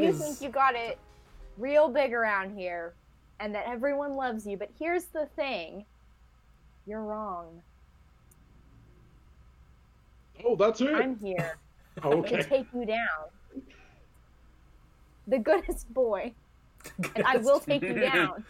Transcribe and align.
know 0.00 0.06
you 0.06 0.08
is. 0.10 0.18
think 0.18 0.40
you 0.40 0.48
got 0.48 0.74
it 0.74 0.98
real 1.58 1.88
big 1.88 2.12
around 2.12 2.56
here 2.56 2.94
and 3.40 3.54
that 3.54 3.66
everyone 3.66 4.14
loves 4.14 4.46
you, 4.46 4.56
but 4.56 4.70
here's 4.78 5.04
the 5.06 5.26
thing. 5.36 5.84
You're 6.86 7.02
wrong. 7.02 7.62
Oh, 10.44 10.56
that's 10.56 10.80
it. 10.80 10.94
I'm 10.94 11.18
here 11.18 11.56
to 12.02 12.06
okay. 12.08 12.42
take 12.42 12.66
you 12.74 12.84
down. 12.84 13.62
The 15.26 15.38
goodest 15.38 15.92
boy. 15.92 16.32
And 17.16 17.24
I 17.24 17.38
will 17.38 17.60
take 17.60 17.80
you 17.82 17.94
down. 17.94 18.44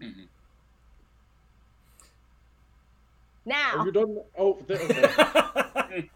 Mhm. 0.00 0.26
Now. 3.46 3.78
Are 3.78 3.86
you 3.86 3.92
done? 3.92 4.18
Oh, 4.36 4.58
there, 4.66 4.80
okay. 5.76 6.10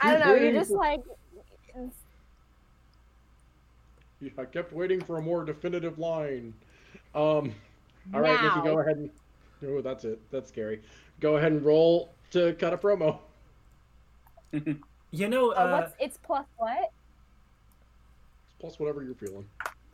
I, 0.00 0.08
I 0.08 0.18
don't 0.18 0.26
know, 0.26 0.34
you're 0.34 0.52
just 0.52 0.70
for- 0.70 0.78
like 0.78 1.00
I 4.36 4.44
kept 4.44 4.72
waiting 4.72 5.00
for 5.00 5.18
a 5.18 5.22
more 5.22 5.44
definitive 5.44 5.98
line. 5.98 6.52
Um, 7.14 7.54
all 8.12 8.20
right, 8.20 8.42
Nikki, 8.42 8.60
go 8.62 8.80
ahead 8.80 8.96
and. 8.96 9.10
Oh, 9.66 9.80
that's 9.80 10.04
it. 10.04 10.20
That's 10.30 10.48
scary. 10.48 10.82
Go 11.20 11.36
ahead 11.36 11.52
and 11.52 11.64
roll 11.64 12.10
to 12.32 12.54
cut 12.54 12.72
a 12.72 12.76
promo. 12.78 13.18
you 14.52 15.28
know, 15.28 15.52
Oh, 15.52 15.66
uh, 15.66 15.70
what's 15.80 15.94
it's 16.00 16.16
plus 16.16 16.46
what? 16.56 16.78
It's 18.46 18.54
plus 18.60 18.78
whatever 18.80 19.02
you're 19.04 19.14
feeling. 19.14 19.44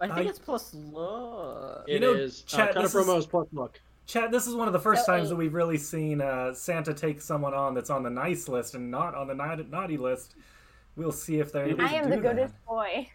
I 0.00 0.06
think 0.06 0.18
I- 0.27 0.30
it's 0.30 0.38
plus 0.38 0.74
luck. 0.74 1.84
You 1.86 2.00
know, 2.00 2.12
is. 2.14 2.44
uh, 2.52 2.56
chat, 2.56 2.72
cut 2.74 2.78
a 2.78 2.83
this 2.88 2.94
is- 2.94 3.06
promo 3.06 3.18
is 3.18 3.27
plus 3.27 3.46
luck. 3.52 3.78
Chad, 4.06 4.30
this 4.30 4.47
is 4.47 4.55
one 4.55 4.66
of 4.66 4.72
the 4.72 4.80
first 4.80 5.06
So 5.06 5.12
times 5.12 5.27
eight. 5.27 5.30
that 5.30 5.36
we've 5.36 5.55
really 5.55 5.78
seen 5.78 6.20
uh, 6.20 6.52
Santa 6.52 6.92
take 6.92 7.20
someone 7.20 7.55
on 7.55 7.74
that's 7.74 7.91
on 7.91 8.02
the 8.02 8.11
nice 8.11 8.48
list 8.48 8.74
and 8.74 8.91
not 8.91 9.14
on 9.14 9.27
the 9.28 9.34
naughty, 9.34 9.64
naughty 9.70 9.96
list. 9.96 10.34
We'll 10.96 11.12
see 11.12 11.38
if 11.41 11.50
they're 11.52 11.66
able 11.66 11.84
I 11.84 11.88
to 11.88 11.94
am 11.96 12.05
do 12.05 12.11
the 12.11 12.16
that. 12.16 12.22
goodest 12.36 12.55
boy. 12.66 13.08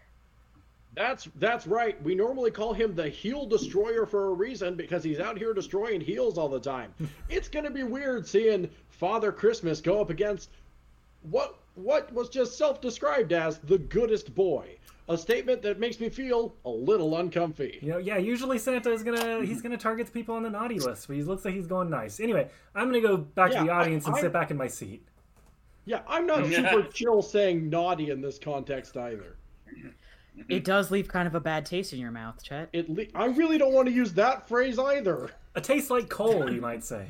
That's 0.96 1.30
that's 1.36 1.68
right. 1.68 2.02
We 2.04 2.16
normally 2.16 2.50
call 2.52 2.74
him 2.74 2.96
the 2.96 3.08
heel 3.08 3.46
destroyer 3.46 4.06
for 4.08 4.30
a 4.30 4.34
reason 4.34 4.76
because 4.76 5.04
he's 5.04 5.20
out 5.20 5.38
here 5.38 5.54
destroying 5.54 6.02
heels 6.02 6.38
all 6.38 6.50
the 6.50 6.60
time. 6.60 6.94
it's 7.30 7.48
gonna 7.48 7.70
be 7.70 7.84
weird 7.84 8.28
seeing 8.28 8.70
Father 8.90 9.32
Christmas 9.32 9.82
go 9.82 10.02
up 10.02 10.10
against 10.10 10.50
what 11.22 11.60
what 11.76 12.12
was 12.12 12.28
just 12.28 12.58
self-described 12.58 13.32
as 13.32 13.60
the 13.60 13.78
goodest 13.78 14.34
boy. 14.34 14.76
A 15.10 15.18
statement 15.18 15.62
that 15.64 15.80
makes 15.80 16.00
me 16.00 16.08
feel 16.10 16.56
a 16.66 16.70
little 16.70 17.18
uncomfy. 17.18 17.80
You 17.82 17.90
know, 17.94 17.98
yeah, 17.98 18.18
usually 18.18 18.60
Santa 18.60 18.92
is 18.92 19.02
gonna 19.04 19.44
he's 19.44 19.62
gonna 19.62 19.76
target 19.78 20.06
the 20.06 20.12
people 20.14 20.36
on 20.36 20.44
the 20.44 20.50
naughty 20.52 20.80
list, 20.80 21.08
but 21.08 21.16
he 21.16 21.24
looks 21.24 21.44
like 21.46 21.56
he's 21.56 21.66
going 21.68 21.90
nice. 21.90 22.20
Anyway, 22.20 22.48
I'm 22.76 22.86
gonna 22.88 23.02
go 23.02 23.18
back 23.18 23.50
to 23.52 23.56
Yeah, 23.58 23.64
the 23.64 23.72
I- 23.72 23.82
audience 23.82 24.06
and 24.06 24.16
I- 24.16 24.22
sit 24.22 24.32
back 24.32 24.52
in 24.52 24.58
my 24.58 24.68
seat. 24.68 25.04
Yeah, 25.86 26.02
I'm 26.08 26.28
not 26.28 26.46
super 26.54 26.84
chill 26.94 27.22
saying 27.24 27.70
naughty 27.70 28.12
in 28.12 28.22
this 28.22 28.38
context 28.38 28.96
either. 28.98 29.36
It 30.48 30.64
does 30.64 30.90
leave 30.92 31.08
kind 31.08 31.28
of 31.28 31.34
a 31.36 31.40
bad 31.40 31.66
taste 31.66 31.92
in 31.92 32.00
your 32.00 32.12
mouth, 32.12 32.42
Chet. 32.44 32.70
It 32.72 32.88
le- 32.90 33.06
I 33.16 33.26
really 33.26 33.58
don't 33.58 33.74
want 33.74 33.88
to 33.88 33.94
use 33.94 34.14
that 34.14 34.48
phrase 34.48 34.78
either. 34.80 35.32
A 35.56 35.62
taste 35.62 35.90
like 35.90 36.08
coal, 36.10 36.50
you 36.54 36.62
might 36.62 36.84
say. 36.84 37.08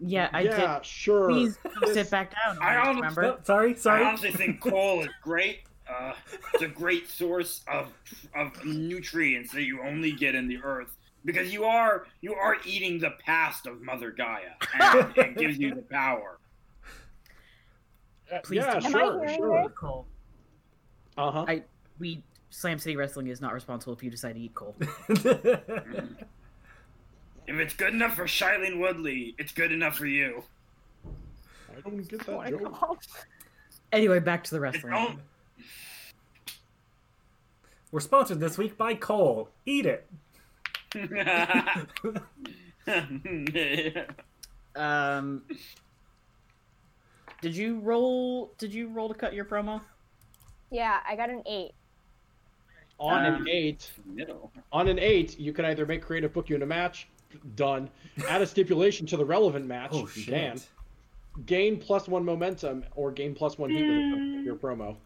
Yeah, 0.00 0.28
I 0.32 0.40
yeah, 0.42 0.74
did. 0.78 0.84
sure. 0.86 1.28
Please 1.30 1.56
sit 1.92 2.10
back 2.10 2.32
down. 2.44 2.58
I 2.60 2.76
honestly- 2.76 2.96
remember. 2.96 3.24
Oh, 3.24 3.38
sorry, 3.44 3.70
I 3.70 3.74
sorry. 3.74 4.04
honestly 4.04 4.32
think 4.32 4.60
coal 4.60 5.02
is 5.02 5.08
great. 5.22 5.60
Uh, 5.88 6.12
it's 6.54 6.62
a 6.62 6.68
great 6.68 7.08
source 7.08 7.62
of 7.68 7.92
of 8.34 8.64
nutrients 8.64 9.52
that 9.52 9.64
you 9.64 9.82
only 9.82 10.12
get 10.12 10.34
in 10.34 10.48
the 10.48 10.58
earth 10.62 10.96
because 11.24 11.52
you 11.52 11.64
are 11.64 12.06
you 12.20 12.34
are 12.34 12.56
eating 12.64 12.98
the 12.98 13.10
past 13.24 13.66
of 13.66 13.82
Mother 13.82 14.10
Gaia, 14.10 14.52
and 14.80 15.16
it 15.16 15.36
gives 15.36 15.58
you 15.58 15.74
the 15.74 15.82
power. 15.82 16.38
Uh, 18.32 18.38
Please 18.42 18.56
yeah, 18.56 18.80
don't. 18.80 18.86
Am 18.86 18.96
I 18.96 19.36
sure, 19.36 19.72
sure. 19.78 20.04
Uh 21.16 21.30
huh. 21.30 21.44
I 21.46 21.62
we 21.98 22.22
Slam 22.50 22.78
City 22.78 22.96
Wrestling 22.96 23.26
is 23.26 23.40
not 23.40 23.52
responsible 23.52 23.92
if 23.92 24.02
you 24.02 24.10
decide 24.10 24.34
to 24.34 24.40
eat 24.40 24.54
coal. 24.54 24.74
If 27.46 27.56
it's 27.56 27.74
good 27.74 27.92
enough 27.92 28.16
for 28.16 28.24
Shailene 28.24 28.80
Woodley, 28.80 29.34
it's 29.38 29.52
good 29.52 29.70
enough 29.70 29.96
for 29.96 30.06
you. 30.06 30.42
I 31.04 31.80
don't 31.80 32.08
get 32.08 32.26
Oh 32.28 32.40
that 32.40 32.50
my 32.50 32.50
joke. 32.50 33.02
Anyway, 33.92 34.18
back 34.20 34.44
to 34.44 34.50
the 34.50 34.62
It's 34.62 34.82
wrestling. 34.82 35.20
All, 37.94 37.96
We're 37.96 38.00
sponsored 38.00 38.40
this 38.40 38.58
week 38.58 38.76
by 38.76 38.94
Coal. 38.94 39.48
Eat 39.66 39.86
it. 39.86 40.06
Um, 44.76 45.42
did 47.40 47.56
you 47.56 47.78
roll? 47.78 48.50
Did 48.58 48.74
you 48.74 48.88
roll 48.88 49.08
to 49.08 49.14
cut 49.14 49.32
your 49.32 49.44
promo? 49.44 49.80
Yeah, 50.72 50.98
I 51.08 51.14
got 51.14 51.30
an 51.30 51.44
eight. 51.46 51.70
On 52.98 53.24
Um, 53.24 53.34
an 53.42 53.48
eight, 53.48 53.92
no. 54.04 54.50
on 54.72 54.88
an 54.88 54.98
eight, 54.98 55.38
you 55.38 55.52
can 55.52 55.64
either 55.64 55.86
make 55.86 56.02
creative 56.02 56.32
book 56.32 56.48
you 56.50 56.56
in 56.56 56.62
a 56.62 56.66
match, 56.66 57.06
done. 57.54 57.88
Add 58.28 58.42
a 58.42 58.46
stipulation 58.48 59.06
to 59.06 59.16
the 59.16 59.24
relevant 59.24 59.66
match, 59.66 59.90
Oh 59.92 60.08
shit. 60.08 60.26
can. 60.34 60.60
Gain 61.46 61.78
plus 61.78 62.08
one 62.08 62.24
momentum 62.24 62.84
or 62.96 63.12
gain 63.12 63.32
plus 63.32 63.56
one 63.56 63.70
heat 63.70 63.84
with 63.84 64.44
your 64.44 64.56
promo. 64.56 64.96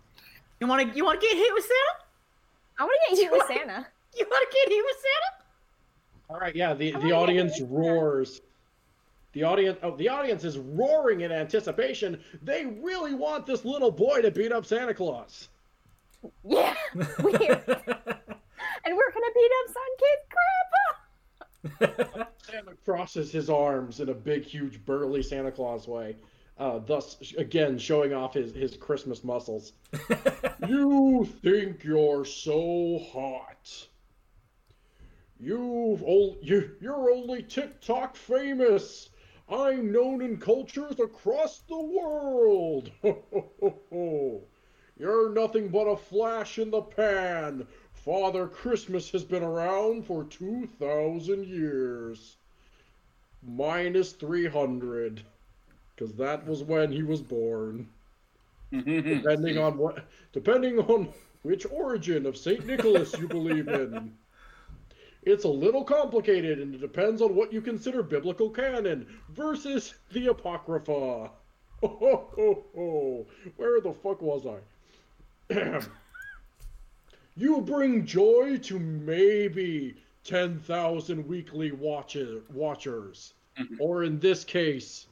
You 0.60 0.66
want 0.66 0.90
to? 0.90 0.96
You 0.96 1.04
want 1.04 1.20
to 1.20 1.26
get 1.26 1.36
hit 1.36 1.52
with 1.52 1.64
Santa? 1.64 2.07
I 2.78 2.84
want 2.84 2.96
to 3.08 3.16
get 3.16 3.22
you 3.24 3.30
with 3.32 3.46
Santa. 3.46 3.86
You 4.16 4.24
want 4.28 4.50
to 4.50 4.56
get 4.56 4.74
you 4.74 4.84
with 4.84 4.96
Santa? 4.96 5.44
All 6.30 6.40
right, 6.40 6.56
yeah. 6.56 6.72
The 6.74 6.92
the 6.92 7.12
audience 7.12 7.60
roars. 7.60 8.40
The 9.34 9.44
audience, 9.44 9.78
oh, 9.82 9.94
the 9.96 10.08
audience 10.08 10.42
is 10.44 10.56
roaring 10.58 11.20
in 11.20 11.30
anticipation. 11.30 12.18
They 12.42 12.64
really 12.64 13.14
want 13.14 13.44
this 13.46 13.64
little 13.66 13.90
boy 13.92 14.22
to 14.22 14.30
beat 14.30 14.50
up 14.50 14.64
Santa 14.64 14.94
Claus. 14.94 15.50
Yeah, 16.42 16.74
weird. 16.94 17.04
and 17.28 18.96
we're 18.96 19.12
gonna 19.12 19.34
beat 19.34 19.52
up 19.60 19.74
Sun 19.74 19.92
Kid's 19.98 20.26
grandpa. 21.76 22.24
Santa 22.42 22.72
crosses 22.84 23.30
his 23.30 23.50
arms 23.50 24.00
in 24.00 24.08
a 24.08 24.14
big, 24.14 24.42
huge, 24.44 24.84
burly 24.86 25.22
Santa 25.22 25.52
Claus 25.52 25.86
way, 25.86 26.16
uh, 26.58 26.80
thus 26.80 27.16
again 27.38 27.78
showing 27.78 28.12
off 28.12 28.34
his, 28.34 28.52
his 28.52 28.76
Christmas 28.76 29.22
muscles. 29.22 29.72
you 30.68 31.28
think 31.42 31.84
you're 31.84 32.24
so 32.24 33.00
hot. 33.12 33.86
You've 35.40 36.02
ol- 36.02 36.38
you 36.42 36.72
you're 36.80 37.12
only 37.12 37.42
TikTok 37.42 38.16
famous. 38.16 39.10
I'm 39.48 39.92
known 39.92 40.20
in 40.20 40.38
cultures 40.38 40.98
across 41.00 41.60
the 41.60 41.80
world. 41.80 42.90
You're 44.98 45.30
nothing 45.30 45.68
but 45.68 45.86
a 45.86 45.96
flash 45.96 46.58
in 46.58 46.70
the 46.70 46.82
pan. 46.82 47.66
Father 47.92 48.48
Christmas 48.48 49.10
has 49.12 49.24
been 49.24 49.44
around 49.44 50.04
for 50.04 50.24
2,000 50.24 51.46
years. 51.46 52.36
Minus 53.42 54.12
300. 54.12 55.22
Because 55.98 56.14
that 56.14 56.46
was 56.46 56.62
when 56.62 56.92
he 56.92 57.02
was 57.02 57.20
born. 57.20 57.88
Depending 58.72 59.58
on 59.58 59.78
what, 59.78 60.04
depending 60.32 60.78
on 60.78 61.08
which 61.42 61.66
origin 61.70 62.26
of 62.26 62.36
St. 62.36 62.64
Nicholas 62.66 63.14
you 63.18 63.26
believe 63.26 63.66
in. 63.66 64.12
It's 65.22 65.44
a 65.44 65.48
little 65.48 65.82
complicated 65.82 66.60
and 66.60 66.74
it 66.74 66.80
depends 66.80 67.20
on 67.22 67.34
what 67.34 67.52
you 67.52 67.60
consider 67.60 68.02
biblical 68.02 68.50
canon 68.50 69.06
versus 69.30 69.94
the 70.12 70.28
Apocrypha. 70.28 71.30
Oh, 71.80 71.86
ho, 71.86 72.28
ho, 72.34 72.64
ho. 72.74 73.26
Where 73.54 73.80
the 73.80 73.92
fuck 73.92 74.20
was 74.20 74.46
I? 74.46 74.58
you 77.36 77.60
bring 77.60 78.04
joy 78.04 78.58
to 78.64 78.80
maybe 78.80 79.94
10,000 80.24 81.28
weekly 81.28 81.70
watcher, 81.70 82.40
watchers. 82.52 83.34
or 83.78 84.02
in 84.02 84.18
this 84.18 84.42
case, 84.42 85.06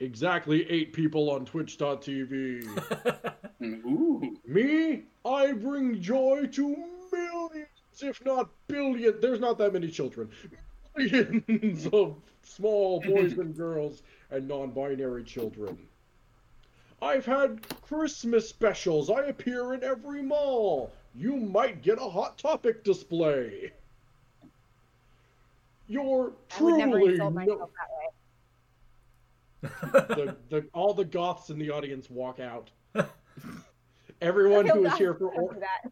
exactly 0.00 0.68
eight 0.70 0.92
people 0.92 1.30
on 1.30 1.44
twitch.tv. 1.44 2.66
Mm, 3.58 3.82
ooh. 3.86 4.36
Me, 4.46 5.04
I 5.24 5.52
bring 5.52 5.98
joy 6.02 6.46
to 6.52 6.76
millions, 7.10 7.68
if 8.02 8.22
not 8.22 8.50
billions. 8.68 9.16
There's 9.22 9.40
not 9.40 9.56
that 9.56 9.72
many 9.72 9.88
children. 9.88 10.28
Millions 10.94 11.86
of 11.94 12.16
small 12.42 13.00
boys 13.00 13.32
and 13.38 13.56
girls 13.56 14.02
and 14.30 14.46
non 14.46 14.72
binary 14.72 15.24
children. 15.24 15.78
I've 17.00 17.24
had 17.24 17.66
Christmas 17.80 18.46
specials. 18.46 19.08
I 19.08 19.22
appear 19.22 19.72
in 19.72 19.82
every 19.82 20.22
mall. 20.22 20.92
You 21.14 21.36
might 21.36 21.80
get 21.80 21.96
a 21.98 22.08
Hot 22.08 22.36
Topic 22.36 22.84
display. 22.84 23.72
You're 25.88 26.32
I 26.58 26.62
would 26.62 26.76
never 26.76 26.90
truly 26.98 27.12
insult 27.14 27.32
no- 27.32 27.40
myself 27.40 27.70
that 27.70 27.88
way. 27.98 28.08
The, 29.92 30.36
the 30.50 30.66
all 30.74 30.92
the 30.94 31.04
goths 31.04 31.50
in 31.50 31.58
the 31.58 31.70
audience 31.70 32.08
walk 32.10 32.40
out. 32.40 32.70
Everyone 34.20 34.66
who 34.66 34.86
is 34.86 34.94
here 34.94 35.14
for 35.14 35.32
for 35.34 35.42
or- 35.42 35.58
that. 35.60 35.90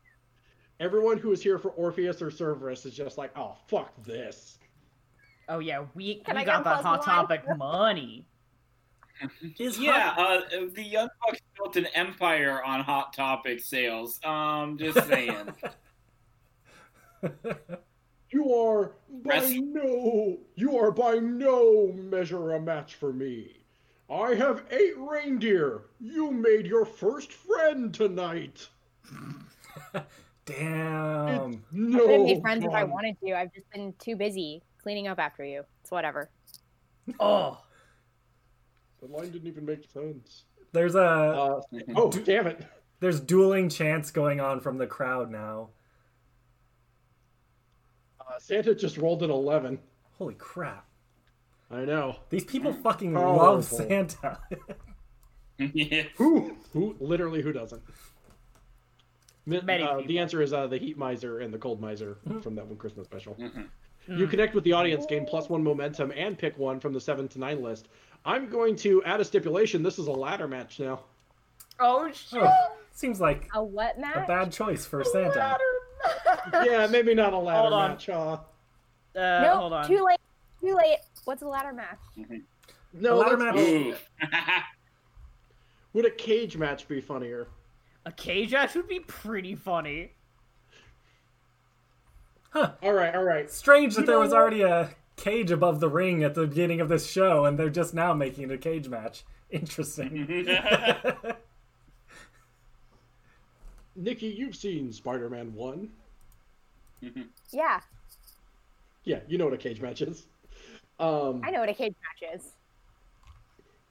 everyone 0.80 1.18
who 1.18 1.30
is 1.32 1.42
here 1.42 1.58
for 1.58 1.70
Orpheus 1.72 2.20
or 2.22 2.30
Cerberus 2.30 2.84
is 2.86 2.94
just 2.94 3.18
like, 3.18 3.30
oh 3.36 3.56
fuck 3.68 3.92
this. 4.04 4.58
Oh 5.48 5.58
yeah, 5.58 5.84
we 5.94 6.16
Can 6.20 6.36
we 6.36 6.42
I 6.42 6.44
got 6.44 6.64
get 6.64 6.64
that 6.76 6.82
hot 6.82 6.98
one? 7.00 7.06
topic 7.06 7.42
money. 7.58 8.26
Is 9.58 9.78
Yeah, 9.78 10.10
Hot- 10.14 10.52
uh, 10.52 10.66
the 10.74 10.82
Young 10.82 11.08
Bucks 11.24 11.38
built 11.56 11.76
an 11.76 11.86
empire 11.94 12.62
on 12.64 12.80
Hot 12.80 13.12
Topic 13.12 13.60
sales. 13.60 14.18
Um, 14.24 14.76
just 14.78 15.06
saying. 15.08 15.52
You 18.30 18.52
are 18.54 18.92
by 19.22 19.34
Rest- 19.34 19.54
no, 19.54 20.38
you 20.56 20.76
are 20.78 20.90
by 20.90 21.14
no 21.18 21.92
measure 21.92 22.52
a 22.52 22.60
match 22.60 22.96
for 22.96 23.12
me. 23.12 23.63
I 24.14 24.34
have 24.36 24.62
eight 24.70 24.96
reindeer. 24.96 25.82
You 25.98 26.30
made 26.30 26.66
your 26.66 26.84
first 26.84 27.32
friend 27.32 27.92
tonight. 27.92 28.68
Damn. 30.46 31.54
I 31.54 31.58
No. 31.72 31.98
could 31.98 32.10
have 32.10 32.20
made 32.20 32.40
friends 32.42 32.64
if 32.64 32.70
I 32.72 32.84
wanted 32.84 33.18
to. 33.24 33.32
I've 33.36 33.52
just 33.52 33.68
been 33.70 33.92
too 33.98 34.14
busy 34.14 34.62
cleaning 34.82 35.08
up 35.08 35.18
after 35.18 35.44
you. 35.44 35.64
It's 35.82 35.90
whatever. 35.90 36.30
Oh, 37.18 37.60
The 39.00 39.06
line 39.08 39.30
didn't 39.32 39.48
even 39.48 39.66
make 39.66 39.90
sense. 39.90 40.44
There's 40.72 40.94
a 40.94 41.00
Uh, 41.00 41.60
oh, 41.96 42.10
damn 42.10 42.46
it. 42.46 42.64
there's 43.00 43.18
dueling 43.20 43.68
chants 43.68 44.10
going 44.12 44.40
on 44.40 44.60
from 44.60 44.78
the 44.78 44.86
crowd 44.86 45.30
now. 45.30 45.70
Uh, 48.20 48.38
Santa 48.38 48.74
just 48.74 48.96
rolled 48.96 49.22
an 49.22 49.30
11. 49.30 49.78
Holy 50.18 50.34
crap. 50.34 50.86
I 51.74 51.84
know. 51.84 52.16
These 52.30 52.44
people 52.44 52.72
fucking 52.72 53.14
Powerful. 53.14 53.36
love 53.36 53.64
Santa. 53.64 54.38
yeah. 55.58 56.02
Who? 56.16 56.56
Who? 56.72 56.96
Literally, 57.00 57.42
who 57.42 57.52
doesn't? 57.52 57.82
Many 59.46 59.82
uh, 59.82 60.00
the 60.06 60.18
answer 60.18 60.40
is 60.40 60.52
uh, 60.54 60.66
the 60.66 60.78
Heat 60.78 60.96
Miser 60.96 61.40
and 61.40 61.52
the 61.52 61.58
Cold 61.58 61.80
Miser 61.80 62.16
from 62.42 62.54
that 62.54 62.66
one 62.66 62.76
Christmas 62.76 63.06
special. 63.06 63.34
Mhm. 63.34 63.66
You 64.06 64.26
connect 64.26 64.54
with 64.54 64.64
the 64.64 64.72
audience, 64.72 65.06
gain 65.06 65.24
plus 65.26 65.48
one 65.48 65.62
momentum, 65.62 66.12
and 66.16 66.38
pick 66.38 66.58
one 66.58 66.78
from 66.80 66.92
the 66.92 67.00
seven 67.00 67.26
to 67.28 67.38
nine 67.38 67.62
list. 67.62 67.88
I'm 68.24 68.48
going 68.48 68.76
to 68.76 69.02
add 69.04 69.20
a 69.20 69.24
stipulation. 69.24 69.82
This 69.82 69.98
is 69.98 70.06
a 70.06 70.12
ladder 70.12 70.48
match 70.48 70.80
now. 70.80 71.00
oh 71.80 72.10
shit! 72.12 72.40
Oh, 72.42 72.72
seems 72.92 73.20
like 73.20 73.48
A 73.54 73.62
what 73.62 73.96
a 73.98 74.24
bad 74.26 74.50
choice 74.52 74.86
for 74.86 75.04
Santa. 75.04 75.58
yeah, 76.64 76.86
maybe 76.86 77.14
not 77.14 77.32
a 77.34 77.38
ladder 77.38 77.60
Hold 77.60 77.72
on. 77.74 77.90
match. 77.90 78.08
Uh, 78.08 78.38
Uh, 79.16 79.40
nope, 79.42 79.54
hold 79.58 79.72
on. 79.74 79.86
too 79.88 80.04
late. 80.04 80.18
Too 80.64 80.74
late. 80.74 80.98
What's 81.24 81.42
a 81.42 81.46
ladder 81.46 81.72
match? 81.74 81.98
Mm-hmm. 82.16 82.36
no, 82.94 83.16
A 83.16 83.16
ladder 83.16 83.36
match- 83.36 83.98
Would 85.92 86.06
a 86.06 86.10
cage 86.10 86.56
match 86.56 86.88
be 86.88 87.00
funnier? 87.02 87.48
A 88.06 88.12
cage 88.12 88.52
match 88.52 88.74
would 88.74 88.88
be 88.88 89.00
pretty 89.00 89.54
funny. 89.54 90.12
Huh. 92.50 92.72
All 92.82 92.92
right, 92.94 93.14
all 93.14 93.24
right. 93.24 93.50
Strange 93.50 93.94
that 93.96 94.06
there 94.06 94.18
was 94.18 94.30
what? 94.30 94.38
already 94.40 94.62
a 94.62 94.90
cage 95.16 95.50
above 95.50 95.80
the 95.80 95.88
ring 95.88 96.24
at 96.24 96.34
the 96.34 96.46
beginning 96.46 96.80
of 96.80 96.88
this 96.88 97.06
show, 97.06 97.44
and 97.44 97.58
they're 97.58 97.68
just 97.68 97.92
now 97.94 98.14
making 98.14 98.44
it 98.44 98.50
a 98.50 98.58
cage 98.58 98.88
match. 98.88 99.24
Interesting. 99.50 100.46
Nikki, 103.96 104.26
you've 104.26 104.56
seen 104.56 104.92
Spider-Man 104.92 105.54
One. 105.54 105.90
Yeah, 107.52 107.80
Yeah, 109.04 109.20
you 109.28 109.36
know 109.36 109.44
what 109.44 109.54
a 109.54 109.58
cage 109.58 109.80
match 109.80 110.00
is. 110.00 110.24
Um, 110.98 111.40
I 111.44 111.50
know 111.50 111.60
what 111.60 111.68
a 111.68 111.74
cage 111.74 111.94
match 112.22 112.34
is. 112.36 112.52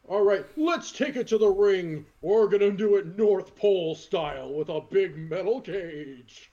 All 0.07 0.21
right, 0.21 0.45
let's 0.57 0.91
take 0.91 1.15
it 1.15 1.27
to 1.27 1.37
the 1.37 1.47
ring. 1.49 2.05
We're 2.21 2.47
gonna 2.47 2.71
do 2.71 2.95
it 2.97 3.17
North 3.17 3.55
Pole 3.55 3.95
style 3.95 4.53
with 4.53 4.69
a 4.69 4.81
big 4.81 5.17
metal 5.17 5.61
cage. 5.61 6.51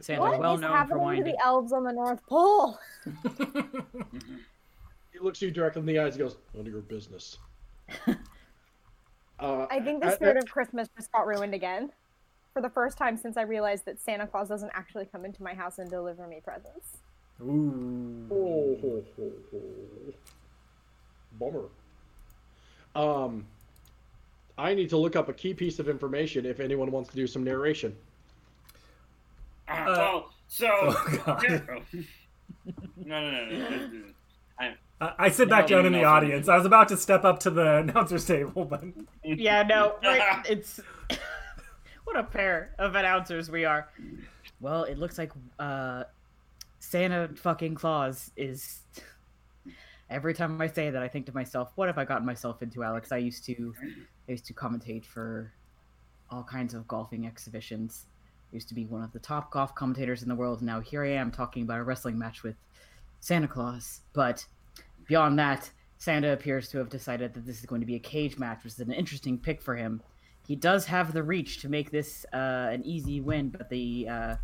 Santa, 0.00 0.20
What 0.20 0.34
is 0.34 0.40
well 0.40 0.56
known 0.58 0.70
happening 0.72 0.98
to 0.98 1.02
wanting 1.02 1.24
to. 1.24 1.30
the 1.32 1.44
elves 1.44 1.72
on 1.72 1.84
the 1.84 1.92
North 1.92 2.24
Pole? 2.26 2.78
He 5.12 5.18
looks 5.18 5.42
you 5.42 5.50
directly 5.50 5.80
in 5.80 5.86
the 5.86 5.98
eyes 5.98 6.14
and 6.14 6.20
goes, 6.24 6.36
"None 6.54 6.66
of 6.66 6.72
your 6.72 6.80
business." 6.80 7.36
uh, 8.06 9.66
I 9.70 9.80
think 9.80 10.00
the 10.02 10.08
I- 10.08 10.14
spirit 10.14 10.36
of 10.38 10.48
Christmas 10.48 10.88
just 10.96 11.12
got 11.12 11.26
ruined 11.26 11.52
again. 11.52 11.90
For 12.54 12.62
the 12.62 12.70
first 12.70 12.96
time 12.96 13.16
since 13.16 13.36
I 13.36 13.42
realized 13.42 13.84
that 13.84 14.00
Santa 14.00 14.26
Claus 14.26 14.48
doesn't 14.48 14.70
actually 14.74 15.04
come 15.06 15.24
into 15.26 15.42
my 15.42 15.52
house 15.54 15.78
and 15.78 15.90
deliver 15.90 16.26
me 16.26 16.40
presents. 16.42 16.98
Ooh. 17.42 18.26
Oh, 18.30 18.78
ho, 18.80 19.04
ho, 19.16 19.30
ho. 19.50 20.14
Bummer. 21.38 21.68
Um, 22.94 23.46
I 24.58 24.74
need 24.74 24.90
to 24.90 24.96
look 24.96 25.16
up 25.16 25.28
a 25.28 25.32
key 25.32 25.54
piece 25.54 25.78
of 25.78 25.88
information 25.88 26.44
if 26.44 26.60
anyone 26.60 26.90
wants 26.90 27.10
to 27.10 27.16
do 27.16 27.26
some 27.26 27.44
narration. 27.44 27.96
Uh, 29.68 29.84
well, 29.86 30.30
so. 30.48 30.66
Oh, 31.26 31.38
God. 31.40 31.82
no, 32.96 33.20
no, 33.20 33.30
no, 33.30 33.48
no, 33.48 33.68
no. 33.68 34.02
I, 34.58 34.74
I, 35.00 35.12
I 35.18 35.28
sit 35.30 35.48
back 35.48 35.70
No, 35.70 35.76
down 35.76 35.86
in 35.86 35.92
the 35.92 36.04
audience. 36.04 36.48
I 36.48 36.56
was 36.56 36.66
about 36.66 36.88
to 36.88 36.96
step 36.96 37.24
up 37.24 37.38
to 37.40 37.50
the 37.50 37.76
announcer's 37.78 38.26
table, 38.26 38.64
but 38.64 38.82
Yeah, 39.24 39.62
no, 39.62 39.94
it's 40.02 40.80
what 42.04 42.16
a 42.16 42.24
pair 42.24 42.74
of 42.78 42.96
announcers 42.96 43.50
we 43.50 43.64
are. 43.64 43.88
Well, 44.60 44.84
it 44.84 44.98
looks 44.98 45.16
like 45.16 45.32
uh, 45.58 46.04
Santa 46.80 47.28
fucking 47.36 47.76
Claus 47.76 48.32
is. 48.36 48.80
Every 50.08 50.34
time 50.34 50.60
I 50.60 50.66
say 50.66 50.90
that, 50.90 51.00
I 51.00 51.06
think 51.06 51.26
to 51.26 51.32
myself, 51.32 51.70
"What 51.76 51.86
have 51.86 51.98
I 51.98 52.04
gotten 52.04 52.26
myself 52.26 52.62
into, 52.62 52.82
Alex?" 52.82 53.12
I 53.12 53.18
used 53.18 53.44
to, 53.44 53.72
I 54.28 54.32
used 54.32 54.46
to 54.46 54.54
commentate 54.54 55.04
for 55.04 55.52
all 56.30 56.42
kinds 56.42 56.74
of 56.74 56.88
golfing 56.88 57.26
exhibitions. 57.26 58.06
I 58.52 58.56
used 58.56 58.68
to 58.68 58.74
be 58.74 58.86
one 58.86 59.02
of 59.02 59.12
the 59.12 59.20
top 59.20 59.52
golf 59.52 59.74
commentators 59.74 60.22
in 60.22 60.28
the 60.28 60.34
world. 60.34 60.62
Now 60.62 60.80
here 60.80 61.04
I 61.04 61.10
am 61.10 61.30
talking 61.30 61.62
about 61.62 61.78
a 61.78 61.84
wrestling 61.84 62.18
match 62.18 62.42
with 62.42 62.56
Santa 63.20 63.46
Claus. 63.46 64.00
But 64.12 64.44
beyond 65.06 65.38
that, 65.38 65.70
Santa 65.98 66.32
appears 66.32 66.68
to 66.70 66.78
have 66.78 66.88
decided 66.88 67.34
that 67.34 67.46
this 67.46 67.60
is 67.60 67.66
going 67.66 67.82
to 67.82 67.86
be 67.86 67.94
a 67.94 68.00
cage 68.00 68.38
match, 68.38 68.64
which 68.64 68.72
is 68.72 68.80
an 68.80 68.92
interesting 68.92 69.38
pick 69.38 69.62
for 69.62 69.76
him. 69.76 70.02
He 70.46 70.56
does 70.56 70.86
have 70.86 71.12
the 71.12 71.22
reach 71.22 71.60
to 71.60 71.68
make 71.68 71.90
this 71.90 72.26
uh, 72.32 72.70
an 72.72 72.82
easy 72.84 73.20
win, 73.20 73.50
but 73.50 73.68
the, 73.68 74.08
uh, 74.08 74.36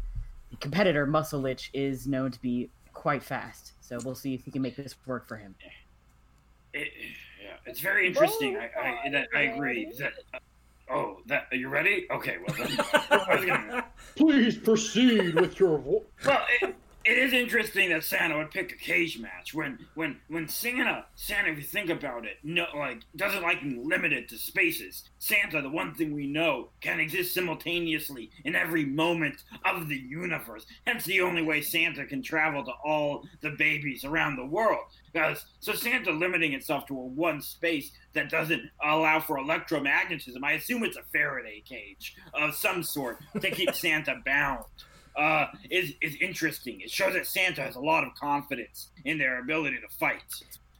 competitor, 0.60 1.06
Muscle 1.06 1.40
Lich, 1.40 1.70
is 1.74 2.06
known 2.06 2.30
to 2.30 2.40
be 2.40 2.70
quite 2.92 3.22
fast. 3.22 3.72
So 3.80 3.98
we'll 4.04 4.14
see 4.14 4.34
if 4.34 4.44
he 4.44 4.50
can 4.50 4.62
make 4.62 4.76
this 4.76 4.94
work 5.06 5.28
for 5.28 5.36
him. 5.36 5.54
it, 6.72 6.88
yeah, 7.42 7.52
it's 7.66 7.80
very 7.80 8.06
interesting. 8.06 8.56
I, 8.56 8.70
I, 9.06 9.10
that, 9.10 9.28
I 9.34 9.40
agree. 9.42 9.92
That, 9.98 10.12
oh, 10.90 11.18
that 11.26 11.46
are 11.52 11.56
you 11.56 11.68
ready? 11.68 12.06
Okay, 12.10 12.36
well 12.46 12.56
then. 12.56 13.46
Gonna- 13.46 13.84
Please 14.16 14.56
proceed 14.56 15.34
with 15.34 15.58
your. 15.60 15.78
Vo- 15.78 16.04
Well, 16.24 16.44
it, 16.62 16.74
it 17.06 17.18
is 17.18 17.32
interesting 17.32 17.90
that 17.90 18.02
Santa 18.02 18.36
would 18.36 18.50
pick 18.50 18.72
a 18.72 18.76
cage 18.76 19.18
match 19.18 19.54
when 19.54 19.78
when 19.94 20.18
when 20.26 20.48
Santa 20.48 21.06
Santa, 21.14 21.52
if 21.52 21.58
you 21.58 21.62
think 21.62 21.88
about 21.88 22.26
it, 22.26 22.38
no 22.42 22.66
like 22.74 23.02
doesn't 23.14 23.42
like 23.42 23.62
being 23.62 23.88
limited 23.88 24.28
to 24.28 24.36
spaces. 24.36 25.04
Santa, 25.20 25.62
the 25.62 25.68
one 25.68 25.94
thing 25.94 26.12
we 26.12 26.26
know, 26.26 26.70
can 26.80 26.98
exist 26.98 27.32
simultaneously 27.32 28.30
in 28.44 28.56
every 28.56 28.84
moment 28.84 29.44
of 29.64 29.88
the 29.88 29.96
universe. 29.96 30.66
Hence, 30.84 31.04
the 31.04 31.20
only 31.20 31.42
way 31.42 31.60
Santa 31.60 32.04
can 32.06 32.22
travel 32.22 32.64
to 32.64 32.72
all 32.84 33.24
the 33.40 33.50
babies 33.50 34.04
around 34.04 34.34
the 34.34 34.46
world. 34.46 34.84
Because 35.12 35.46
so 35.60 35.74
Santa 35.74 36.10
limiting 36.10 36.54
itself 36.54 36.86
to 36.86 36.94
a 36.98 37.06
one 37.06 37.40
space 37.40 37.92
that 38.14 38.30
doesn't 38.30 38.62
allow 38.84 39.20
for 39.20 39.38
electromagnetism. 39.38 40.42
I 40.42 40.52
assume 40.52 40.82
it's 40.82 40.96
a 40.96 41.04
Faraday 41.12 41.62
cage 41.64 42.16
of 42.34 42.54
some 42.54 42.82
sort 42.82 43.18
to 43.40 43.50
keep 43.50 43.74
Santa 43.74 44.16
bound 44.26 44.64
uh, 45.16 45.46
is 45.70 45.94
is 46.00 46.16
interesting. 46.20 46.80
It 46.80 46.90
shows 46.90 47.14
that 47.14 47.26
Santa 47.26 47.62
has 47.62 47.76
a 47.76 47.80
lot 47.80 48.04
of 48.04 48.14
confidence 48.14 48.88
in 49.04 49.18
their 49.18 49.40
ability 49.40 49.78
to 49.80 49.88
fight. 49.98 50.22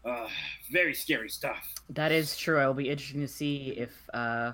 Uh, 0.05 0.29
very 0.71 0.95
scary 0.95 1.29
stuff. 1.29 1.75
That 1.91 2.13
is 2.13 2.37
true. 2.37 2.61
It'll 2.61 2.75
be 2.75 2.89
interesting 2.89 3.21
to 3.23 3.29
see 3.29 3.75
if 3.77 3.91
uh, 4.15 4.53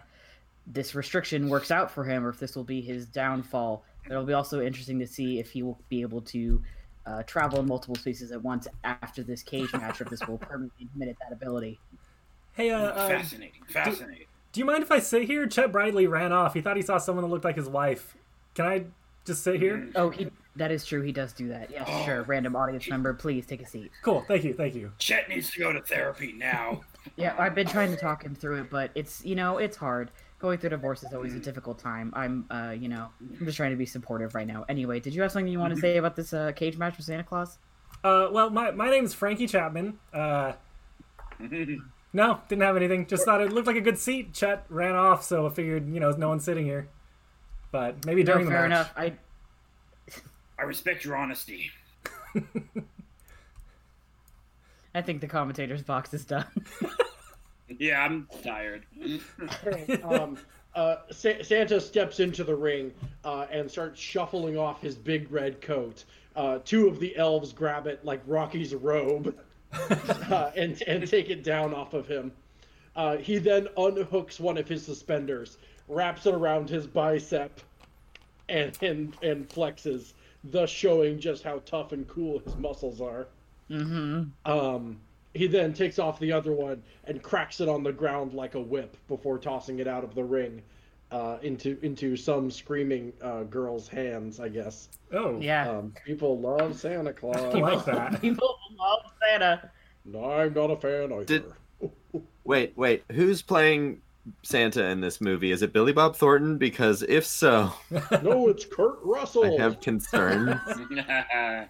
this 0.67 0.95
restriction 0.95 1.49
works 1.49 1.71
out 1.71 1.91
for 1.91 2.05
him 2.05 2.25
or 2.25 2.31
if 2.31 2.39
this 2.39 2.57
will 2.57 2.65
be 2.65 2.81
his 2.81 3.07
downfall. 3.07 3.85
It'll 4.07 4.25
be 4.25 4.33
also 4.33 4.63
interesting 4.63 4.99
to 5.01 5.07
see 5.07 5.39
if 5.39 5.51
he 5.51 5.63
will 5.63 5.79
be 5.89 6.01
able 6.01 6.23
to 6.23 6.63
uh, 7.05 7.23
travel 7.25 7.61
in 7.61 7.67
multiple 7.67 7.97
spaces 7.97 8.33
at 8.33 8.43
once 8.43 8.67
after 8.85 9.23
this 9.23 9.43
cage 9.43 9.73
match, 9.73 10.01
or 10.01 10.05
if 10.05 10.11
this 10.11 10.27
will 10.27 10.39
permanently 10.39 10.89
limit 10.97 11.17
that 11.21 11.33
ability. 11.33 11.79
hey, 12.53 12.71
uh, 12.71 12.79
uh, 12.79 13.09
fascinating, 13.09 13.63
fascinating. 13.69 14.27
do 14.53 14.61
you 14.61 14.65
mind 14.65 14.83
if 14.83 14.91
I 14.91 15.01
sit 15.01 15.25
here? 15.25 15.47
Chet 15.47 15.73
Bradley 15.73 16.07
ran 16.07 16.33
off. 16.33 16.55
He 16.55 16.61
thought 16.61 16.77
he 16.77 16.83
saw 16.83 16.99
someone 16.99 17.25
that 17.25 17.31
looked 17.31 17.45
like 17.45 17.57
his 17.57 17.69
wife. 17.69 18.17
Can 18.55 18.67
I 18.67 18.85
just 19.25 19.43
sit 19.43 19.61
here? 19.61 19.89
Oh, 19.95 20.11
he 20.11 20.29
that 20.57 20.71
is 20.71 20.85
true. 20.85 21.01
He 21.03 21.13
does 21.13 21.33
do 21.33 21.49
that. 21.49 21.71
Yes, 21.71 21.89
Oh. 21.91 22.05
sure. 22.05 22.23
Random 22.25 22.55
audience 22.57 22.89
member, 22.89 23.15
please 23.15 23.47
take 23.47 23.63
a 23.63 23.67
seat. 23.67 23.91
Cool. 24.03 24.23
Thank 24.29 24.45
you. 24.45 24.53
Thank 24.53 24.75
you. 24.75 24.93
Chet 24.99 25.29
needs 25.29 25.51
to 25.53 25.59
go 25.61 25.73
to 25.73 25.81
therapy 25.81 26.33
now. 26.33 26.83
Yeah, 27.17 27.35
I've 27.37 27.57
been 27.57 27.67
trying 27.67 27.91
to 27.91 27.97
talk 27.97 28.23
him 28.23 28.33
through 28.37 28.61
it, 28.61 28.71
but 28.71 28.93
it's 28.95 29.25
you 29.25 29.35
know 29.35 29.59
it's 29.59 29.77
hard. 29.77 30.13
Going 30.39 30.59
through 30.59 30.71
divorce 30.71 31.03
is 31.03 31.13
always 31.13 31.35
a 31.35 31.41
difficult 31.41 31.81
time. 31.81 32.13
I'm 32.15 32.47
uh 32.49 32.71
you 32.79 32.89
know 32.89 33.09
I'm 33.41 33.45
just 33.45 33.57
trying 33.57 33.73
to 33.73 33.77
be 33.77 33.87
supportive 33.87 34.37
right 34.37 34.47
now. 34.47 34.65
Anyway, 34.69 35.01
did 35.01 35.13
you 35.13 35.21
have 35.23 35.33
something 35.33 35.51
you 35.53 35.59
want 35.59 35.75
to 35.75 35.81
say 35.81 35.97
about 35.97 36.15
this 36.15 36.33
uh, 36.33 36.53
cage 36.55 36.77
match 36.79 36.97
with 36.97 37.07
Santa 37.07 37.25
Claus? 37.25 37.59
Uh, 38.05 38.29
well, 38.31 38.51
my 38.51 38.71
my 38.71 38.89
name 38.89 39.05
is 39.05 39.15
Frankie 39.15 39.49
Chapman. 39.49 39.99
Uh, 40.15 40.53
no, 42.13 42.41
didn't 42.49 42.63
have 42.63 42.77
anything. 42.77 43.07
Just 43.07 43.25
thought 43.25 43.41
it 43.41 43.53
looked 43.53 43.67
like 43.67 43.77
a 43.77 43.81
good 43.81 43.99
seat. 43.99 44.33
Chet 44.33 44.65
ran 44.69 44.95
off, 44.95 45.25
so 45.25 45.47
I 45.47 45.51
figured, 45.51 45.93
you 45.93 45.99
know, 46.01 46.11
no 46.13 46.29
one's 46.29 46.45
sitting 46.45 46.65
here. 46.65 46.89
But 47.73 48.05
maybe 48.07 48.23
No, 48.23 48.33
during 48.35 48.45
the 48.47 48.53
fair 48.53 48.69
match. 48.69 48.91
enough. 48.91 48.93
I 48.97 49.13
I 50.59 50.63
respect 50.63 51.05
your 51.05 51.17
honesty. 51.17 51.71
I 54.95 55.01
think 55.03 55.21
the 55.23 55.27
commentator's 55.27 55.83
box 55.83 56.15
is 56.15 56.25
done. 56.25 56.47
Yeah, 57.79 58.05
I'm 58.05 58.29
tired. 58.45 58.85
um, 60.05 60.37
uh, 60.75 60.97
Sa- 61.11 61.43
Santa 61.43 61.81
steps 61.81 62.21
into 62.21 62.45
the 62.45 62.55
ring 62.55 62.93
uh, 63.25 63.47
and 63.51 63.69
starts 63.71 63.99
shuffling 63.99 64.59
off 64.59 64.83
his 64.83 64.95
big 64.95 65.33
red 65.33 65.63
coat. 65.63 66.05
Uh, 66.37 66.59
two 66.67 66.87
of 66.87 67.01
the 67.01 67.17
elves 67.17 67.51
grab 67.55 67.87
it 67.87 68.05
like 68.05 68.21
Rocky's 68.27 68.75
robe 68.75 69.35
uh, 69.73 70.51
and 70.55 70.83
and 70.87 71.09
take 71.09 71.31
it 71.31 71.43
down 71.43 71.73
off 71.73 71.95
of 71.95 72.07
him. 72.07 72.31
Uh, 72.95 73.17
he 73.17 73.39
then 73.39 73.69
unhooks 73.79 74.39
one 74.39 74.59
of 74.59 74.69
his 74.69 74.85
suspenders, 74.85 75.57
wraps 75.93 76.27
it 76.27 76.35
around 76.35 76.69
his 76.69 76.87
bicep, 76.87 77.61
and 78.49 78.77
and 78.83 79.17
and 79.23 79.49
flexes, 79.49 80.13
thus 80.45 80.71
showing 80.71 81.19
just 81.21 81.43
how 81.43 81.61
tough 81.67 81.93
and 81.93 82.07
cool 82.09 82.39
his 82.41 82.57
muscles 82.57 83.01
are. 83.01 83.27
Mm-hmm. 83.71 84.25
Um, 84.51 84.99
he 85.35 85.47
then 85.47 85.73
takes 85.73 85.99
off 85.99 86.19
the 86.21 86.33
other 86.33 86.53
one 86.53 86.83
and 87.05 87.23
cracks 87.23 87.61
it 87.61 87.69
on 87.69 87.83
the 87.83 87.93
ground 87.93 88.35
like 88.35 88.55
a 88.55 88.61
whip 88.61 88.97
before 89.09 89.39
tossing 89.39 89.79
it 89.79 89.89
out 89.89 90.05
of 90.05 90.15
the 90.15 90.23
ring 90.25 90.61
uh, 91.11 91.39
into 91.43 91.79
into 91.83 92.17
some 92.17 92.51
screaming 92.51 93.13
uh, 93.23 93.45
girl's 93.45 93.89
hands. 93.89 94.41
I 94.41 94.49
guess. 94.49 94.89
Oh, 95.13 95.39
Yeah. 95.41 95.71
Um, 95.71 95.93
people 96.05 96.39
love 96.39 96.79
Santa 96.79 97.13
Claus. 97.13 97.37
I 97.37 97.51
Claus. 97.61 97.87
like 97.87 97.97
that. 97.97 98.21
People 98.21 98.57
love 98.79 99.01
Santa. 99.23 99.71
no, 100.05 100.25
I'm 100.33 100.53
not 100.55 100.71
a 100.71 100.77
fan 100.77 101.13
either. 101.13 101.25
Did- 101.25 101.45
Wait, 102.45 102.73
wait. 102.77 103.05
Who's 103.13 103.41
playing 103.43 104.01
Santa 104.43 104.85
in 104.87 105.01
this 105.01 105.21
movie? 105.21 105.51
Is 105.53 105.63
it 105.63 105.73
Billy 105.73 105.93
Bob 105.93 106.17
Thornton? 106.17 106.59
Because 106.59 107.03
if 107.03 107.25
so, 107.27 107.73
no, 108.23 108.49
it's 108.49 108.65
Kurt 108.65 108.99
Russell. 109.03 109.45
I 109.45 109.63
have 109.63 109.81
concerns. 109.81 110.61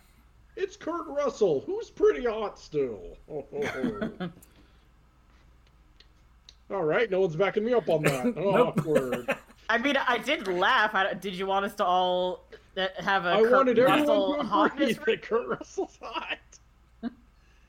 It's 0.54 0.76
Kurt 0.76 1.06
Russell, 1.06 1.62
who's 1.64 1.88
pretty 1.88 2.26
hot 2.26 2.58
still. 2.58 3.16
All 6.70 6.84
right, 6.84 7.10
no 7.10 7.20
one's 7.20 7.36
backing 7.36 7.64
me 7.64 7.72
up 7.72 7.88
on 7.88 8.02
that. 8.02 8.36
Nope. 8.36 8.78
Awkward. 8.78 9.34
I 9.70 9.78
mean, 9.78 9.96
I 9.96 10.18
did 10.18 10.46
laugh. 10.48 10.94
I, 10.94 11.14
did 11.14 11.32
you 11.34 11.46
want 11.46 11.64
us 11.64 11.74
to 11.76 11.84
all 11.86 12.44
uh, 12.76 12.88
have 12.98 13.24
a 13.24 13.30
I 13.30 13.42
Kurt 13.42 13.52
wanted 13.52 13.78
everyone 13.78 14.00
Russell 14.00 14.34
to 14.34 14.40
agree 14.40 14.48
hotness? 14.50 14.98
that 15.06 15.22
Kurt 15.22 15.48
Russell's 15.48 15.98
hot. 16.02 16.38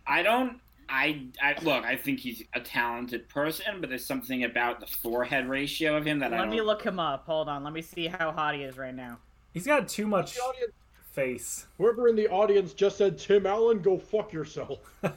I 0.05 0.21
don't. 0.21 0.59
I, 0.95 1.25
I 1.41 1.55
look. 1.63 1.83
I 1.83 1.95
think 1.95 2.19
he's 2.19 2.43
a 2.53 2.59
talented 2.59 3.27
person, 3.27 3.81
but 3.81 3.89
there's 3.89 4.05
something 4.05 4.43
about 4.43 4.79
the 4.79 4.85
forehead 4.85 5.49
ratio 5.49 5.97
of 5.97 6.05
him 6.05 6.19
that 6.19 6.31
I 6.31 6.39
Let 6.39 6.49
me 6.49 6.61
look 6.61 6.83
him 6.83 6.99
up. 6.99 7.25
Hold 7.25 7.49
on. 7.49 7.63
Let 7.63 7.73
me 7.73 7.81
see 7.81 8.05
how 8.05 8.31
hot 8.31 8.53
he 8.53 8.61
is 8.61 8.77
right 8.77 8.93
now. 8.93 9.17
He's 9.55 9.65
got 9.65 9.87
too 9.87 10.05
much 10.05 10.35
The 10.35 10.41
audience- 10.41 10.73
face. 11.11 11.65
Whoever 11.79 12.07
in 12.07 12.15
the 12.15 12.27
audience 12.27 12.73
just 12.73 12.97
said 12.99 13.17
Tim 13.17 13.47
Allen, 13.47 13.79
go 13.81 13.97
fuck 13.97 14.31
yourself. 14.31 14.79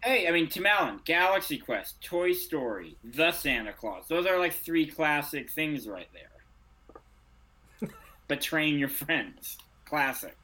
Hey, 0.00 0.28
I 0.28 0.30
mean, 0.30 0.48
Tim 0.48 0.64
Allen, 0.64 1.00
Galaxy 1.04 1.58
Quest, 1.58 2.00
Toy 2.00 2.32
Story, 2.32 2.96
The 3.02 3.32
Santa 3.32 3.72
Claus. 3.72 4.04
Those 4.08 4.26
are 4.26 4.38
like 4.38 4.54
three 4.54 4.86
classic 4.86 5.50
things 5.50 5.88
right 5.88 6.06
there. 6.14 7.90
Betraying 8.28 8.78
your 8.78 8.88
friends, 8.88 9.58
classic. 9.84 10.37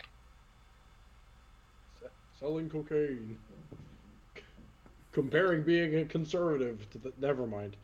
Selling 2.39 2.69
cocaine. 2.69 3.39
Comparing 5.13 5.63
being 5.63 5.95
a 5.97 6.05
conservative 6.05 6.89
to 6.91 6.99
the. 6.99 7.13
Never 7.21 7.47
mind. 7.47 7.77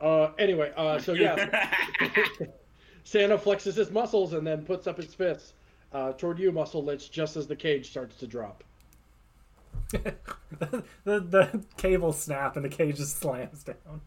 Uh, 0.00 0.30
anyway, 0.38 0.72
uh, 0.76 0.98
so 0.98 1.12
yeah, 1.14 1.70
Santa 3.04 3.38
flexes 3.38 3.74
his 3.74 3.90
muscles 3.90 4.32
and 4.34 4.46
then 4.46 4.64
puts 4.64 4.86
up 4.86 4.96
his 4.98 5.14
fists 5.14 5.54
uh, 5.92 6.12
toward 6.12 6.38
you, 6.38 6.52
Muscle 6.52 6.84
Lich, 6.84 7.10
just 7.10 7.36
as 7.36 7.46
the 7.46 7.56
cage 7.56 7.88
starts 7.90 8.16
to 8.16 8.26
drop. 8.26 8.64
the, 9.90 10.82
the 11.04 11.62
cable 11.76 12.12
snap 12.12 12.56
and 12.56 12.64
the 12.64 12.68
cage 12.68 12.96
just 12.96 13.18
slams 13.20 13.62
down. 13.62 14.00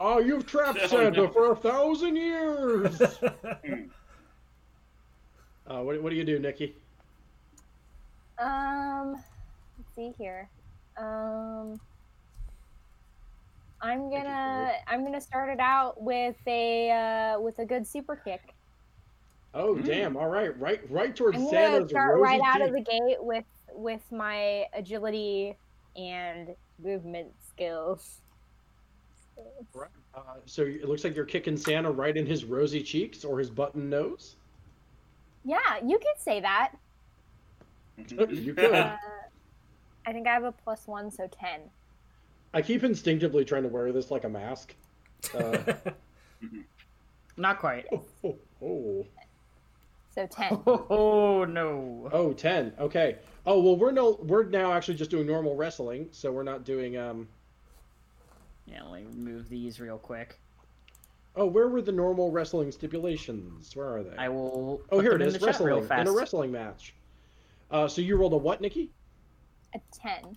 Oh, 0.00 0.18
you've 0.18 0.46
trapped 0.46 0.78
Oh, 0.82 0.86
Santa 0.86 1.22
no. 1.22 1.28
for 1.28 1.52
a 1.52 1.56
thousand 1.56 2.16
years. 2.16 3.00
uh, 3.02 3.12
what, 5.66 6.02
what 6.02 6.10
do 6.10 6.16
you 6.16 6.24
do, 6.24 6.38
Nikki? 6.38 6.74
Um, 8.38 9.12
let's 9.78 9.94
see 9.94 10.12
here. 10.18 10.48
Um, 10.96 11.80
I'm 13.80 14.10
gonna 14.10 14.72
I'm 14.86 15.04
gonna 15.04 15.20
start 15.20 15.50
it 15.50 15.60
out 15.60 16.00
with 16.02 16.36
a 16.46 16.90
uh, 16.90 17.40
with 17.40 17.58
a 17.58 17.64
good 17.64 17.86
super 17.86 18.16
kick. 18.16 18.54
Oh, 19.54 19.74
Mm. 19.74 19.84
damn! 19.86 20.16
All 20.16 20.28
right, 20.28 20.58
right, 20.58 20.80
right 20.90 21.14
towards 21.16 21.36
I'm 21.36 21.44
gonna 21.44 21.50
Santa's 21.50 21.90
start 21.90 22.14
rosy 22.16 22.22
right 22.22 22.40
out 22.44 22.60
of 22.62 22.72
the 22.72 22.80
gate 22.80 23.16
with 23.20 23.44
with 23.72 24.02
my 24.12 24.66
agility 24.74 25.56
and 25.96 26.54
movement 26.82 27.28
skills. 27.46 28.20
Right. 29.74 29.88
Uh, 30.14 30.20
so 30.46 30.62
it 30.62 30.88
looks 30.88 31.04
like 31.04 31.14
you're 31.14 31.26
kicking 31.26 31.56
Santa 31.58 31.90
right 31.90 32.16
in 32.16 32.24
his 32.26 32.44
rosy 32.44 32.82
cheeks 32.82 33.24
or 33.24 33.38
his 33.38 33.50
button 33.50 33.90
nose. 33.90 34.36
Yeah, 35.44 35.58
you 35.84 35.98
could 35.98 36.18
say 36.18 36.40
that. 36.40 36.72
You 37.96 38.54
could. 38.54 38.74
Uh, 38.74 38.96
I 40.06 40.12
think 40.12 40.26
I 40.26 40.32
have 40.32 40.44
a 40.44 40.52
plus 40.52 40.86
one, 40.86 41.10
so 41.10 41.28
ten. 41.28 41.60
I 42.54 42.62
keep 42.62 42.84
instinctively 42.84 43.44
trying 43.44 43.64
to 43.64 43.68
wear 43.68 43.92
this 43.92 44.10
like 44.10 44.24
a 44.24 44.28
mask. 44.28 44.74
Uh, 45.34 45.58
Not 47.36 47.58
quite. 47.58 47.86
oh, 47.92 48.04
oh, 48.24 48.36
oh. 48.62 49.06
So 50.14 50.26
ten. 50.26 50.58
Oh 50.66 51.44
no. 51.44 52.08
Oh, 52.12 52.32
10. 52.32 52.72
Okay. 52.78 53.16
Oh, 53.44 53.60
well, 53.60 53.76
we're 53.76 53.92
no, 53.92 54.18
we're 54.22 54.44
now 54.44 54.72
actually 54.72 54.94
just 54.94 55.10
doing 55.10 55.26
normal 55.26 55.54
wrestling, 55.54 56.08
so 56.12 56.32
we're 56.32 56.42
not 56.42 56.64
doing 56.64 56.96
um. 56.96 57.28
Yeah, 58.66 58.82
let 58.84 59.02
me 59.02 59.06
remove 59.14 59.48
these 59.48 59.78
real 59.78 59.98
quick. 59.98 60.38
Oh, 61.36 61.44
where 61.44 61.68
were 61.68 61.82
the 61.82 61.92
normal 61.92 62.30
wrestling 62.30 62.72
stipulations? 62.72 63.76
Where 63.76 63.96
are 63.96 64.02
they? 64.02 64.16
I 64.16 64.28
will. 64.30 64.80
oh, 64.90 64.96
put 64.96 65.04
here 65.04 65.12
it 65.12 65.18
them 65.18 65.28
in 65.28 65.34
the 65.34 65.46
Wrestling 65.46 65.84
in 66.00 66.08
a 66.08 66.12
wrestling 66.12 66.50
match. 66.50 66.94
Uh, 67.70 67.88
so 67.88 68.00
you 68.00 68.16
rolled 68.16 68.32
a 68.32 68.36
what, 68.36 68.60
Nikki? 68.60 68.90
A 69.74 69.80
ten. 69.92 70.36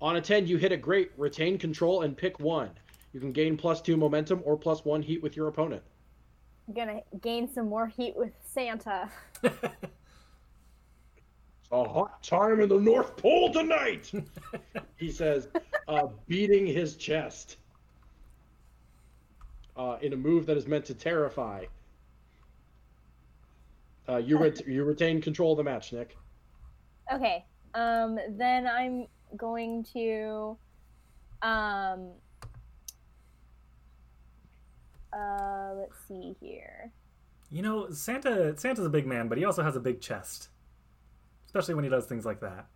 On 0.00 0.16
a 0.16 0.20
10, 0.20 0.48
you 0.48 0.56
hit 0.56 0.72
a 0.72 0.76
great, 0.76 1.12
retain 1.16 1.56
control, 1.56 2.02
and 2.02 2.16
pick 2.16 2.40
one. 2.40 2.70
You 3.12 3.20
can 3.20 3.30
gain 3.30 3.56
plus 3.56 3.80
two 3.80 3.96
momentum 3.96 4.42
or 4.44 4.56
plus 4.56 4.84
one 4.84 5.00
heat 5.00 5.22
with 5.22 5.36
your 5.36 5.46
opponent. 5.46 5.82
I'm 6.66 6.74
gonna 6.74 7.00
gain 7.20 7.48
some 7.52 7.68
more 7.68 7.86
heat 7.86 8.16
with 8.16 8.32
Santa. 8.44 9.08
It's 9.44 9.54
a 11.70 11.84
hot 11.84 12.22
time 12.22 12.60
in 12.60 12.68
the 12.68 12.78
North 12.80 13.16
Pole 13.16 13.52
tonight, 13.52 14.10
he 14.96 15.10
says, 15.10 15.48
uh, 15.86 16.08
beating 16.26 16.66
his 16.66 16.96
chest 16.96 17.58
uh, 19.76 19.98
in 20.02 20.12
a 20.12 20.16
move 20.16 20.46
that 20.46 20.56
is 20.56 20.66
meant 20.66 20.84
to 20.86 20.94
terrify. 20.94 21.64
Uh, 24.08 24.16
you, 24.16 24.36
ret- 24.42 24.66
you 24.66 24.82
retain 24.84 25.20
control 25.20 25.52
of 25.52 25.58
the 25.58 25.64
match, 25.64 25.92
Nick. 25.92 26.16
Okay. 27.12 27.44
Um. 27.74 28.18
Then 28.30 28.66
I'm 28.66 29.06
going 29.36 29.84
to. 29.92 30.56
Um. 31.42 32.10
Uh. 35.12 35.74
Let's 35.76 35.96
see 36.08 36.36
here. 36.40 36.90
you 37.50 37.62
know, 37.62 37.90
Santa 37.90 38.56
Santa's 38.56 38.86
a 38.86 38.90
big 38.90 39.06
man, 39.06 39.28
but 39.28 39.38
he 39.38 39.44
also 39.44 39.62
has 39.62 39.76
a 39.76 39.80
big 39.80 40.00
chest. 40.00 40.48
Especially 41.46 41.74
when 41.74 41.84
he 41.84 41.90
does 41.90 42.06
things 42.06 42.24
like 42.24 42.40
that. 42.40 42.66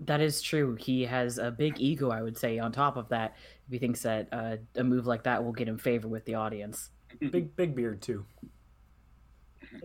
That 0.00 0.20
is 0.20 0.40
true. 0.42 0.74
He 0.76 1.04
has 1.04 1.38
a 1.38 1.50
big 1.50 1.80
ego, 1.80 2.10
I 2.10 2.22
would 2.22 2.36
say. 2.38 2.58
On 2.58 2.70
top 2.72 2.96
of 2.96 3.08
that, 3.10 3.34
if 3.66 3.72
he 3.72 3.78
thinks 3.78 4.02
that 4.02 4.28
uh, 4.32 4.56
a 4.74 4.84
move 4.84 5.06
like 5.06 5.22
that 5.24 5.42
will 5.44 5.52
get 5.52 5.68
him 5.68 5.78
favor 5.78 6.08
with 6.08 6.24
the 6.26 6.34
audience, 6.34 6.90
Big 7.18 7.54
big 7.56 7.74
beard 7.74 8.00
too. 8.02 8.24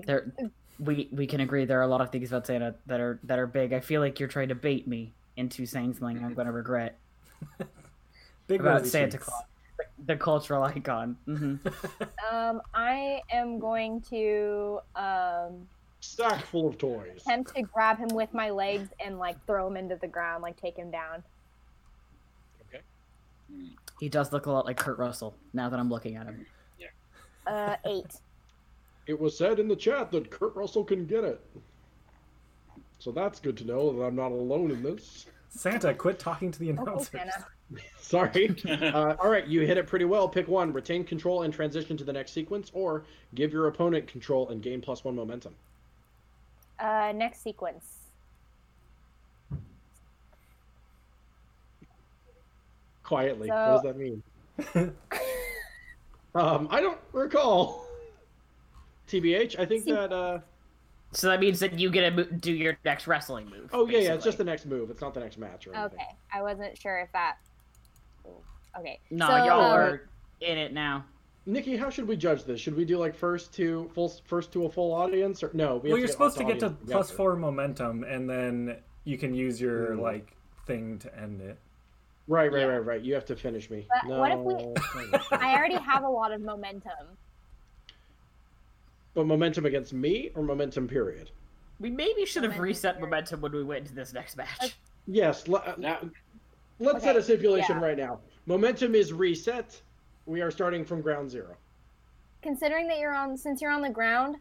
there, 0.05 0.31
we 0.81 1.07
we 1.11 1.27
can 1.27 1.39
agree 1.41 1.65
there 1.65 1.79
are 1.79 1.83
a 1.83 1.87
lot 1.87 2.01
of 2.01 2.11
things 2.11 2.29
about 2.31 2.47
Santa 2.47 2.73
that 2.87 2.99
are 2.99 3.19
that 3.23 3.37
are 3.39 3.47
big. 3.47 3.71
I 3.71 3.79
feel 3.79 4.01
like 4.01 4.19
you're 4.19 4.27
trying 4.29 4.49
to 4.49 4.55
bait 4.55 4.87
me 4.87 5.13
into 5.37 5.65
saying 5.65 5.93
something 5.93 6.23
I'm 6.23 6.33
going 6.33 6.47
to 6.47 6.51
regret 6.53 6.97
Big 8.47 8.59
about 8.59 8.85
Santa 8.85 9.11
cheeks. 9.13 9.23
Claus, 9.25 9.43
the, 9.77 9.85
the 10.07 10.15
cultural 10.17 10.63
icon. 10.63 11.15
hmm 11.25 11.55
Um. 12.31 12.61
I 12.73 13.21
am 13.31 13.59
going 13.59 14.01
to 14.09 14.79
um 14.95 15.67
Sack 16.01 16.43
full 16.47 16.67
of 16.67 16.79
toys. 16.79 17.21
attempt 17.21 17.55
to 17.55 17.61
grab 17.61 17.99
him 17.99 18.09
with 18.09 18.33
my 18.33 18.49
legs 18.49 18.89
and 19.03 19.19
like 19.19 19.37
throw 19.45 19.67
him 19.67 19.77
into 19.77 19.95
the 19.97 20.07
ground, 20.07 20.41
like 20.41 20.59
take 20.59 20.75
him 20.75 20.89
down. 20.89 21.23
Okay. 22.67 22.81
He 23.99 24.09
does 24.09 24.33
look 24.33 24.47
a 24.47 24.51
lot 24.51 24.65
like 24.65 24.77
Kurt 24.77 24.97
Russell 24.97 25.35
now 25.53 25.69
that 25.69 25.79
I'm 25.79 25.89
looking 25.89 26.15
at 26.15 26.25
him. 26.25 26.45
Yeah. 26.79 26.87
Uh. 27.45 27.75
Eight. 27.85 28.19
It 29.11 29.19
was 29.19 29.37
said 29.37 29.59
in 29.59 29.67
the 29.67 29.75
chat 29.75 30.09
that 30.11 30.31
Kurt 30.31 30.55
Russell 30.55 30.85
can 30.85 31.05
get 31.05 31.25
it. 31.25 31.41
So 32.97 33.11
that's 33.11 33.41
good 33.41 33.57
to 33.57 33.65
know 33.65 33.91
that 33.91 34.01
I'm 34.05 34.15
not 34.15 34.31
alone 34.31 34.71
in 34.71 34.81
this. 34.81 35.25
Santa, 35.49 35.93
quit 35.93 36.17
talking 36.17 36.49
to 36.49 36.57
the 36.57 36.71
Okay, 36.71 36.81
announcers. 36.81 37.09
Santa. 37.09 37.45
Sorry. 37.99 38.55
Uh, 38.93 39.15
all 39.19 39.29
right, 39.29 39.45
you 39.47 39.61
hit 39.61 39.77
it 39.77 39.85
pretty 39.85 40.05
well. 40.05 40.29
Pick 40.29 40.47
one. 40.47 40.71
Retain 40.71 41.03
control 41.03 41.41
and 41.41 41.53
transition 41.53 41.97
to 41.97 42.05
the 42.05 42.13
next 42.13 42.31
sequence, 42.31 42.71
or 42.73 43.03
give 43.35 43.51
your 43.51 43.67
opponent 43.67 44.07
control 44.07 44.47
and 44.47 44.61
gain 44.61 44.79
plus 44.79 45.03
one 45.03 45.13
momentum. 45.17 45.53
Uh. 46.79 47.11
Next 47.13 47.43
sequence. 47.43 47.97
quietly. 53.03 53.49
So- 53.49 53.53
What 53.53 53.83
does 53.83 53.93
that 53.93 53.97
mean? 53.97 54.23
um, 56.33 56.69
I 56.71 56.79
don't 56.79 56.97
recall. 57.11 57.85
TBH, 59.11 59.59
I 59.59 59.65
think 59.65 59.83
See- 59.83 59.91
that. 59.91 60.11
Uh, 60.13 60.39
So 61.13 61.27
that 61.27 61.41
means 61.41 61.59
that 61.59 61.77
you 61.77 61.89
get 61.91 62.09
to 62.09 62.11
mo- 62.11 62.23
do 62.39 62.53
your 62.53 62.77
next 62.85 63.05
wrestling 63.05 63.49
move. 63.49 63.69
oh 63.73 63.85
yeah, 63.87 63.99
yeah, 63.99 64.13
it's 64.13 64.23
just 64.23 64.37
the 64.37 64.45
next 64.45 64.65
move. 64.65 64.89
It's 64.89 65.01
not 65.01 65.13
the 65.13 65.19
next 65.19 65.37
match 65.37 65.67
or 65.67 65.75
anything. 65.75 65.99
Okay, 65.99 66.15
I 66.33 66.41
wasn't 66.41 66.77
sure 66.77 66.99
if 66.99 67.11
that. 67.11 67.35
Okay. 68.79 68.97
No, 69.09 69.27
so, 69.27 69.35
y'all 69.35 69.59
um, 69.61 69.73
are 69.79 70.09
in 70.39 70.57
it 70.57 70.71
now. 70.73 71.03
Nikki, 71.45 71.75
how 71.75 71.89
should 71.89 72.07
we 72.07 72.15
judge 72.15 72.45
this? 72.45 72.61
Should 72.61 72.77
we 72.77 72.85
do 72.85 72.97
like 72.97 73.13
first 73.13 73.53
to 73.55 73.89
full 73.93 74.07
first 74.25 74.53
to 74.53 74.65
a 74.65 74.69
full 74.69 74.93
audience 74.93 75.43
or 75.43 75.51
no? 75.53 75.77
We 75.77 75.89
well, 75.89 75.97
you're 75.99 76.07
supposed 76.07 76.37
to 76.37 76.45
get 76.45 76.59
to 76.61 76.69
plus 76.69 77.07
together. 77.07 77.17
four 77.17 77.35
momentum, 77.35 78.03
and 78.05 78.29
then 78.29 78.77
you 79.03 79.17
can 79.17 79.33
use 79.33 79.59
your 79.59 79.95
Hmm. 79.95 79.99
like 80.01 80.31
thing 80.65 80.97
to 80.99 81.19
end 81.19 81.41
it. 81.41 81.57
Right, 82.29 82.49
right, 82.53 82.61
Yeah. 82.61 82.65
right, 82.67 82.85
right. 82.85 83.01
You 83.01 83.15
have 83.15 83.25
to 83.25 83.35
finish 83.35 83.69
me. 83.69 83.85
But 83.89 84.07
no. 84.09 84.19
what 84.19 84.31
if 84.31 84.95
we- 84.95 85.19
I 85.37 85.55
already 85.57 85.75
have 85.75 86.03
a 86.03 86.09
lot 86.09 86.31
of 86.31 86.39
momentum. 86.39 87.17
But 89.13 89.25
momentum 89.25 89.65
against 89.65 89.93
me 89.93 90.31
or 90.35 90.43
momentum 90.43 90.87
period? 90.87 91.31
We 91.79 91.89
maybe 91.89 92.25
should 92.25 92.43
have 92.43 92.51
Momentum 92.51 92.63
reset 92.63 92.93
period. 92.95 93.09
momentum 93.09 93.41
when 93.41 93.51
we 93.53 93.63
went 93.63 93.81
into 93.81 93.95
this 93.95 94.13
next 94.13 94.37
match. 94.37 94.75
Yes. 95.07 95.47
le- 95.47 95.59
uh, 95.59 95.75
Now, 95.77 95.99
let's 96.79 97.03
set 97.03 97.15
a 97.15 97.19
Okay, 97.19 97.23
stipulation 97.25 97.77
yeah. 97.79 97.83
right 97.85 97.97
now. 97.97 98.19
Momentum 98.45 98.93
is 98.95 99.11
reset. 99.13 99.81
We 100.27 100.41
are 100.41 100.51
starting 100.51 100.85
from 100.85 101.01
ground 101.01 101.29
zero. 101.31 101.55
Considering 102.43 102.87
that 102.87 102.99
you're 102.99 103.13
on, 103.13 103.35
since 103.35 103.61
you're 103.61 103.71
on 103.71 103.81
the 103.81 103.89
ground, 103.89 104.37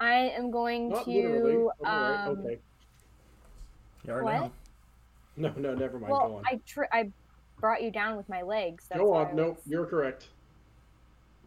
I 0.00 0.14
am 0.14 0.50
going 0.50 0.90
Not 0.90 1.04
to. 1.04 1.10
literally. 1.10 1.54
Oh, 1.56 1.72
right, 1.82 2.26
um, 2.26 2.38
okay. 2.38 2.58
You 4.04 4.12
are 4.12 4.22
What? 4.24 4.32
now. 4.32 4.52
No, 5.36 5.52
no, 5.56 5.74
never 5.74 5.98
mind. 5.98 6.12
Go 6.12 6.18
Well, 6.18 6.36
on. 6.36 6.44
I 6.46 6.60
tr- 6.66 6.84
I 6.92 7.10
brought 7.58 7.82
you 7.82 7.90
down 7.90 8.16
with 8.16 8.28
my 8.28 8.42
legs. 8.42 8.84
That's 8.88 8.98
Go 9.00 9.10
why 9.10 9.22
I 9.22 9.30
on. 9.30 9.36
No, 9.36 9.48
was- 9.50 9.58
you're 9.66 9.86
correct. 9.86 10.28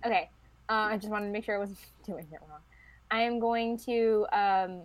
Okay. 0.06 0.30
Uh, 0.70 0.74
I 0.92 0.98
just 0.98 1.10
wanted 1.10 1.28
to 1.28 1.32
make 1.32 1.44
sure 1.46 1.56
I 1.56 1.60
wasn't 1.60 1.80
doing 2.06 2.28
it 2.32 2.40
wrong. 2.50 2.60
I 3.12 3.22
am 3.22 3.40
going 3.40 3.78
to. 3.80 4.26
Um, 4.32 4.82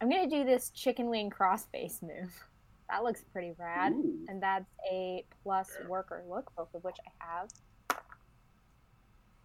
I'm 0.00 0.10
going 0.10 0.28
to 0.28 0.36
do 0.36 0.44
this 0.44 0.70
chicken 0.70 1.08
wing 1.08 1.30
cross 1.30 1.66
crossface 1.66 2.02
move. 2.02 2.32
That 2.90 3.02
looks 3.02 3.24
pretty 3.32 3.52
rad. 3.58 3.92
ooh. 3.94 4.18
And 4.28 4.42
that's 4.42 4.66
a 4.92 5.24
plus 5.42 5.70
worker 5.88 6.22
look, 6.28 6.52
both 6.54 6.68
of 6.74 6.84
which 6.84 6.96
I 7.00 7.24
have. 7.26 7.48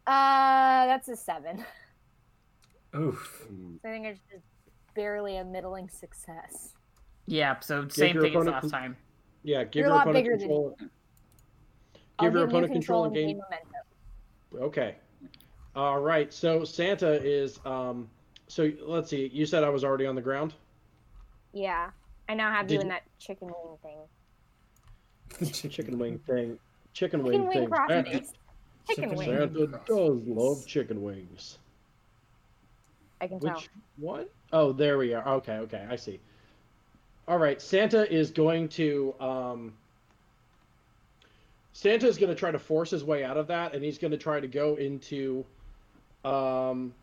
Uh, 0.05 0.85
that's 0.87 1.07
a 1.07 1.15
seven. 1.15 1.63
Oof. 2.97 3.47
So 3.81 3.87
I 3.87 3.91
think 3.91 4.05
it's 4.07 4.19
just 4.29 4.43
barely 4.93 5.37
a 5.37 5.45
middling 5.45 5.87
success. 5.87 6.73
Yeah, 7.27 7.57
so 7.61 7.87
same 7.87 8.15
your 8.15 8.23
thing 8.23 8.31
as 8.35 8.41
opponent- 8.45 8.63
last 8.63 8.71
time. 8.71 8.97
Yeah, 9.43 9.63
give 9.63 9.81
You're 9.81 9.85
a 9.85 9.87
your 9.89 9.95
lot 9.95 10.01
opponent 10.07 10.25
bigger 10.25 10.37
than 10.37 10.47
control. 10.49 10.75
I'll 12.19 12.25
Give 12.27 12.33
your 12.33 12.41
give 12.45 12.49
opponent 12.49 12.73
control 12.73 13.03
and 13.05 13.15
and 13.15 13.25
gain. 13.25 13.37
momentum. 13.39 14.67
Okay. 14.67 14.95
All 15.79 15.99
right. 15.99 16.33
So 16.33 16.65
Santa 16.65 17.23
is. 17.23 17.57
Um. 17.65 18.09
So 18.47 18.69
let's 18.81 19.09
see. 19.09 19.29
You 19.31 19.45
said 19.45 19.63
I 19.63 19.69
was 19.69 19.85
already 19.85 20.05
on 20.05 20.15
the 20.15 20.21
ground. 20.21 20.53
Yeah. 21.53 21.91
I 22.27 22.33
now 22.33 22.51
have 22.51 22.67
Did 22.67 22.75
you 22.75 22.81
in 22.81 22.89
that 22.89 23.03
chicken 23.17 23.47
wing 23.47 23.77
thing. 25.41 25.69
Chicken 25.71 25.97
wing 25.97 26.19
thing. 26.27 26.59
Chicken 26.93 27.21
Chicken 27.21 27.23
wing 27.23 27.47
wing 27.47 27.69
thing. 27.69 27.69
Santa. 27.87 28.09
Chicken 28.09 28.25
Chicken 28.89 29.15
wing. 29.15 29.29
Santa 29.29 29.67
does 29.85 30.21
love 30.25 30.67
chicken 30.67 31.01
wings. 31.01 31.59
I 33.21 33.27
can 33.27 33.39
tell. 33.39 33.55
Which 33.55 33.69
one? 33.95 34.25
Oh, 34.51 34.73
there 34.73 34.97
we 34.97 35.13
are. 35.13 35.25
Okay, 35.35 35.59
okay, 35.59 35.87
I 35.89 35.95
see. 35.95 36.19
All 37.25 37.37
right, 37.37 37.61
Santa 37.61 38.11
is 38.11 38.31
going 38.31 38.67
to 38.69 39.15
um 39.21 39.73
Santa 41.71 42.07
is 42.07 42.17
going 42.17 42.29
to 42.29 42.35
try 42.35 42.51
to 42.51 42.59
force 42.59 42.89
his 42.89 43.05
way 43.05 43.23
out 43.23 43.37
of 43.37 43.47
that 43.47 43.73
and 43.73 43.81
he's 43.81 43.97
going 43.97 44.11
to 44.11 44.17
try 44.17 44.41
to 44.41 44.47
go 44.47 44.75
into 44.75 45.45
um 46.25 46.93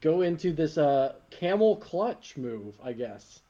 go 0.00 0.22
into 0.22 0.52
this 0.52 0.78
uh 0.78 1.12
camel 1.30 1.76
clutch 1.76 2.36
move, 2.36 2.74
I 2.82 2.92
guess. 2.92 3.40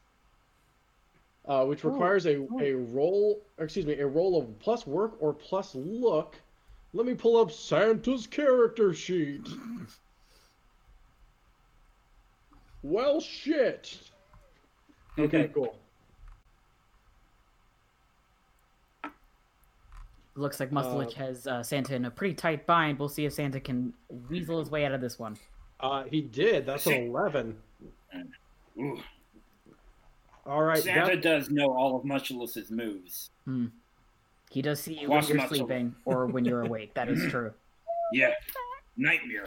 Uh, 1.44 1.64
which 1.64 1.85
Ooh, 1.85 1.88
requires 1.90 2.24
a, 2.26 2.37
ooh. 2.37 2.61
a 2.61 2.72
roll, 2.72 3.42
excuse 3.59 3.85
me, 3.85 3.98
a 3.98 4.07
roll 4.07 4.40
of 4.40 4.59
plus 4.61 4.87
work 4.87 5.14
or 5.18 5.33
plus 5.33 5.74
look. 5.74 6.37
Let 6.92 7.05
me 7.05 7.14
pull 7.14 7.37
up 7.37 7.50
Santa's 7.50 8.28
character 8.28 8.94
sheet. 8.94 9.48
Well, 12.83 13.20
shit. 13.20 13.96
Okay, 15.16 15.48
cool. 15.55 15.76
Looks 20.35 20.61
like 20.61 20.71
Musclich 20.71 21.12
Uh, 21.21 21.25
has 21.27 21.47
uh, 21.47 21.62
Santa 21.62 21.95
in 21.95 22.07
a 22.07 22.11
pretty 22.11 22.35
tight 22.35 22.66
bind. 22.66 22.99
We'll 22.99 23.09
see 23.11 23.27
if 23.27 23.33
Santa 23.35 23.61
can 23.61 23.92
weasel 24.31 24.59
his 24.59 24.71
way 24.71 24.87
out 24.87 24.92
of 24.92 25.01
this 25.01 25.18
one. 25.18 25.37
Uh, 25.81 26.05
he 26.05 26.23
did. 26.23 26.64
That's 26.64 26.87
an 26.87 27.09
11. 27.09 27.57
Ooh. 28.79 28.99
All 30.47 30.62
right. 30.62 30.83
Santa 30.83 31.11
that- 31.16 31.23
does 31.23 31.51
know 31.51 31.66
all 31.73 31.97
of 31.97 32.05
Muchlus's 32.05 32.71
moves. 32.71 33.31
He 34.51 34.62
does 34.62 34.81
see 34.81 34.99
you 35.01 35.09
Watch 35.09 35.25
when 35.25 35.29
you're 35.37 35.42
Muscle. 35.49 35.57
sleeping 35.59 35.95
or 36.05 36.27
when 36.27 36.45
you're 36.45 36.62
awake. 36.62 36.95
That 36.95 37.09
is 37.09 37.31
true. 37.31 37.53
Yeah. 38.14 38.35
Nightmare. 38.99 39.47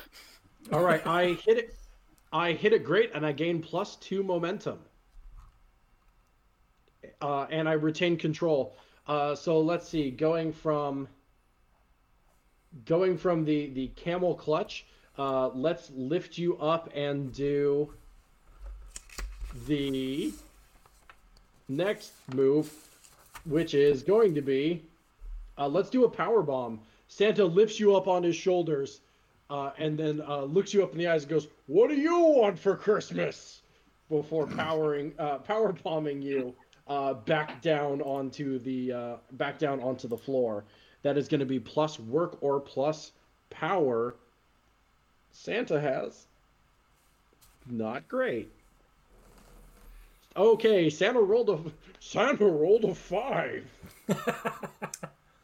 all 0.74 0.82
right. 0.82 1.06
I 1.08 1.34
hit 1.34 1.58
it. 1.60 1.76
I 2.34 2.54
hit 2.54 2.74
it 2.74 2.84
great, 2.84 3.12
and 3.14 3.24
I 3.24 3.32
gain 3.32 3.62
plus 3.62 3.96
two 3.98 4.24
momentum. 4.24 4.80
Uh, 7.22 7.46
and 7.52 7.70
I 7.70 7.74
retain 7.74 8.18
control. 8.18 8.76
Uh, 9.08 9.36
so 9.36 9.60
let's 9.60 9.88
see. 9.88 10.10
Going 10.12 10.52
from 10.52 11.08
going 12.86 13.18
from 13.18 13.46
the 13.46 13.70
the 13.70 13.88
camel 13.90 14.36
clutch. 14.36 14.86
Uh, 15.18 15.48
let's 15.50 15.92
lift 15.96 16.38
you 16.38 16.58
up 16.58 16.90
and 16.94 17.34
do 17.34 17.94
the 19.68 20.34
next 21.70 22.12
move, 22.34 22.72
which 23.46 23.74
is 23.74 24.04
going 24.04 24.36
to 24.36 24.42
be 24.42 24.84
uh, 25.58 25.68
let's 25.68 25.90
do 25.90 26.04
a 26.04 26.10
power 26.10 26.42
bomb. 26.42 26.80
Santa 27.08 27.46
lifts 27.46 27.80
you 27.80 27.96
up 27.96 28.08
on 28.08 28.24
his 28.24 28.36
shoulders, 28.36 29.02
uh, 29.50 29.72
and 29.78 29.98
then 29.98 30.22
uh, 30.28 30.44
looks 30.44 30.74
you 30.74 30.84
up 30.84 30.92
in 30.92 30.98
the 30.98 31.08
eyes 31.08 31.24
and 31.24 31.30
goes, 31.30 31.48
"What 31.68 31.90
do 31.90 31.96
you 31.96 32.20
want 32.20 32.60
for 32.60 32.76
Christmas?" 32.76 33.62
Before 34.10 34.46
powering, 34.46 35.14
uh, 35.18 35.40
power 35.40 35.74
bombing 35.74 36.22
you 36.22 36.54
uh, 36.88 37.14
back 37.14 37.62
down 37.62 38.02
onto 38.02 38.60
the 38.60 38.92
uh, 38.92 39.16
back 39.34 39.58
down 39.58 39.82
onto 39.82 40.08
the 40.08 40.18
floor. 40.18 40.66
That 41.04 41.18
is 41.18 41.28
going 41.28 41.40
to 41.40 41.46
be 41.46 41.60
plus 41.60 42.00
work 42.00 42.38
or 42.42 42.60
plus 42.60 43.12
power. 43.50 44.16
Santa 45.32 45.80
has 45.80 46.26
not 47.68 48.08
great. 48.08 48.52
Okay, 50.38 50.90
Santa 50.90 51.22
rolled 51.22 51.50
a 51.50 51.60
Santa 52.00 52.46
rolled 52.46 52.86
a 52.86 52.96
five. 52.96 53.66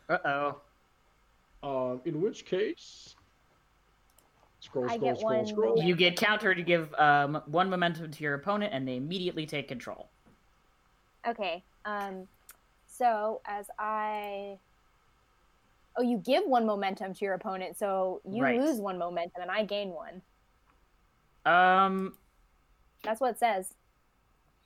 Uh 0.10 0.18
oh. 1.64 1.92
Um, 1.92 2.02
in 2.04 2.22
which 2.22 2.44
case, 2.44 3.16
scroll, 4.60 4.90
I 4.90 4.98
scroll, 4.98 5.16
scroll, 5.16 5.36
one 5.38 5.46
scroll. 5.46 5.82
You 5.82 5.96
get 5.96 6.18
countered 6.18 6.58
You 6.58 6.66
give 6.66 6.94
um, 6.96 7.42
one 7.46 7.70
momentum 7.70 8.12
to 8.12 8.24
your 8.24 8.34
opponent, 8.34 8.74
and 8.74 8.86
they 8.86 8.98
immediately 8.98 9.46
take 9.46 9.70
control. 9.70 10.10
Okay. 11.28 11.64
Um, 11.86 12.28
so 12.88 13.42
as 13.46 13.68
I, 13.80 14.58
oh, 15.98 16.02
you 16.04 16.18
give 16.18 16.44
one 16.46 16.66
momentum 16.66 17.14
to 17.14 17.26
your 17.26 17.34
opponent, 17.36 17.78
so 17.78 18.22
you 18.26 18.44
Right. 18.44 18.60
lose 18.60 18.80
one 18.80 18.98
momentum 18.98 19.42
and 19.42 19.52
I 19.52 19.64
gain 19.66 19.90
one. 19.90 20.22
Um, 21.46 22.18
That's 23.04 23.20
what 23.20 23.32
it 23.32 23.40
says. 23.40 23.74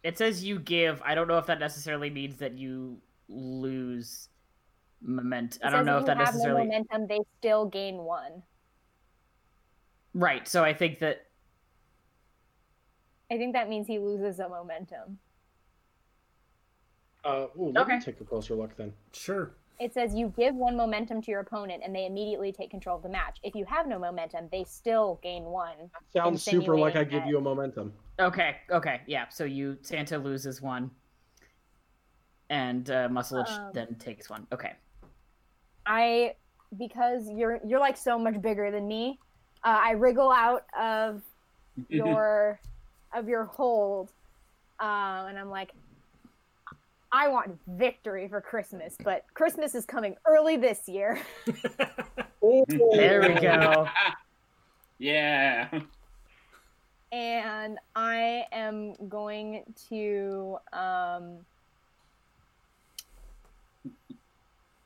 it 0.03 0.17
says 0.17 0.43
you 0.43 0.59
give. 0.59 1.01
I 1.03 1.15
don't 1.15 1.27
know 1.27 1.37
if 1.37 1.45
that 1.47 1.59
necessarily 1.59 2.09
means 2.09 2.37
that 2.37 2.57
you 2.57 3.01
lose 3.27 4.29
momentum 5.01 5.61
I 5.65 5.69
don't 5.71 5.85
know 5.85 5.97
if 5.99 6.05
that 6.05 6.17
necessarily. 6.17 6.63
no 6.63 6.67
momentum. 6.67 7.07
They 7.07 7.19
still 7.39 7.65
gain 7.65 7.97
one. 7.97 8.43
Right. 10.13 10.47
So 10.47 10.63
I 10.63 10.73
think 10.73 10.99
that 10.99 11.25
I 13.31 13.37
think 13.37 13.53
that 13.53 13.67
means 13.69 13.87
he 13.87 13.99
loses 13.99 14.39
a 14.39 14.47
momentum. 14.47 15.19
Uh, 17.25 17.47
ooh, 17.59 17.71
let 17.73 17.87
me 17.87 17.99
take 17.99 18.21
a 18.21 18.23
closer 18.23 18.53
look 18.53 18.77
then. 18.77 18.93
Sure. 19.11 19.51
It 19.79 19.93
says 19.93 20.15
you 20.15 20.31
give 20.37 20.55
one 20.55 20.77
momentum 20.77 21.21
to 21.23 21.31
your 21.31 21.41
opponent 21.41 21.81
and 21.83 21.93
they 21.93 22.05
immediately 22.05 22.51
take 22.53 22.69
control 22.69 22.95
of 22.95 23.03
the 23.03 23.09
match. 23.09 23.39
If 23.43 23.55
you 23.55 23.65
have 23.65 23.87
no 23.87 23.99
momentum, 23.99 24.47
they 24.51 24.63
still 24.63 25.19
gain 25.21 25.43
one. 25.43 25.73
Sounds 26.13 26.43
super 26.43 26.77
like 26.77 26.95
I 26.95 26.99
Insinuating 26.99 27.09
give 27.09 27.21
that- 27.23 27.29
you 27.29 27.37
a 27.39 27.41
momentum. 27.41 27.93
Okay, 28.19 28.57
okay, 28.71 29.01
yeah. 29.07 29.27
So 29.27 29.43
you 29.43 29.77
Santa 29.81 30.17
loses 30.17 30.61
one, 30.61 30.89
and 32.49 32.89
uh, 32.89 33.09
Musclich 33.09 33.49
Um, 33.49 33.71
then 33.73 33.95
takes 33.95 34.29
one. 34.29 34.47
Okay. 34.53 34.71
I 35.85 36.35
because 36.77 37.29
you're 37.29 37.59
you're 37.65 37.81
like 37.81 37.97
so 37.97 38.17
much 38.17 38.41
bigger 38.41 38.71
than 38.71 38.87
me. 38.87 39.19
Uh, 39.65 39.79
I 39.83 39.91
wriggle 39.91 40.31
out 40.31 40.63
of 40.79 41.21
your 41.89 42.59
of 43.13 43.27
your 43.27 43.43
hold, 43.45 44.13
um, 44.79 45.27
and 45.27 45.37
I'm 45.37 45.49
like, 45.49 45.71
I 47.15 47.29
want 47.29 47.57
victory 47.65 48.27
for 48.27 48.41
Christmas, 48.41 48.97
but 49.01 49.23
Christmas 49.33 49.73
is 49.73 49.85
coming 49.85 50.17
early 50.27 50.57
this 50.57 50.81
year. 50.87 51.19
There 52.67 53.21
we 53.21 53.41
go. 53.41 53.87
yeah. 54.99 55.67
and 57.11 57.79
I 57.95 58.45
am 58.51 58.93
going 59.09 59.63
to 59.89 60.57
um, 60.71 61.37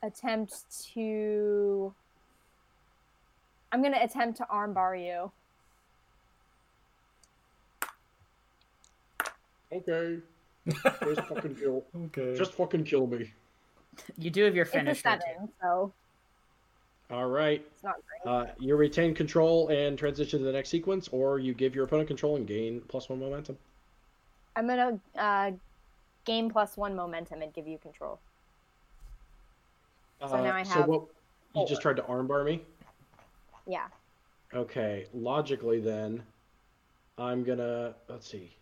attempt 0.02 0.54
to. 0.94 1.92
I'm 3.72 3.82
going 3.82 3.92
to 3.92 4.02
attempt 4.02 4.38
to 4.38 4.44
armbar 4.44 5.04
you. 5.04 5.30
Okay. 9.70 10.22
Just 11.04 11.20
fucking 11.28 11.54
kill. 11.56 11.84
okay. 12.06 12.36
Just 12.36 12.52
fucking 12.54 12.84
kill 12.84 13.06
me. 13.06 13.32
You 14.18 14.30
do 14.30 14.44
have 14.44 14.54
your 14.54 14.64
It's 14.64 14.74
a 14.74 14.78
finisher. 14.78 15.00
seven, 15.02 15.48
so 15.60 15.92
All 17.10 17.26
right. 17.26 17.64
it's 17.74 17.82
not 17.84 17.96
great. 18.24 18.32
Uh, 18.32 18.46
you 18.58 18.76
retain 18.76 19.14
control 19.14 19.68
and 19.68 19.98
transition 19.98 20.38
to 20.40 20.44
the 20.44 20.52
next 20.52 20.68
sequence, 20.70 21.08
or 21.08 21.38
you 21.38 21.52
give 21.54 21.74
your 21.74 21.84
opponent 21.84 22.08
control 22.08 22.36
and 22.36 22.46
gain 22.46 22.80
plus 22.88 23.08
one 23.08 23.18
momentum. 23.20 23.58
I'm 24.56 24.66
going 24.66 25.00
to 25.14 25.20
uh, 25.20 25.50
gain 26.24 26.50
plus 26.50 26.76
one 26.76 26.94
momentum 26.96 27.42
and 27.42 27.52
give 27.52 27.66
you 27.66 27.78
control. 27.78 28.18
So 30.20 30.42
now 30.42 30.54
I 30.54 30.60
Uh, 30.60 30.64
So 30.64 30.70
have 30.74 30.88
what? 30.88 31.02
You 31.54 31.66
just 31.66 31.82
tried 31.82 31.96
to 31.96 32.02
armbar 32.02 32.44
me. 32.44 32.62
Yeah. 33.66 33.86
Okay. 34.54 35.06
Logically, 35.14 35.80
then, 35.80 36.22
I'm 37.18 37.42
gonna 37.44 37.94
let's 38.08 38.30
see. 38.30 38.54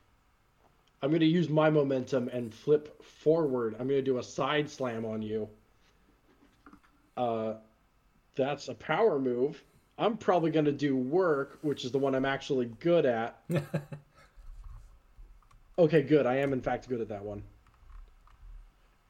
I'm 1.03 1.13
gonna 1.13 1.25
use 1.25 1.49
my 1.49 1.71
momentum 1.71 2.29
and 2.29 2.53
flip 2.53 3.03
forward. 3.05 3.77
I'm 3.79 3.89
gonna 3.89 4.03
do 4.03 4.19
a 4.19 4.23
side 4.23 4.69
slam 4.69 5.05
on 5.05 5.23
you. 5.23 5.49
Uh, 7.17 7.55
that's 8.35 8.69
a 8.69 8.75
power 8.75 9.19
move. 9.19 9.63
I'm 9.97 10.17
probably 10.17 10.51
gonna 10.51 10.73
do 10.73 10.97
work, 10.97 11.59
which 11.63 11.85
is 11.85 11.93
the 11.93 11.99
one 11.99 12.15
I'm 12.15 12.25
actually 12.25 12.67
good 12.81 13.07
at. 13.07 13.41
Okay, 15.79 16.03
good. 16.03 16.27
I 16.27 16.37
am 16.39 16.53
in 16.53 16.61
fact 16.61 16.89
good 16.89 17.01
at 17.01 17.09
that 17.09 17.25
one. 17.25 17.43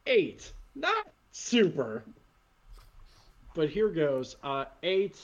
Eight. 0.07 0.53
Not 0.75 1.07
super. 1.33 2.05
But 3.55 3.71
here 3.71 3.89
goes. 3.89 4.37
Uh, 4.43 4.67
eight. 4.83 5.19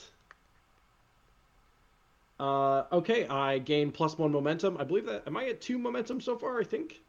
Uh, 2.39 2.83
okay, 2.91 3.27
I 3.27 3.59
gain 3.59 3.91
plus 3.91 4.17
one 4.17 4.31
momentum. 4.31 4.77
I 4.77 4.83
believe 4.83 5.05
that. 5.05 5.23
Am 5.25 5.37
I 5.37 5.45
at 5.47 5.61
two 5.61 5.77
momentum 5.77 6.19
so 6.19 6.37
far? 6.37 6.59
I 6.59 6.63
think. 6.63 7.01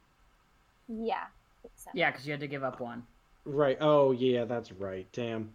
Yeah. 0.88 1.24
it's 1.64 1.82
seven. 1.84 1.98
Yeah, 1.98 2.10
because 2.10 2.26
you 2.26 2.32
had 2.32 2.40
to 2.40 2.46
give 2.46 2.62
up 2.62 2.80
one. 2.80 3.02
Right. 3.44 3.76
Oh, 3.80 4.12
yeah, 4.12 4.44
that's 4.44 4.72
right. 4.72 5.06
Damn. 5.12 5.50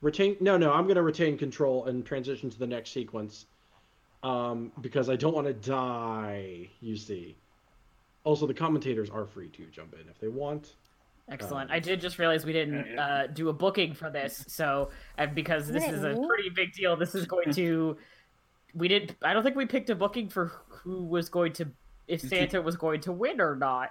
Retain. 0.00 0.36
No, 0.40 0.56
no. 0.56 0.72
I'm 0.72 0.86
gonna 0.86 1.02
retain 1.02 1.36
control 1.38 1.86
and 1.86 2.04
transition 2.04 2.50
to 2.50 2.58
the 2.58 2.66
next 2.66 2.90
sequence. 2.90 3.46
Um, 4.22 4.72
because 4.80 5.08
I 5.08 5.16
don't 5.16 5.34
want 5.34 5.46
to 5.46 5.52
die. 5.54 6.68
You 6.80 6.96
see. 6.96 7.36
Also, 8.24 8.46
the 8.46 8.54
commentators 8.54 9.08
are 9.10 9.24
free 9.26 9.48
to 9.50 9.64
jump 9.66 9.94
in 9.94 10.08
if 10.08 10.18
they 10.18 10.28
want. 10.28 10.74
Excellent. 11.28 11.70
Um, 11.70 11.74
I 11.76 11.80
did 11.80 12.00
just 12.00 12.18
realize 12.18 12.44
we 12.44 12.52
didn't 12.52 12.86
Yeah, 12.86 12.94
yeah. 12.94 13.04
uh, 13.04 13.26
do 13.26 13.48
a 13.48 13.52
booking 13.52 13.94
for 13.94 14.10
this, 14.10 14.44
so 14.48 14.90
uh, 15.18 15.26
because 15.26 15.66
this 15.68 15.84
is 15.84 16.04
a 16.04 16.14
pretty 16.26 16.50
big 16.50 16.72
deal, 16.72 16.96
this 16.96 17.14
is 17.16 17.26
going 17.26 17.52
to. 17.54 17.96
We 18.74 18.88
didn't. 18.88 19.16
I 19.22 19.32
don't 19.32 19.42
think 19.42 19.56
we 19.56 19.66
picked 19.66 19.90
a 19.90 19.94
booking 19.94 20.28
for 20.28 20.52
who 20.68 21.02
was 21.04 21.28
going 21.28 21.52
to, 21.54 21.68
if 22.08 22.20
Santa 22.20 22.60
was 22.60 22.76
going 22.76 23.00
to 23.02 23.12
win 23.12 23.40
or 23.40 23.56
not. 23.56 23.90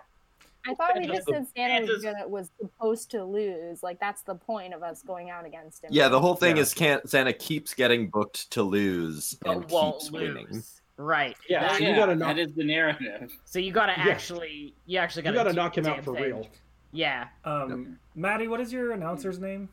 I 0.67 0.73
thought 0.73 0.91
we 0.95 1.03
And 1.05 1.13
just 1.13 1.27
said 1.27 1.45
Santa 1.55 1.85
was, 1.85 2.01
gonna, 2.03 2.27
was 2.27 2.49
supposed 2.59 3.11
to 3.11 3.23
lose. 3.23 3.83
Like 3.83 3.99
that's 3.99 4.23
the 4.23 4.33
point 4.35 4.73
of 4.73 4.81
us 4.83 5.03
going 5.03 5.29
out 5.29 5.45
against 5.45 5.83
him. 5.83 5.91
Yeah, 5.93 6.07
the 6.07 6.19
whole 6.19 6.35
thing 6.35 6.55
Yeah. 6.57 6.63
is 6.63 6.73
can't 6.73 7.07
Santa 7.07 7.33
keeps 7.33 7.73
getting 7.75 8.09
booked 8.09 8.49
to 8.51 8.63
lose 8.63 9.37
and 9.45 9.61
but 9.61 9.71
won't 9.71 9.99
keeps 9.99 10.11
lose. 10.11 10.21
winning. 10.35 10.63
Right. 10.97 11.35
Yeah, 11.49 11.67
That- 11.67 11.77
so 11.77 11.83
you 11.87 11.95
gotta 11.95 12.15
knock. 12.15 12.35
That 12.35 12.39
is 12.41 12.55
the 12.55 12.63
narrative. 12.63 13.31
So 13.45 13.59
you 13.59 13.71
gotta 13.71 13.93
Yeah. 13.97 14.11
actually, 14.11 14.73
you 14.87 14.97
actually 14.97 15.21
gotta, 15.23 15.37
you 15.37 15.43
gotta 15.43 15.53
knock 15.55 15.77
him 15.77 15.85
out 15.85 16.03
for 16.03 16.15
thing. 16.15 16.23
real. 16.23 16.47
Yeah. 16.91 17.27
um, 17.43 17.99
Maddie, 18.15 18.47
what 18.47 18.59
is 18.61 18.71
your 18.73 18.91
announcer's 18.93 19.37
name? 19.39 19.69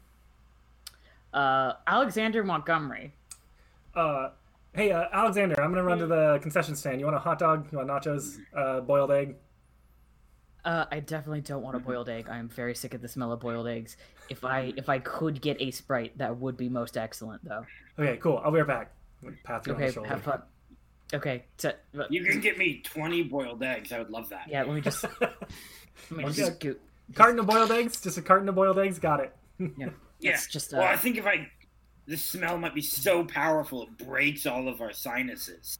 Uh, 1.32 1.74
Alexander 1.86 2.44
Montgomery. 2.44 3.12
Uh, 3.94 4.30
hey, 4.74 4.92
uh, 4.92 5.04
Alexander, 5.12 5.60
I'm 5.60 5.70
gonna 5.70 5.82
run 5.84 5.98
to 5.98 6.06
the 6.06 6.38
concession 6.42 6.74
stand. 6.76 6.98
You 7.00 7.06
want 7.06 7.16
a 7.16 7.20
hot 7.20 7.38
dog? 7.38 7.68
You 7.72 7.78
want 7.78 7.90
nachos? 7.90 8.38
Uh, 8.56 8.80
boiled 8.80 9.10
egg? 9.10 9.36
Uh, 10.64 10.84
I 10.92 11.00
definitely 11.00 11.40
don't 11.40 11.62
want 11.62 11.74
a 11.76 11.80
boiled 11.80 12.08
egg. 12.08 12.28
I 12.30 12.38
am 12.38 12.48
very 12.48 12.74
sick 12.74 12.94
of 12.94 13.02
the 13.02 13.08
smell 13.08 13.32
of 13.32 13.40
boiled 13.40 13.66
eggs. 13.66 13.96
If 14.30 14.44
I 14.44 14.72
if 14.76 14.88
I 14.88 14.98
could 15.00 15.40
get 15.40 15.60
a 15.60 15.70
sprite, 15.72 16.16
that 16.18 16.36
would 16.38 16.56
be 16.56 16.68
most 16.68 16.96
excellent, 16.96 17.44
though. 17.44 17.66
Okay, 17.98 18.16
cool. 18.18 18.40
I'll 18.44 18.52
be 18.52 18.58
right 18.58 18.66
back. 18.66 18.92
Pat 19.44 19.66
you 19.66 19.72
on 19.74 19.78
the 19.78 19.84
Okay, 19.86 19.92
shoulder. 19.94 20.08
have 20.08 20.22
fun. 20.22 20.42
Okay, 21.14 21.44
t- 21.58 21.68
You 22.08 22.24
can 22.24 22.40
get 22.40 22.56
me 22.56 22.80
20 22.84 23.24
boiled 23.24 23.62
eggs. 23.62 23.92
I 23.92 23.98
would 23.98 24.08
love 24.10 24.28
that. 24.30 24.48
yeah. 24.48 24.62
Let 24.62 24.74
me 24.74 24.80
just 24.80 25.02
let 25.20 25.30
me 26.10 26.24
Okay. 26.24 26.32
just 26.32 26.54
scoot. 26.54 26.80
carton 27.14 27.38
of 27.38 27.46
boiled 27.46 27.70
eggs? 27.70 28.00
Just 28.00 28.16
a 28.18 28.22
carton 28.22 28.48
of 28.48 28.54
boiled 28.54 28.78
eggs? 28.78 28.98
Got 28.98 29.20
it. 29.20 29.36
Yeah. 29.76 29.88
It's 30.20 30.46
just 30.46 30.72
uh, 30.72 30.78
Well, 30.78 30.86
I 30.88 30.96
think 30.96 31.18
if 31.18 31.26
I. 31.26 31.48
The 32.06 32.16
smell 32.16 32.58
might 32.58 32.74
be 32.74 32.82
so 32.82 33.24
powerful 33.24 33.84
it 33.84 33.98
breaks 33.98 34.46
all 34.46 34.68
of 34.68 34.80
our 34.80 34.92
sinuses. 34.92 35.78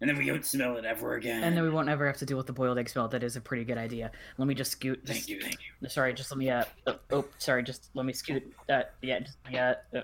And 0.00 0.10
then 0.10 0.18
we 0.18 0.26
don't 0.26 0.44
smell 0.44 0.76
it 0.76 0.84
ever 0.84 1.14
again. 1.14 1.42
and 1.42 1.56
then 1.56 1.64
we 1.64 1.70
won't 1.70 1.88
ever 1.88 2.06
have 2.06 2.18
to 2.18 2.26
deal 2.26 2.36
with 2.36 2.46
the 2.46 2.52
boiled 2.52 2.78
egg 2.78 2.88
smell. 2.88 3.08
That 3.08 3.22
is 3.22 3.36
a 3.36 3.40
pretty 3.40 3.64
good 3.64 3.78
idea. 3.78 4.10
Let 4.38 4.46
me 4.46 4.54
just 4.54 4.72
scoot. 4.72 5.00
Thank 5.06 5.20
Just, 5.20 5.28
you, 5.28 5.40
thank 5.40 5.56
you. 5.80 5.88
Sorry, 5.88 6.12
just 6.12 6.30
let 6.30 6.38
me. 6.38 6.50
Uh, 6.50 6.64
oh, 6.86 6.98
oh, 7.10 7.24
sorry, 7.38 7.62
just 7.62 7.88
let 7.94 8.04
me 8.04 8.12
scoot. 8.12 8.42
Uh, 8.68 8.82
yeah, 9.02 9.20
just 9.20 9.38
yeah. 9.50 9.74
Uh, 9.94 10.00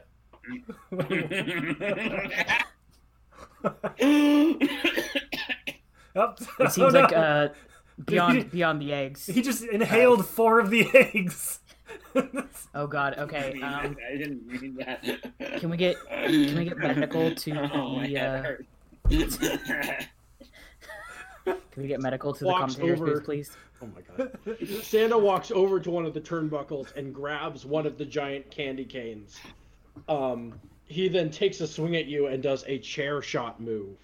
it 6.58 6.72
seems 6.72 6.78
oh, 6.78 6.90
no. 6.90 7.00
like 7.00 7.12
uh, 7.12 7.48
beyond 8.04 8.50
beyond 8.50 8.80
the 8.80 8.92
eggs. 8.92 9.26
he 9.26 9.42
just 9.42 9.64
inhaled 9.64 10.26
four 10.26 10.60
of 10.60 10.70
the 10.70 10.88
eggs. 11.14 11.60
Oh 12.74 12.86
God. 12.86 13.14
Okay. 13.18 13.60
I 13.62 13.84
Um, 13.86 13.96
didn't 14.16 14.46
mean 14.46 14.76
that. 14.76 15.02
can 15.60 15.70
we 15.70 15.76
get 15.76 15.96
can 16.08 16.56
we 16.56 16.64
get 16.64 16.78
medical 16.78 17.34
to 17.34 17.70
Oh, 17.74 18.00
the 18.00 18.08
head 18.18 18.64
uh, 19.10 19.14
can 21.72 21.82
we 21.82 21.88
get 21.88 22.00
medical 22.00 22.32
to 22.32 22.44
the 22.44 22.50
Walks 22.50 22.76
commentators, 22.76 23.00
over- 23.00 23.20
please, 23.20 23.48
please? 23.48 23.56
Oh 23.82 23.88
my 23.96 24.00
god. 24.16 24.38
Santa 24.82 25.18
walks 25.18 25.50
over 25.50 25.80
to 25.80 25.90
one 25.90 26.06
of 26.06 26.14
the 26.14 26.20
turnbuckles 26.20 26.94
and 26.96 27.12
grabs 27.12 27.66
one 27.66 27.84
of 27.86 27.98
the 27.98 28.04
giant 28.04 28.48
candy 28.50 28.84
canes. 28.84 29.40
Um, 30.08 30.54
he 30.84 31.08
then 31.08 31.30
takes 31.30 31.60
a 31.60 31.66
swing 31.66 31.96
at 31.96 32.06
you 32.06 32.28
and 32.28 32.42
does 32.42 32.64
a 32.68 32.78
chair 32.78 33.20
shot 33.22 33.60
move. 33.60 33.96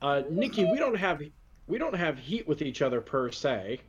Uh, 0.00 0.22
Nikki, 0.30 0.64
we 0.64 0.78
don't 0.78 0.96
have 0.96 1.20
we 1.66 1.76
don't 1.78 1.94
have 1.94 2.18
heat 2.18 2.48
with 2.48 2.62
each 2.62 2.80
other 2.80 3.00
per 3.02 3.30
se. 3.30 3.80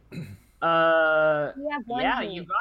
Uh, 0.62 1.52
We 1.58 1.72
have 1.72 1.84
one 1.88 2.02
yeah, 2.02 2.22
you 2.22 2.44
got. 2.44 2.58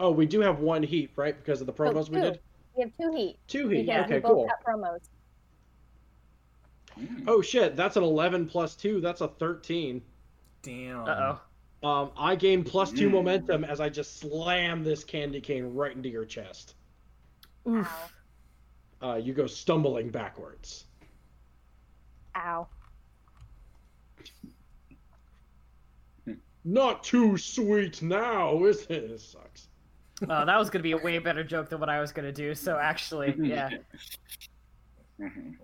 Oh, 0.00 0.10
we 0.10 0.24
do 0.26 0.40
have 0.40 0.60
one 0.60 0.82
heat, 0.82 1.10
right? 1.14 1.36
Because 1.36 1.60
of 1.60 1.66
the 1.66 1.72
Oh, 1.72 1.76
promos 1.76 2.08
we 2.08 2.20
did. 2.20 2.40
We 2.74 2.82
have 2.84 2.92
two 2.98 3.12
heat 3.14 3.36
Two 3.46 3.68
heat. 3.68 3.86
because 3.86 4.04
okay, 4.06 4.14
we 4.14 4.20
both 4.20 4.30
cool. 4.32 4.48
cut 4.48 4.64
promos. 4.64 5.08
Oh 7.28 7.40
shit, 7.42 7.76
that's 7.76 7.96
an 7.96 8.02
eleven 8.02 8.46
plus 8.46 8.74
two. 8.74 9.00
That's 9.00 9.20
a 9.20 9.28
thirteen. 9.28 10.02
Damn. 10.62 11.04
Uh 11.06 11.36
oh. 11.82 11.88
Um, 11.88 12.10
I 12.16 12.34
gain 12.34 12.64
plus 12.64 12.92
two 12.92 13.08
Mm. 13.08 13.12
momentum 13.12 13.64
as 13.64 13.80
I 13.80 13.88
just 13.88 14.18
slam 14.18 14.84
this 14.84 15.04
candy 15.04 15.40
cane 15.40 15.74
right 15.74 15.94
into 15.94 16.08
your 16.08 16.24
chest. 16.24 16.74
Ow. 17.68 17.86
Uh, 19.02 19.14
you 19.16 19.32
go 19.34 19.46
stumbling 19.46 20.10
backwards. 20.10 20.84
Ow. 22.36 22.66
Not 26.64 27.02
too 27.04 27.38
sweet 27.38 28.02
now, 28.02 28.64
is 28.64 28.82
it? 28.90 29.08
This 29.08 29.26
sucks. 29.26 29.68
Oh, 30.28 30.44
that 30.44 30.58
was 30.58 30.68
gonna 30.70 30.82
be 30.82 30.92
a 30.92 30.96
way 30.98 31.18
better 31.18 31.42
joke 31.42 31.68
than 31.70 31.80
what 31.80 31.88
I 31.88 32.00
was 32.00 32.12
gonna 32.12 32.32
do. 32.32 32.54
So 32.54 32.76
actually, 32.78 33.34
yeah. 33.42 33.70
Mhm. 35.18 35.56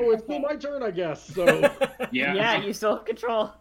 Oh, 0.00 0.10
it's 0.10 0.24
still 0.24 0.40
my 0.40 0.56
turn, 0.56 0.82
I 0.82 0.90
guess. 0.90 1.22
So, 1.34 1.44
Yeah. 2.10 2.34
Yeah, 2.34 2.56
you 2.64 2.72
still 2.72 2.96
have 2.96 3.04
control. 3.04 3.52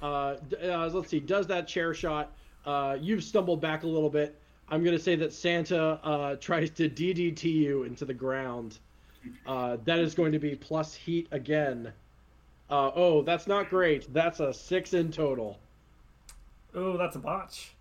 uh, 0.00 0.36
uh, 0.62 0.90
let's 0.92 1.08
see. 1.10 1.20
Does 1.20 1.46
that 1.48 1.68
chair 1.68 1.92
shot? 1.92 2.32
Uh, 2.64 2.96
you've 2.98 3.22
stumbled 3.22 3.60
back 3.60 3.82
a 3.82 3.86
little 3.86 4.08
bit. 4.08 4.40
I'm 4.70 4.82
gonna 4.82 4.98
say 4.98 5.14
that 5.16 5.32
Santa 5.32 6.00
uh, 6.02 6.36
tries 6.36 6.70
to 6.70 6.88
DDT 6.88 7.44
you 7.44 7.82
into 7.82 8.06
the 8.06 8.14
ground. 8.14 8.78
Uh, 9.46 9.76
that 9.84 9.98
is 9.98 10.14
going 10.14 10.32
to 10.32 10.38
be 10.38 10.54
plus 10.54 10.94
heat 10.94 11.28
again. 11.32 11.92
Uh, 12.70 12.90
oh, 12.94 13.22
that's 13.22 13.46
not 13.46 13.70
great. 13.70 14.12
That's 14.12 14.40
a 14.40 14.52
six 14.52 14.94
in 14.94 15.10
total. 15.10 15.58
Oh, 16.74 16.96
that's 16.96 17.16
a 17.16 17.18
botch. 17.18 17.74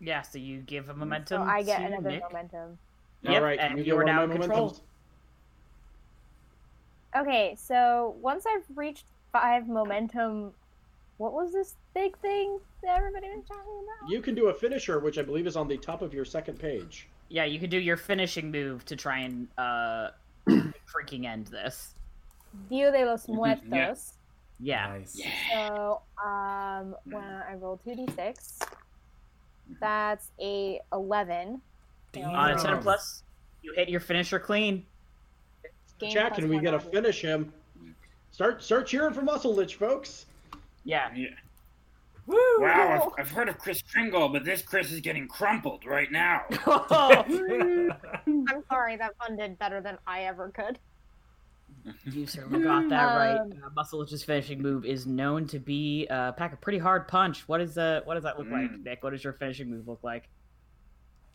Yeah, 0.00 0.22
so 0.22 0.38
you 0.38 0.58
give 0.58 0.88
a 0.88 0.94
momentum. 0.94 1.42
So 1.42 1.50
I 1.50 1.62
get 1.62 1.78
to 1.78 1.84
another 1.86 2.10
Nick. 2.10 2.22
momentum. 2.22 2.78
Yep, 3.22 3.34
All 3.34 3.40
right, 3.42 3.58
and 3.58 3.72
you 3.72 3.78
you 3.78 3.84
get 3.84 3.92
are 3.92 3.96
one 4.04 4.06
now 4.06 4.22
in 4.24 4.30
control. 4.32 4.76
Okay, 7.14 7.56
so 7.58 8.16
once 8.20 8.44
I've 8.46 8.64
reached 8.76 9.04
five 9.40 9.68
momentum. 9.68 10.52
What 11.18 11.32
was 11.32 11.52
this 11.52 11.74
big 11.94 12.16
thing 12.18 12.58
that 12.82 12.98
everybody 12.98 13.28
was 13.28 13.44
talking 13.46 13.72
about? 13.82 14.10
You 14.10 14.20
can 14.20 14.34
do 14.34 14.48
a 14.48 14.54
finisher, 14.54 14.98
which 15.00 15.18
I 15.18 15.22
believe 15.22 15.46
is 15.46 15.56
on 15.56 15.66
the 15.66 15.78
top 15.78 16.02
of 16.02 16.12
your 16.12 16.24
second 16.24 16.58
page. 16.58 17.08
Yeah, 17.28 17.44
you 17.44 17.58
can 17.58 17.70
do 17.70 17.78
your 17.78 17.96
finishing 17.96 18.50
move 18.50 18.84
to 18.86 18.96
try 18.96 19.20
and 19.20 19.48
uh 19.58 20.10
freaking 20.48 21.24
end 21.24 21.46
this. 21.46 21.94
Dia 22.70 22.90
de 22.90 23.04
los 23.04 23.28
Muertos. 23.28 23.68
yeah. 23.70 23.94
Yeah. 24.58 24.98
Nice. 24.98 25.20
So 25.52 26.00
um, 26.24 26.94
when 27.04 27.22
I 27.22 27.54
roll 27.58 27.78
two 27.84 27.94
d 27.94 28.06
six, 28.16 28.58
that's 29.80 30.30
a 30.40 30.80
eleven. 30.92 31.60
Damn. 32.12 32.30
On 32.30 32.50
a 32.52 32.58
ten 32.58 32.80
plus, 32.80 33.22
you 33.62 33.72
hit 33.74 33.88
your 33.88 34.00
finisher 34.00 34.38
clean. 34.38 34.86
Game 35.98 36.10
Chat, 36.10 36.28
plus 36.28 36.40
can 36.40 36.48
we 36.48 36.56
one 36.56 36.64
get 36.64 36.74
a 36.74 36.78
on 36.78 36.82
finish 36.90 37.20
him? 37.20 37.52
Start 38.30 38.62
start 38.62 38.86
cheering 38.86 39.12
for 39.14 39.22
Muscle 39.22 39.54
Lich, 39.54 39.76
folks. 39.76 40.26
Yeah. 40.84 41.10
Yeah. 41.14 41.28
Woo! 42.26 42.36
Wow, 42.58 43.12
I've, 43.18 43.20
I've 43.26 43.30
heard 43.30 43.48
of 43.48 43.58
Chris 43.58 43.80
Kringle, 43.82 44.28
but 44.28 44.44
this 44.44 44.60
Chris 44.62 44.90
is 44.90 45.00
getting 45.00 45.28
crumpled 45.28 45.84
right 45.86 46.10
now. 46.10 46.42
I'm 46.66 48.64
sorry, 48.68 48.96
that 48.96 49.12
one 49.18 49.36
did 49.36 49.58
better 49.58 49.80
than 49.80 49.96
I 50.06 50.24
ever 50.24 50.50
could. 50.50 50.78
You 52.04 52.26
certainly 52.26 52.62
got 52.64 52.88
that 52.88 53.04
right. 53.04 53.38
Um, 53.38 53.52
Uh, 53.64 53.70
Muscle 53.74 54.00
Lich's 54.00 54.24
finishing 54.24 54.60
move 54.60 54.84
is 54.84 55.06
known 55.06 55.46
to 55.48 55.58
be 55.58 56.06
uh, 56.10 56.32
pack 56.32 56.52
a 56.52 56.56
pretty 56.56 56.78
hard 56.78 57.06
punch. 57.08 57.46
What 57.48 57.60
is 57.60 57.78
uh, 57.78 58.00
what 58.04 58.14
does 58.14 58.24
that 58.24 58.38
look 58.38 58.50
like, 58.50 58.70
Mm. 58.70 58.84
Nick? 58.84 59.04
What 59.04 59.10
does 59.10 59.22
your 59.22 59.34
finishing 59.34 59.70
move 59.70 59.86
look 59.86 60.02
like? 60.02 60.28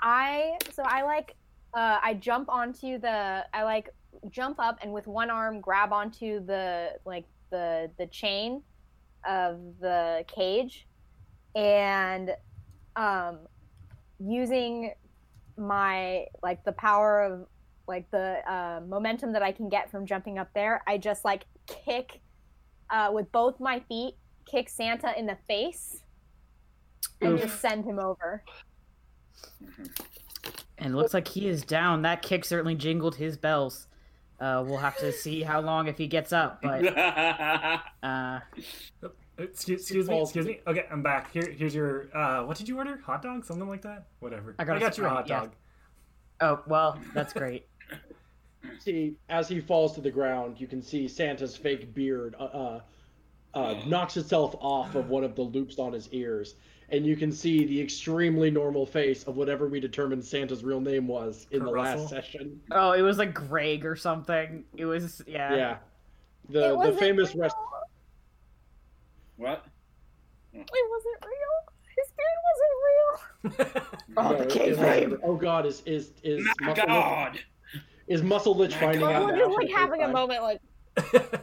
I 0.02 0.58
so 0.72 0.84
I 0.86 1.04
like 1.04 1.36
uh, 1.74 2.00
I 2.02 2.16
jump 2.16 2.50
onto 2.50 2.98
the 3.00 3.46
I 3.54 3.64
like 3.64 3.90
jump 4.30 4.60
up 4.60 4.80
and 4.82 4.92
with 4.92 5.08
one 5.08 5.30
arm 5.30 5.62
grab 5.62 5.94
onto 5.94 6.46
the 6.46 6.94
like 7.06 7.26
the 7.50 7.90
the 7.98 8.08
chain 8.08 8.62
of 9.28 9.60
the 9.80 10.26
cage 10.28 10.88
and 11.56 12.32
um 12.96 13.40
using 14.20 14.94
my 15.58 16.26
like 16.44 16.64
the 16.64 16.72
power 16.74 17.24
of 17.24 17.48
like 17.88 18.10
the 18.12 18.40
uh, 18.52 18.82
momentum 18.88 19.34
that 19.34 19.42
I 19.42 19.52
can 19.52 19.70
get 19.70 19.90
from 19.90 20.06
jumping 20.06 20.38
up 20.38 20.50
there 20.54 20.84
I 20.88 20.98
just 20.98 21.26
like 21.26 21.46
kick 21.68 22.22
uh, 22.90 23.10
with 23.14 23.32
both 23.32 23.60
my 23.60 23.80
feet 23.88 24.16
kick 24.46 24.70
Santa 24.70 25.18
in 25.18 25.26
the 25.26 25.38
face 25.48 26.04
and 27.22 27.34
Oof. 27.34 27.42
just 27.42 27.60
send 27.62 27.86
him 27.86 28.00
over 28.00 28.44
And 30.78 30.94
it 30.94 30.98
looks 30.98 31.14
like 31.14 31.28
he 31.28 31.48
is 31.48 31.64
down. 31.64 32.02
That 32.02 32.22
kick 32.22 32.44
certainly 32.44 32.76
jingled 32.76 33.16
his 33.16 33.38
bells. 33.38 33.88
Uh, 34.40 34.64
we'll 34.66 34.80
have 34.80 34.98
to 34.98 35.12
see 35.12 35.44
how 35.44 35.62
long 35.62 35.88
if 35.88 36.00
he 36.00 36.08
gets 36.08 36.34
up, 36.34 36.64
but 36.64 36.98
uh, 38.04 38.40
Excuse, 39.42 39.82
excuse 39.82 40.08
me, 40.08 40.22
excuse 40.22 40.46
me. 40.46 40.60
Okay, 40.68 40.86
I'm 40.92 41.02
back. 41.02 41.32
Here, 41.32 41.50
here's 41.58 41.74
your. 41.74 42.16
Uh, 42.16 42.44
what 42.44 42.58
did 42.58 42.68
you 42.68 42.78
order? 42.78 43.00
Hot 43.06 43.22
dog, 43.22 43.46
something 43.46 43.68
like 43.68 43.82
that. 43.82 44.08
Whatever. 44.20 44.56
I 44.60 44.64
I 44.64 44.66
got 44.66 44.80
got, 44.80 44.82
a 44.82 44.82
you 44.82 44.88
a 44.88 44.94
Sprite, 44.94 45.12
hot 45.12 45.28
yeah. 45.28 45.40
dog. 45.40 45.52
oh 46.42 46.60
well, 46.68 47.00
that's 47.14 47.34
great. 47.34 47.68
See, 48.80 49.16
as 49.30 49.48
he 49.48 49.60
falls 49.60 49.94
to 49.96 50.02
the 50.02 50.12
ground, 50.12 50.60
you 50.60 50.68
can 50.68 50.82
see 50.82 51.08
Santa's 51.08 51.56
fake 51.56 51.94
beard 51.94 52.36
uh, 52.40 52.44
uh, 52.44 52.82
uh, 53.54 53.76
knocks 53.86 54.18
itself 54.18 54.56
off 54.60 54.96
of 54.96 55.10
one 55.10 55.24
of 55.24 55.36
the 55.36 55.42
loops 55.42 55.78
on 55.80 55.92
his 55.94 56.08
ears, 56.14 56.56
and 56.90 57.06
you 57.06 57.16
can 57.16 57.32
see 57.32 57.66
the 57.66 57.80
extremely 57.82 58.50
normal 58.50 58.86
face 58.86 59.24
of 59.24 59.36
whatever 59.38 59.68
we 59.68 59.80
determined 59.80 60.24
Santa's 60.24 60.64
real 60.64 60.80
name 60.82 61.08
was 61.08 61.48
in 61.52 61.60
Kurt 61.60 61.68
the 61.68 61.74
Russell? 61.74 62.02
last 62.02 62.10
session. 62.10 62.62
Oh, 62.72 62.92
it 62.94 63.02
was 63.02 63.18
like 63.18 63.34
Greg 63.34 63.86
or 63.86 63.96
something. 63.96 64.64
It 64.78 64.86
was 64.86 65.22
yeah. 65.28 65.56
Yeah, 65.56 65.78
the 66.50 66.78
the 66.78 66.94
famous 66.98 67.36
rest. 67.36 67.56
what? 69.38 69.66
It 70.54 70.60
wasn't 70.60 71.26
real. 71.26 71.74
His 71.98 72.12
beard 72.18 72.40
wasn't 72.50 72.76
real. 72.86 73.88
Oh, 74.18 74.32
no, 74.34 74.38
the 74.44 74.44
it- 74.44 75.12
it 75.14 75.20
Oh 75.24 75.36
God, 75.38 75.66
is 75.66 75.82
is 75.86 76.12
is 76.22 76.46
My 76.60 76.68
muscle 76.68 76.86
God! 76.86 77.40
Lich, 78.12 78.16
is 78.20 78.24
muscle 78.24 78.56
lich 78.56 78.76
finding 78.76 79.04
out 79.04 79.26
We're 79.28 79.38
just 79.38 79.58
like 79.58 79.70
having 79.70 80.02
a 80.02 80.06
time? 80.06 80.14
moment, 80.14 80.42
like 80.44 80.62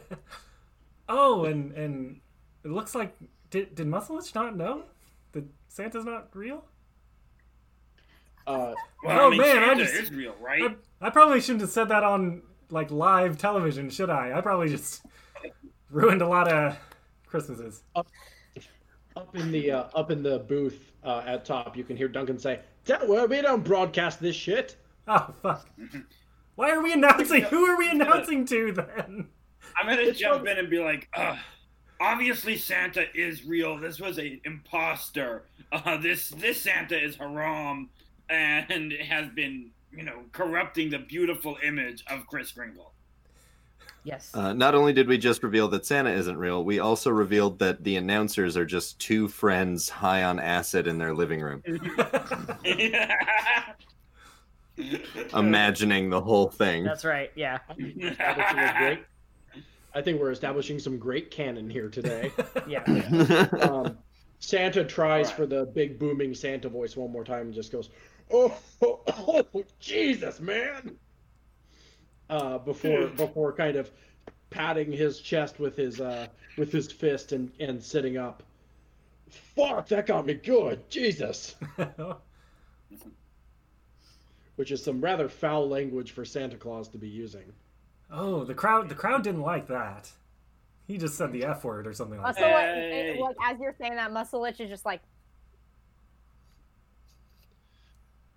oh, 1.09 1.45
and 1.45 1.71
and 1.73 2.19
it 2.63 2.71
looks 2.71 2.95
like 2.95 3.15
did 3.49 3.75
did 3.75 3.87
Musclich 3.87 4.33
not 4.35 4.55
know 4.55 4.83
that 5.31 5.43
Santa's 5.67 6.05
not 6.05 6.27
real? 6.35 6.63
Uh, 8.47 8.73
Well, 9.03 9.19
Oh, 9.21 9.27
I 9.27 9.29
mean, 9.29 9.41
man, 9.41 9.69
I 9.69 9.73
just- 9.75 9.93
is 9.93 10.11
real, 10.11 10.35
right? 10.39 10.75
I, 11.01 11.07
I 11.07 11.09
probably 11.09 11.39
shouldn't 11.41 11.61
have 11.61 11.69
said 11.69 11.89
that 11.89 12.03
on 12.03 12.41
like 12.69 12.91
live 12.91 13.37
television, 13.37 13.89
should 13.89 14.09
I? 14.09 14.37
I 14.37 14.41
probably 14.41 14.69
just 14.69 15.03
ruined 15.89 16.21
a 16.21 16.27
lot 16.27 16.47
of 16.47 16.77
Christmases. 17.27 17.83
up 17.95 18.07
in 19.35 19.51
the 19.51 19.71
uh, 19.71 19.83
up 19.95 20.11
in 20.11 20.21
the 20.23 20.39
booth 20.39 20.91
uh, 21.03 21.23
at 21.25 21.45
top, 21.45 21.75
you 21.77 21.83
can 21.83 21.97
hear 21.97 22.07
Duncan 22.07 22.37
say, 22.37 22.59
"Don't 22.85 23.07
worry, 23.09 23.27
we 23.27 23.41
don't 23.41 23.63
broadcast 23.63 24.19
this 24.19 24.35
shit." 24.35 24.77
Oh 25.07 25.33
fuck! 25.41 25.67
Why 26.59 26.71
are 26.71 26.81
we 26.81 26.91
announcing? 26.91 27.43
Who 27.43 27.65
are 27.67 27.77
we 27.77 27.89
announcing 27.89 28.43
to 28.47 28.73
then? 28.73 29.29
I'm 29.77 29.85
gonna 29.87 30.01
It's 30.01 30.19
jump 30.19 30.39
from- 30.39 30.47
in 30.49 30.57
and 30.57 30.69
be 30.69 30.79
like, 30.79 31.07
Ugh, 31.15 31.37
obviously 32.01 32.57
Santa 32.57 33.05
is 33.17 33.45
real. 33.45 33.77
This 33.77 33.97
was 33.97 34.17
an 34.17 34.41
imposter. 34.43 35.43
Uh, 35.71 35.95
this 35.95 36.31
this 36.31 36.61
Santa 36.61 37.01
is 37.01 37.15
haram 37.15 37.89
and 38.29 38.91
has 38.91 39.29
been, 39.29 39.71
you 39.95 40.03
know, 40.03 40.23
corrupting 40.33 40.89
the 40.89 40.99
beautiful 40.99 41.57
image 41.63 42.03
of 42.09 42.27
Chris 42.27 42.51
Kringle. 42.51 42.91
Yes. 44.03 44.31
Uh, 44.33 44.51
not 44.51 44.75
only 44.75 44.91
did 44.91 45.07
we 45.07 45.17
just 45.17 45.43
reveal 45.43 45.69
that 45.69 45.85
Santa 45.85 46.11
isn't 46.11 46.37
real, 46.37 46.65
we 46.65 46.79
also 46.79 47.09
revealed 47.09 47.59
that 47.59 47.83
the 47.85 47.95
announcers 47.95 48.57
are 48.57 48.65
just 48.65 48.99
two 48.99 49.29
friends 49.29 49.87
high 49.87 50.23
on 50.23 50.39
acid 50.39 50.87
in 50.87 50.97
their 50.97 51.13
living 51.13 51.39
room, 51.41 51.63
imagining 55.33 56.09
the 56.09 56.21
whole 56.21 56.49
thing. 56.49 56.83
That's 56.83 57.05
right. 57.05 57.31
Yeah. 57.35 57.59
Great. 57.75 58.99
I 59.93 60.01
think 60.01 60.19
we're 60.21 60.31
establishing 60.31 60.77
some 60.79 60.97
great 60.99 61.31
canon 61.31 61.69
here 61.69 61.89
today. 61.89 62.31
Yeah. 62.67 62.83
Um, 63.61 63.97
Santa 64.39 64.85
tries 64.85 65.27
Right. 65.27 65.35
for 65.35 65.45
the 65.47 65.65
big 65.65 65.97
booming 65.99 66.33
Santa 66.33 66.69
voice 66.69 66.95
one 66.95 67.11
more 67.11 67.23
time 67.23 67.47
and 67.47 67.53
just 67.53 67.71
goes, 67.71 67.89
"Oh, 68.31 68.55
oh, 68.81 69.01
oh 69.53 69.65
Jesus, 69.79 70.39
man!" 70.39 70.95
Uh, 72.29 72.59
before 72.59 73.07
before 73.07 73.51
kind 73.51 73.75
of 73.75 73.89
patting 74.49 74.91
his 74.91 75.19
chest 75.19 75.59
with 75.59 75.75
his 75.75 75.99
uh, 75.99 76.27
with 76.57 76.71
his 76.71 76.91
fist 76.91 77.31
and 77.31 77.51
and 77.59 77.83
sitting 77.83 78.17
up. 78.17 78.43
Fuck, 79.55 79.87
that 79.89 80.05
got 80.05 80.25
me 80.25 80.35
good, 80.35 80.87
Jesus. 80.89 81.55
Which 84.59 84.71
is 84.71 84.83
some 84.83 84.99
rather 84.99 85.29
foul 85.29 85.69
language 85.69 86.11
for 86.11 86.25
Santa 86.25 86.57
Claus 86.57 86.89
to 86.89 86.97
be 86.97 87.07
using. 87.07 87.53
oh, 88.11 88.43
the 88.43 88.53
crowd. 88.53 88.89
The 88.89 88.95
crowd 88.95 89.23
didn't 89.23 89.39
like 89.43 89.67
that. 89.67 90.11
He 90.85 90.97
just 90.97 91.15
said 91.15 91.31
the 91.31 91.45
f 91.45 91.63
word 91.63 91.87
or 91.87 91.93
something 91.93 92.17
like 92.17 92.27
also 92.27 92.41
that. 92.41 92.53
like, 92.53 92.65
Hey. 92.75 93.15
it- 93.17 93.21
like 93.21 93.37
as 93.45 93.57
you're 93.61 93.73
saying 93.79 93.95
that, 93.95 94.11
Muscle 94.11 94.41
Lich 94.41 94.59
is 94.59 94.69
just 94.69 94.83
like 94.85 94.99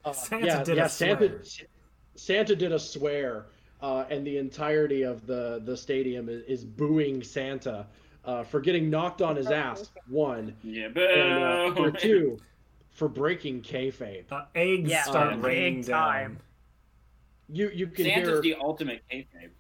Uh, 0.05 0.13
Santa 0.13 0.47
yeah, 0.47 0.63
did 0.63 0.79
a 0.79 0.89
Santa, 0.89 1.45
swear. 1.45 1.69
Santa 2.15 2.55
did 2.55 2.71
a 2.71 2.79
swear, 2.79 3.47
uh, 3.81 4.05
and 4.09 4.25
the 4.25 4.39
entirety 4.39 5.03
of 5.03 5.27
the, 5.27 5.61
the 5.65 5.77
stadium 5.77 6.29
is, 6.29 6.43
is 6.45 6.65
booing 6.65 7.21
Santa 7.25 7.87
uh, 8.25 8.45
for 8.45 8.61
getting 8.61 8.89
knocked 8.91 9.23
on 9.23 9.35
his 9.35 9.49
ass, 9.49 9.91
one, 10.09 10.55
yeah, 10.63 10.87
and 10.87 10.97
uh, 11.45 11.71
boo. 11.75 11.91
for 11.91 11.91
two, 11.99 12.39
for 12.93 13.09
breaking 13.09 13.63
kayfabe. 13.63 14.25
Uh, 14.31 14.45
eggs 14.55 14.91
Yeah, 14.91 15.03
start 15.05 15.35
big 15.37 15.45
raining 15.45 15.85
time. 15.85 16.33
down. 16.35 16.41
You 17.49 17.71
you 17.75 17.87
can 17.87 18.05
Santa's 18.07 18.29
hear 18.29 18.41
the 18.43 18.55
ultimate 18.61 19.03
kayfabe. 19.11 19.51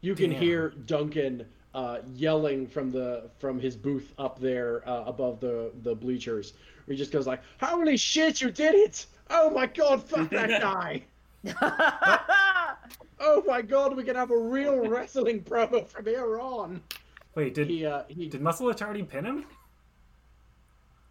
you 0.00 0.14
can 0.14 0.30
Damn. 0.30 0.40
hear 0.40 0.68
Duncan 0.70 1.46
uh, 1.74 1.98
yelling 2.14 2.66
from 2.66 2.90
the 2.90 3.30
from 3.38 3.58
his 3.60 3.76
booth 3.76 4.12
up 4.18 4.38
there 4.40 4.88
uh, 4.88 5.04
above 5.04 5.40
the 5.40 5.72
the 5.82 5.94
bleachers. 5.94 6.52
Where 6.86 6.94
he 6.94 6.98
just 6.98 7.12
goes 7.12 7.26
like, 7.26 7.42
"Holy 7.60 7.96
shit, 7.96 8.40
you 8.40 8.50
did 8.50 8.74
it! 8.74 9.04
Oh 9.30 9.50
my 9.50 9.66
god, 9.66 10.02
fuck 10.02 10.30
that 10.30 10.60
guy! 10.62 11.02
Oh 13.20 13.42
my 13.48 13.62
god, 13.62 13.96
we 13.96 14.04
can 14.04 14.14
have 14.14 14.30
a 14.30 14.38
real 14.38 14.78
wrestling 14.88 15.42
promo 15.42 15.86
from 15.86 16.04
here 16.06 16.38
on." 16.40 16.80
Wait, 17.34 17.52
did 17.54 17.68
He 17.68 17.84
uh 17.84 18.04
he 18.08 18.28
did 18.28 18.40
Musclich 18.40 18.80
already 18.80 19.02
pin 19.02 19.24
him? 19.24 19.44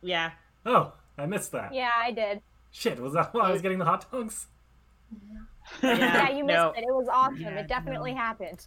yeah. 0.01 0.31
Oh, 0.65 0.93
I 1.17 1.25
missed 1.25 1.51
that. 1.53 1.73
yeah, 1.73 1.91
I 1.95 2.11
did. 2.11 2.41
Shit, 2.71 2.99
was 2.99 3.13
that 3.13 3.33
why 3.33 3.49
I 3.49 3.51
was 3.51 3.61
getting 3.61 3.79
the 3.79 3.85
hot 3.85 4.09
dogs? 4.11 4.47
Yeah, 5.81 6.29
you 6.29 6.43
missed 6.45 6.55
no. 6.57 6.69
it. 6.75 6.79
It 6.83 6.93
was 6.93 7.07
awesome. 7.11 7.39
Yeah, 7.39 7.59
it 7.59 7.67
definitely 7.67 8.13
happened. 8.13 8.65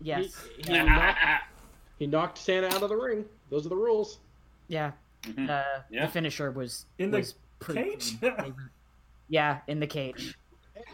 Yes. 0.00 0.34
he, 0.56 0.72
he, 0.72 0.82
knocked, 0.82 1.18
he 1.98 2.06
knocked 2.06 2.38
Santa 2.38 2.68
out 2.68 2.82
of 2.82 2.88
the 2.88 2.96
ring. 2.96 3.24
Those 3.50 3.66
are 3.66 3.70
the 3.70 3.76
rules. 3.76 4.18
Yeah. 4.68 4.92
Mhm. 5.22 5.48
Uh, 5.50 5.80
Yeah. 5.90 6.06
The 6.06 6.12
finisher 6.12 6.50
was 6.50 6.86
In 6.98 7.10
the 7.10 7.30
pretty 7.60 7.90
cage? 7.90 8.18
clean. 8.20 8.34
They 8.36 8.50
were- 8.50 8.70
yeah, 9.28 9.58
in 9.66 9.80
the 9.80 9.86
cage. 9.86 10.36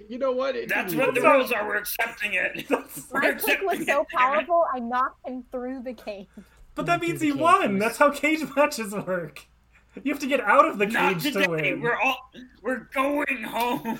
you 0.08 0.18
know 0.18 0.32
what? 0.32 0.54
It 0.56 0.68
That's 0.68 0.94
what 0.94 1.14
the 1.14 1.20
rules 1.20 1.52
are. 1.52 1.66
We're 1.66 1.76
accepting 1.76 2.34
it. 2.34 2.68
We're 3.10 3.20
My 3.20 3.32
kick 3.34 3.60
was 3.62 3.84
so 3.86 4.02
it. 4.02 4.08
powerful, 4.08 4.64
I 4.72 4.78
knocked 4.78 5.26
him 5.26 5.44
through 5.50 5.82
the 5.82 5.94
cage. 5.94 6.28
But 6.74 6.86
that 6.86 7.00
means 7.00 7.20
he 7.20 7.32
won. 7.32 7.74
was- 7.74 7.80
That's 7.80 7.98
how 7.98 8.10
cage 8.10 8.40
matches 8.56 8.92
work. 8.94 9.46
You 10.04 10.12
have 10.12 10.20
to 10.20 10.26
get 10.26 10.40
out 10.40 10.64
of 10.66 10.78
the 10.78 10.86
Not 10.86 11.14
cage 11.14 11.22
today. 11.32 11.44
to 11.44 11.50
win. 11.50 11.80
We're 11.80 11.96
all 11.96 12.30
we're 12.62 12.88
going 12.94 13.42
home. 13.44 13.98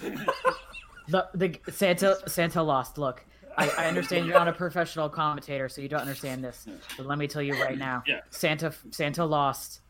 The 1.09 1.29
the 1.35 1.59
Santa 1.73 2.19
Santa 2.29 2.63
lost. 2.63 2.97
Look, 2.99 3.25
I, 3.59 3.69
I 3.79 3.87
understand 3.89 4.27
you're 4.27 4.39
not 4.39 4.49
a 4.49 4.53
professional 4.53 5.09
commentator, 5.09 5.69
so 5.69 5.81
you 5.83 5.89
don't 5.89 6.01
understand 6.01 6.45
this. 6.45 6.67
But 6.97 7.07
let 7.07 7.19
me 7.19 7.27
tell 7.27 7.43
you 7.43 7.55
right 7.61 7.77
now, 7.79 8.03
Yeah. 8.07 8.21
Santa 8.31 8.73
Santa 8.91 9.25
lost, 9.25 9.81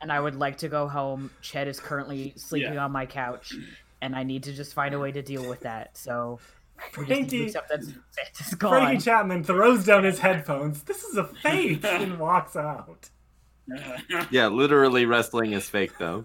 and 0.00 0.10
I 0.10 0.18
would 0.20 0.34
like 0.34 0.58
to 0.58 0.68
go 0.68 0.88
home. 0.88 1.30
Ched 1.42 1.66
is 1.68 1.78
currently 1.78 2.32
sleeping 2.36 2.74
Yeah. 2.74 2.84
on 2.84 2.92
my 2.92 3.06
couch, 3.06 3.54
and 4.02 4.16
I 4.16 4.24
need 4.24 4.42
to 4.44 4.52
just 4.52 4.74
find 4.74 4.94
a 4.94 4.98
way 4.98 5.12
to 5.12 5.22
deal 5.22 5.48
with 5.48 5.60
that. 5.60 5.96
So 5.96 6.40
we 6.98 7.06
just 7.06 7.08
need 7.08 7.08
to 7.08 7.14
Frankie- 7.14 7.44
accept 7.46 7.68
that 7.68 7.84
Santa's 7.84 8.54
Frankie 8.58 8.58
gone. 8.58 9.00
Chapman 9.00 9.44
throws 9.44 9.84
down 9.84 10.02
his 10.04 10.18
headphones. 10.18 10.82
This 10.82 11.04
is 11.04 11.16
a 11.16 11.24
fake 11.24 11.84
and 11.84 12.18
walks 12.18 12.56
out. 12.56 13.08
Yeah, 14.30 14.48
literally 14.48 15.06
wrestling 15.06 15.52
is 15.52 15.68
fake 15.68 15.92
though. 15.98 16.24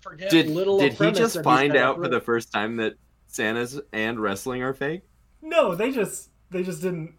Forget 0.00 0.30
Did 0.30 0.48
little 0.48 0.78
did 0.78 0.92
he 0.92 1.12
just 1.12 1.42
find 1.42 1.76
out 1.76 1.96
for 1.96 2.08
the 2.08 2.20
first 2.20 2.52
time 2.52 2.76
that 2.76 2.94
Santa's 3.26 3.80
and 3.92 4.20
wrestling 4.20 4.62
are 4.62 4.74
fake? 4.74 5.02
No, 5.40 5.74
they 5.74 5.90
just 5.92 6.30
they 6.50 6.62
just 6.62 6.82
didn't 6.82 7.14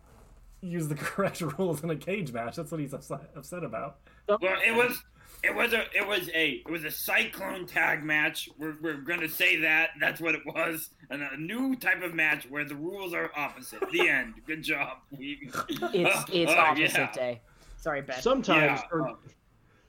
use 0.61 0.87
the 0.87 0.95
correct 0.95 1.41
rules 1.41 1.83
in 1.83 1.89
a 1.89 1.95
cage 1.95 2.31
match. 2.31 2.55
That's 2.55 2.71
what 2.71 2.79
he's 2.79 2.93
upset, 2.93 3.31
upset 3.35 3.63
about. 3.63 3.97
well, 4.27 4.39
it 4.41 4.75
was 4.75 5.01
it 5.43 5.53
was 5.55 5.73
a 5.73 5.83
it 5.95 6.07
was 6.07 6.29
a 6.29 6.61
it 6.65 6.69
was 6.69 6.83
a 6.83 6.91
cyclone 6.91 7.65
tag 7.65 8.03
match. 8.03 8.49
We're 8.57 8.75
we're 8.81 8.97
gonna 9.01 9.29
say 9.29 9.61
that 9.61 9.89
that's 9.99 10.21
what 10.21 10.35
it 10.35 10.41
was, 10.45 10.89
and 11.09 11.23
a 11.23 11.37
new 11.37 11.75
type 11.75 12.03
of 12.03 12.13
match 12.13 12.45
where 12.49 12.65
the 12.65 12.75
rules 12.75 13.13
are 13.13 13.31
opposite. 13.35 13.81
The 13.91 14.09
end. 14.09 14.35
Good 14.45 14.61
job. 14.63 14.97
It's 15.11 15.55
it's 16.31 16.51
Oh, 16.51 16.55
opposite 16.55 16.93
yeah. 16.97 17.11
day. 17.13 17.41
Sorry, 17.85 18.01
Ben. 18.01 18.19
Sometimes, 18.19 18.81
Yeah, 18.81 18.87
toward- 18.89 19.11
uh, 19.11 19.15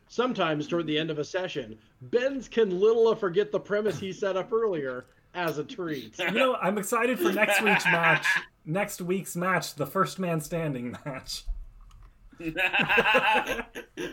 sometimes 0.09 0.69
toward 0.69 0.87
the 0.87 0.99
end 0.99 1.11
of 1.11 1.19
a 1.19 1.25
session, 1.25 1.79
Ben's 2.03 2.47
can 2.47 2.79
little 2.79 3.15
forget 3.15 3.51
the 3.51 3.59
premise 3.59 3.99
he 3.99 4.13
set 4.13 4.37
up 4.37 4.53
earlier 4.53 5.07
as 5.33 5.57
a 5.57 5.65
treat. 5.65 6.15
You 6.19 6.31
know, 6.33 6.57
I'm 6.57 6.77
excited 6.77 7.19
for 7.19 7.33
next 7.33 7.63
week's 7.63 7.87
match. 7.87 8.27
Next 8.67 9.01
week's 9.01 9.35
match, 9.35 9.77
the 9.77 9.87
first 9.87 10.19
man 10.19 10.43
standing 10.43 10.95
match. 11.07 11.45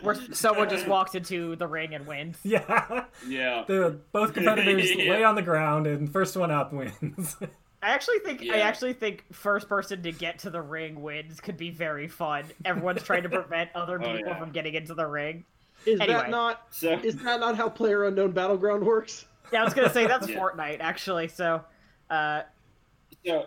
Where 0.02 0.14
someone 0.32 0.70
just 0.70 0.86
walks 0.88 1.14
into 1.14 1.54
the 1.56 1.66
ring 1.66 1.94
and 1.94 2.06
wins. 2.06 2.38
Yeah, 2.44 3.04
yeah. 3.28 3.64
the 3.66 4.00
both 4.12 4.32
competitors 4.32 4.90
Yeah. 4.96 5.10
lay 5.12 5.24
on 5.24 5.34
the 5.34 5.42
ground, 5.42 5.86
and 5.86 6.10
first 6.10 6.34
one 6.38 6.50
up 6.50 6.72
wins. 6.72 7.36
I 7.84 7.90
actually 7.90 8.18
think 8.20 8.42
I 8.50 8.60
actually 8.60 8.94
think 8.94 9.24
first 9.32 9.68
person 9.68 10.02
to 10.04 10.10
get 10.12 10.38
to 10.40 10.50
the 10.50 10.62
ring 10.62 11.02
wins 11.02 11.38
could 11.40 11.58
be 11.58 11.70
very 11.70 12.08
fun. 12.08 12.46
Everyone's 12.64 13.02
trying 13.02 13.24
to 13.24 13.28
prevent 13.28 13.68
other 13.74 13.96
Oh, 14.02 14.12
people 14.16 14.28
yeah. 14.32 14.38
from 14.38 14.52
getting 14.52 14.72
into 14.74 14.94
the 14.94 15.06
ring. 15.06 15.44
Is 15.84 16.00
Anyway. 16.00 16.18
that 16.18 16.30
not? 16.30 16.62
So 16.70 16.92
Is 17.04 17.16
that 17.16 17.40
not 17.40 17.56
how 17.56 17.68
Player 17.68 18.04
Unknown 18.04 18.30
Battleground 18.32 18.84
works? 18.86 19.26
Yeah, 19.52 19.60
I 19.60 19.64
was 19.64 19.74
gonna 19.74 19.92
say 19.92 20.06
that's 20.06 20.26
Yeah. 20.30 20.38
Fortnite 20.38 20.80
actually. 20.80 21.28
So, 21.28 21.62
uh, 22.08 22.42
so 23.24 23.46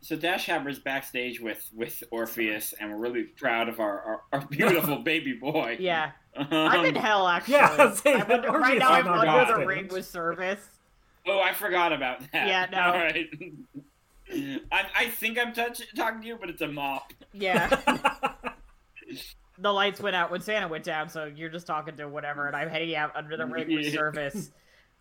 so 0.00 0.14
Dash 0.14 0.46
Hammer's 0.46 0.78
backstage 0.78 1.40
with 1.40 1.68
with 1.74 2.04
Orpheus, 2.12 2.72
and 2.78 2.92
we're 2.92 2.98
really 2.98 3.24
proud 3.24 3.68
of 3.68 3.80
our 3.80 4.00
our, 4.00 4.22
our 4.40 4.46
beautiful 4.46 4.98
baby 4.98 5.32
boy. 5.32 5.76
yeah, 5.80 6.12
Um, 6.36 6.46
I'm 6.52 6.84
in 6.84 6.94
hell 6.94 7.26
actually. 7.26 7.54
Yeah, 7.54 7.74
I 7.76 7.86
was 7.86 7.98
saying, 7.98 8.22
I'm 8.22 8.30
under- 8.30 8.50
right 8.52 8.78
now 8.78 8.90
I'm 8.90 9.04
not 9.06 9.26
under 9.26 9.58
the 9.60 9.66
ring 9.66 9.88
with 9.88 10.06
service. 10.06 10.60
Oh, 11.26 11.40
I 11.40 11.52
forgot 11.52 11.92
about 11.92 12.20
that. 12.32 12.48
Yeah, 12.48 12.66
no. 12.72 12.80
All 12.80 12.92
right. 12.92 13.28
I, 14.72 14.84
I 14.96 15.06
think 15.08 15.38
I'm 15.38 15.52
touch, 15.52 15.82
talking 15.94 16.20
to 16.22 16.26
you, 16.26 16.36
but 16.40 16.48
it's 16.50 16.62
a 16.62 16.66
mop. 16.68 17.12
Yeah, 17.32 17.68
the 19.58 19.72
lights 19.72 20.00
went 20.00 20.16
out 20.16 20.30
when 20.32 20.40
Santa 20.40 20.66
went 20.68 20.82
down, 20.84 21.08
so 21.08 21.24
you're 21.26 21.48
just 21.48 21.64
talking 21.66 21.96
to 21.98 22.08
whatever, 22.08 22.46
and 22.48 22.56
I'm 22.56 22.68
heading 22.68 22.94
out 22.96 23.14
under 23.14 23.36
the 23.36 23.46
ring 23.46 23.72
with 23.74 23.84
Yeah. 23.86 23.92
service. 23.92 24.50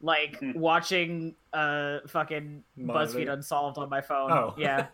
Like 0.01 0.37
watching 0.55 1.35
uh 1.53 1.99
fucking 2.07 2.63
Monitor. 2.75 3.13
BuzzFeed 3.17 3.31
Unsolved 3.31 3.77
on 3.77 3.89
my 3.89 4.01
phone. 4.01 4.29
Oh. 4.31 4.53
Yeah. 4.57 4.87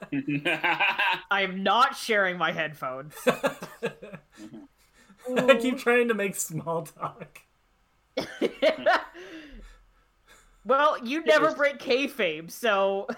I 1.31 1.41
am 1.41 1.63
not 1.63 1.97
sharing 1.97 2.37
my 2.37 2.51
headphones. 2.51 3.15
I 3.25 3.55
keep 5.59 5.79
trying 5.79 6.07
to 6.09 6.13
make 6.13 6.35
small 6.35 6.83
talk. 6.83 7.39
Well, 10.65 10.97
you 11.03 11.23
never 11.23 11.53
break 11.53 11.79
kayfabe, 11.79 12.51
so 12.51 13.07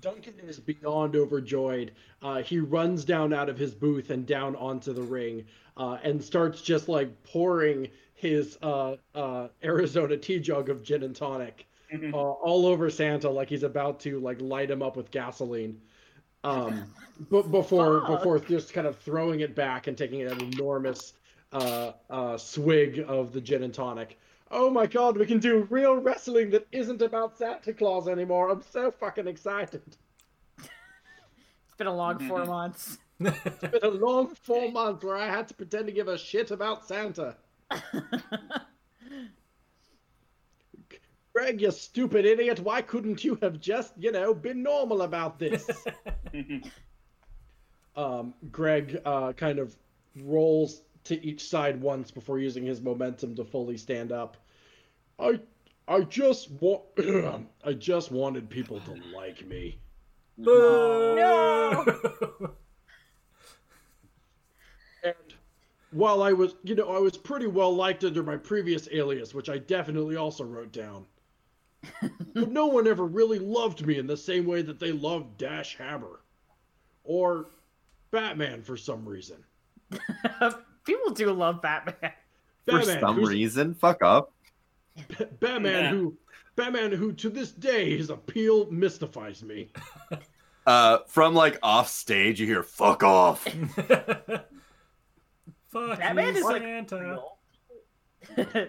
Duncan 0.00 0.34
is 0.40 0.60
beyond 0.60 1.16
overjoyed. 1.16 1.92
Uh, 2.22 2.42
he 2.42 2.58
runs 2.58 3.04
down 3.04 3.32
out 3.32 3.48
of 3.48 3.58
his 3.58 3.74
booth 3.74 4.10
and 4.10 4.26
down 4.26 4.56
onto 4.56 4.92
the 4.92 5.02
ring 5.02 5.44
uh, 5.76 5.98
and 6.02 6.22
starts 6.22 6.62
just 6.62 6.88
like 6.88 7.22
pouring 7.24 7.88
his 8.14 8.58
uh, 8.62 8.96
uh, 9.14 9.48
Arizona 9.62 10.16
tea 10.16 10.38
jug 10.38 10.68
of 10.70 10.82
gin 10.82 11.02
and 11.02 11.14
tonic 11.14 11.66
uh, 11.92 12.16
all 12.16 12.66
over 12.66 12.90
Santa 12.90 13.28
like 13.28 13.48
he's 13.48 13.62
about 13.62 14.00
to 14.00 14.18
like 14.20 14.40
light 14.40 14.70
him 14.70 14.82
up 14.82 14.96
with 14.96 15.10
gasoline. 15.10 15.80
Um, 16.42 16.84
but 17.30 17.50
before 17.50 18.00
Fuck. 18.00 18.18
before 18.18 18.38
just 18.38 18.72
kind 18.72 18.86
of 18.86 18.98
throwing 18.98 19.40
it 19.40 19.54
back 19.54 19.86
and 19.86 19.96
taking 19.96 20.22
an 20.22 20.40
enormous 20.40 21.14
uh, 21.52 21.92
uh, 22.10 22.36
swig 22.36 23.04
of 23.06 23.32
the 23.32 23.40
gin 23.40 23.62
and 23.62 23.74
tonic. 23.74 24.18
Oh 24.56 24.70
my 24.70 24.86
god, 24.86 25.16
we 25.16 25.26
can 25.26 25.40
do 25.40 25.66
real 25.68 25.96
wrestling 25.96 26.50
that 26.50 26.68
isn't 26.70 27.02
about 27.02 27.36
Santa 27.36 27.72
Claus 27.72 28.06
anymore. 28.06 28.50
I'm 28.50 28.62
so 28.62 28.92
fucking 28.92 29.26
excited. 29.26 29.82
it's 30.58 31.74
been 31.76 31.88
a 31.88 31.94
long 31.94 32.20
four 32.28 32.44
months. 32.44 32.98
It's 33.18 33.58
been 33.58 33.82
a 33.82 33.88
long 33.88 34.32
four 34.44 34.70
months 34.70 35.04
where 35.04 35.16
I 35.16 35.26
had 35.26 35.48
to 35.48 35.54
pretend 35.54 35.88
to 35.88 35.92
give 35.92 36.06
a 36.06 36.16
shit 36.16 36.52
about 36.52 36.86
Santa. 36.86 37.34
Greg, 41.34 41.60
you 41.60 41.72
stupid 41.72 42.24
idiot, 42.24 42.60
why 42.60 42.80
couldn't 42.80 43.24
you 43.24 43.36
have 43.42 43.58
just, 43.58 43.92
you 43.98 44.12
know, 44.12 44.32
been 44.32 44.62
normal 44.62 45.02
about 45.02 45.36
this? 45.36 45.68
um, 47.96 48.32
Greg 48.52 49.00
uh, 49.04 49.32
kind 49.32 49.58
of 49.58 49.74
rolls 50.22 50.82
to 51.02 51.20
each 51.26 51.48
side 51.48 51.80
once 51.80 52.12
before 52.12 52.38
using 52.38 52.64
his 52.64 52.80
momentum 52.80 53.34
to 53.34 53.44
fully 53.44 53.76
stand 53.76 54.12
up. 54.12 54.36
I 55.18 55.40
I 55.86 56.00
just 56.02 56.50
want 56.52 56.82
I 57.64 57.72
just 57.72 58.10
wanted 58.10 58.48
people 58.48 58.80
to 58.80 58.94
like 59.14 59.46
me. 59.46 59.78
no. 60.36 61.94
And 65.04 65.14
while 65.90 66.22
I 66.22 66.32
was, 66.32 66.54
you 66.64 66.74
know, 66.74 66.88
I 66.88 66.98
was 66.98 67.16
pretty 67.16 67.46
well 67.46 67.74
liked 67.74 68.04
under 68.04 68.22
my 68.22 68.36
previous 68.36 68.88
alias, 68.90 69.34
which 69.34 69.50
I 69.50 69.58
definitely 69.58 70.16
also 70.16 70.44
wrote 70.44 70.72
down. 70.72 71.04
but 72.34 72.50
no 72.50 72.66
one 72.66 72.88
ever 72.88 73.04
really 73.04 73.38
loved 73.38 73.86
me 73.86 73.98
in 73.98 74.06
the 74.06 74.16
same 74.16 74.46
way 74.46 74.62
that 74.62 74.80
they 74.80 74.92
loved 74.92 75.36
Dash 75.36 75.76
Hammer. 75.76 76.20
Or 77.04 77.50
Batman 78.10 78.62
for 78.62 78.78
some 78.78 79.06
reason. 79.06 79.44
People 80.86 81.10
do 81.12 81.30
love 81.32 81.60
Batman. 81.60 82.12
For 82.66 82.82
some 82.82 83.22
reason, 83.22 83.74
fuck 83.74 84.02
up. 84.02 84.32
Batman 85.40 85.84
Yeah. 85.84 85.90
who 85.90 86.16
Batman 86.56 86.92
who 86.92 87.12
to 87.14 87.28
this 87.30 87.50
day 87.52 87.96
his 87.96 88.10
appeal 88.10 88.70
mystifies 88.70 89.42
me. 89.42 89.68
Uh, 90.66 91.00
from 91.08 91.34
like 91.34 91.58
off 91.62 91.88
stage, 91.90 92.40
you 92.40 92.46
hear 92.46 92.62
"fuck 92.62 93.02
off." 93.02 93.44
Fuck 95.68 95.98
Batman 95.98 96.34
you, 96.34 96.40
is 96.40 96.44
like 96.44 96.62
Santa. 96.62 96.98
real. 98.38 98.68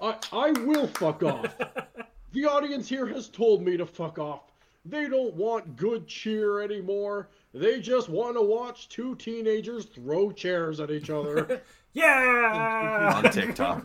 I 0.00 0.16
I 0.32 0.50
will 0.62 0.88
fuck 0.88 1.22
off. 1.22 1.56
The 2.32 2.44
audience 2.44 2.86
here 2.88 3.06
has 3.06 3.28
told 3.28 3.62
me 3.62 3.76
to 3.78 3.86
fuck 3.86 4.18
off. 4.18 4.50
They 4.84 5.08
don't 5.08 5.32
want 5.34 5.76
good 5.76 6.06
cheer 6.08 6.60
anymore. 6.60 7.28
They 7.54 7.80
just 7.80 8.08
want 8.10 8.36
to 8.36 8.42
watch 8.42 8.88
two 8.90 9.14
teenagers 9.14 9.86
throw 9.86 10.32
chairs 10.32 10.80
at 10.80 10.90
each 10.90 11.08
other. 11.08 11.62
Yeah. 11.94 13.12
on 13.14 13.30
TikTok. 13.30 13.84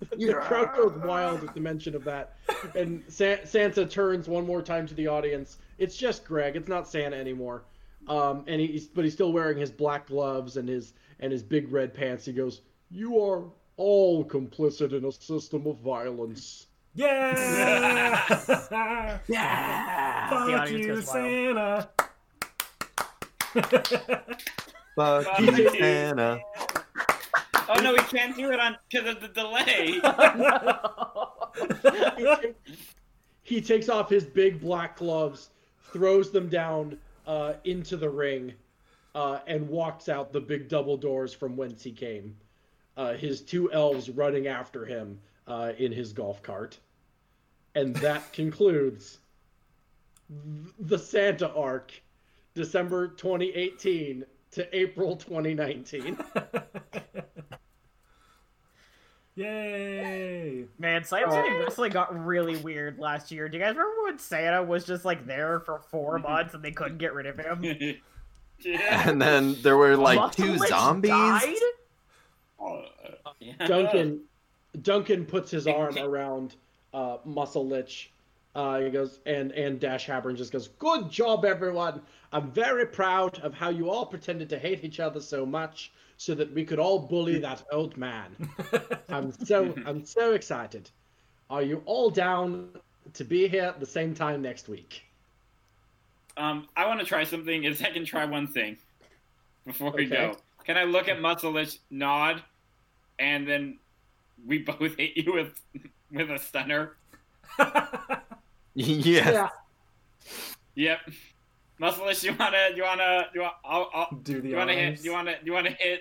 The 0.18 0.34
crowd 0.34 0.74
goes 0.76 0.92
wild 1.04 1.42
at 1.44 1.54
the 1.54 1.60
mention 1.60 1.94
of 1.94 2.04
that. 2.04 2.34
And 2.74 3.02
Sa- 3.08 3.44
Santa 3.44 3.86
turns 3.86 4.28
one 4.28 4.46
more 4.46 4.62
time 4.62 4.86
to 4.86 4.94
the 4.94 5.06
audience. 5.06 5.58
It's 5.78 5.96
just 5.96 6.24
Greg. 6.24 6.56
It's 6.56 6.68
not 6.68 6.88
Santa 6.88 7.16
anymore. 7.16 7.64
Um, 8.08 8.44
and 8.46 8.60
he's 8.60 8.86
but 8.86 9.04
he's 9.04 9.14
still 9.14 9.32
wearing 9.32 9.58
his 9.58 9.70
black 9.70 10.06
gloves 10.06 10.56
and 10.56 10.68
his 10.68 10.92
and 11.20 11.32
his 11.32 11.42
big 11.42 11.72
red 11.72 11.92
pants. 11.94 12.24
He 12.24 12.32
goes, 12.32 12.60
"You 12.90 13.20
are 13.20 13.44
all 13.76 14.24
complicit 14.24 14.92
in 14.92 15.04
a 15.04 15.12
system 15.12 15.66
of 15.66 15.78
violence." 15.78 16.66
Yeah. 16.94 18.22
Yeah. 19.28 20.28
Fuck 20.30 20.46
The 20.46 20.54
audience 20.54 20.86
you, 20.86 20.94
goes 20.94 21.06
wild. 21.08 21.88
Santa. 23.56 24.16
Fuck 24.96 25.40
you, 25.40 25.70
Santa. 25.78 26.40
Oh 27.68 27.80
no, 27.80 27.92
we 27.92 27.98
can't 27.98 28.36
do 28.36 28.50
it 28.52 28.60
on 28.60 28.76
because 28.90 29.08
of 29.08 29.20
the 29.20 29.28
delay. 29.28 30.00
he, 33.42 33.60
takes 33.60 33.88
off 33.88 34.08
his 34.08 34.24
big 34.24 34.60
black 34.60 34.96
gloves, 34.96 35.50
throws 35.92 36.30
them 36.30 36.48
down 36.48 36.98
uh, 37.26 37.54
into 37.64 37.96
the 37.96 38.08
ring, 38.08 38.54
uh, 39.14 39.40
and 39.46 39.68
walks 39.68 40.08
out 40.08 40.32
the 40.32 40.40
big 40.40 40.68
double 40.68 40.96
doors 40.96 41.34
from 41.34 41.56
whence 41.56 41.82
he 41.82 41.92
came. 41.92 42.36
Uh, 42.96 43.14
his 43.14 43.40
two 43.40 43.72
elves 43.72 44.10
running 44.10 44.46
after 44.46 44.84
him 44.84 45.18
uh, 45.46 45.72
in 45.78 45.92
his 45.92 46.12
golf 46.12 46.42
cart. 46.42 46.78
And 47.74 47.94
that 47.96 48.32
concludes 48.32 49.18
the 50.78 50.98
Santa 50.98 51.52
arc, 51.52 51.92
December 52.54 53.08
2018 53.08 54.24
to 54.52 54.76
April 54.76 55.16
2019. 55.16 56.18
Yay! 59.36 60.64
Man, 60.78 61.04
Slam 61.04 61.30
City 61.30 61.50
Wrestling 61.50 61.92
got 61.92 62.24
really 62.24 62.56
weird 62.56 62.98
last 62.98 63.30
year. 63.30 63.48
Do 63.48 63.58
you 63.58 63.62
guys 63.62 63.76
remember 63.76 64.04
when 64.04 64.18
Santa 64.18 64.62
was 64.62 64.84
just 64.84 65.04
like 65.04 65.26
there 65.26 65.60
for 65.60 65.80
four 65.90 66.18
months 66.20 66.54
and 66.54 66.64
they 66.64 66.72
couldn't 66.72 66.98
get 66.98 67.12
rid 67.12 67.26
of 67.26 67.38
him? 67.38 67.62
yeah. 68.60 69.08
And 69.08 69.20
then 69.20 69.56
there 69.62 69.76
were 69.76 69.94
like 69.96 70.32
two 70.32 70.46
Muscle 70.46 70.60
Lich 70.60 70.68
zombies. 70.70 71.10
died? 71.10 71.54
Oh, 72.58 72.84
uh, 73.26 73.30
yeah. 73.38 73.66
Duncan 73.66 74.20
Duncan 74.82 75.26
puts 75.26 75.50
his 75.50 75.66
arm 75.66 75.98
around 75.98 76.54
uh, 76.94 77.18
Muscle 77.24 77.66
Lich. 77.66 78.10
Uh, 78.56 78.80
he 78.80 78.88
goes 78.88 79.20
and 79.26 79.52
and 79.52 79.78
Dash 79.78 80.06
Habern 80.06 80.34
just 80.34 80.50
goes, 80.50 80.68
"Good 80.68 81.10
job, 81.10 81.44
everyone. 81.44 82.00
I'm 82.32 82.50
very 82.50 82.86
proud 82.86 83.38
of 83.40 83.52
how 83.52 83.68
you 83.68 83.90
all 83.90 84.06
pretended 84.06 84.48
to 84.48 84.58
hate 84.58 84.82
each 84.82 84.98
other 84.98 85.20
so 85.20 85.44
much, 85.44 85.92
so 86.16 86.34
that 86.34 86.50
we 86.54 86.64
could 86.64 86.78
all 86.78 86.98
bully 86.98 87.38
that 87.40 87.62
old 87.70 87.98
man. 87.98 88.34
I'm 89.10 89.30
so 89.30 89.74
I'm 89.84 90.06
so 90.06 90.32
excited. 90.32 90.90
Are 91.50 91.60
you 91.60 91.82
all 91.84 92.08
down 92.08 92.70
to 93.12 93.24
be 93.24 93.46
here 93.46 93.64
at 93.64 93.78
the 93.78 93.84
same 93.84 94.14
time 94.14 94.40
next 94.40 94.70
week?" 94.70 95.02
Um, 96.38 96.66
I 96.78 96.86
want 96.86 97.00
to 97.00 97.06
try 97.06 97.24
something. 97.24 97.64
If 97.64 97.84
I 97.84 97.90
can 97.90 98.06
try 98.06 98.24
one 98.24 98.46
thing 98.46 98.78
before 99.66 99.90
we 99.90 100.06
Okay. 100.06 100.16
go, 100.16 100.36
can 100.64 100.78
I 100.78 100.84
look 100.84 101.08
at 101.08 101.20
Muscle 101.20 101.52
Lich, 101.52 101.78
nod, 101.90 102.42
and 103.18 103.46
then 103.46 103.78
we 104.46 104.60
both 104.60 104.96
hit 104.96 105.14
you 105.14 105.34
with 105.34 105.60
with 106.10 106.30
a 106.30 106.38
stunner? 106.38 106.96
yes. 109.04 109.50
Yep. 110.74 110.98
Muscle 111.78 112.06
Lich, 112.06 112.22
you 112.24 112.34
wanna 112.38 112.68
you 112.74 112.82
wanna 112.82 113.26
you 113.34 113.40
want 113.40 113.54
I'll, 113.64 113.90
I'll, 113.94 114.08
Do 114.22 114.40
the 114.40 114.48
you 114.50 114.56
wanna 114.56 114.74
hit 114.74 115.02
you 115.04 115.12
wanna 115.12 115.34
you 115.44 115.52
wanna 115.52 115.70
hit 115.78 116.00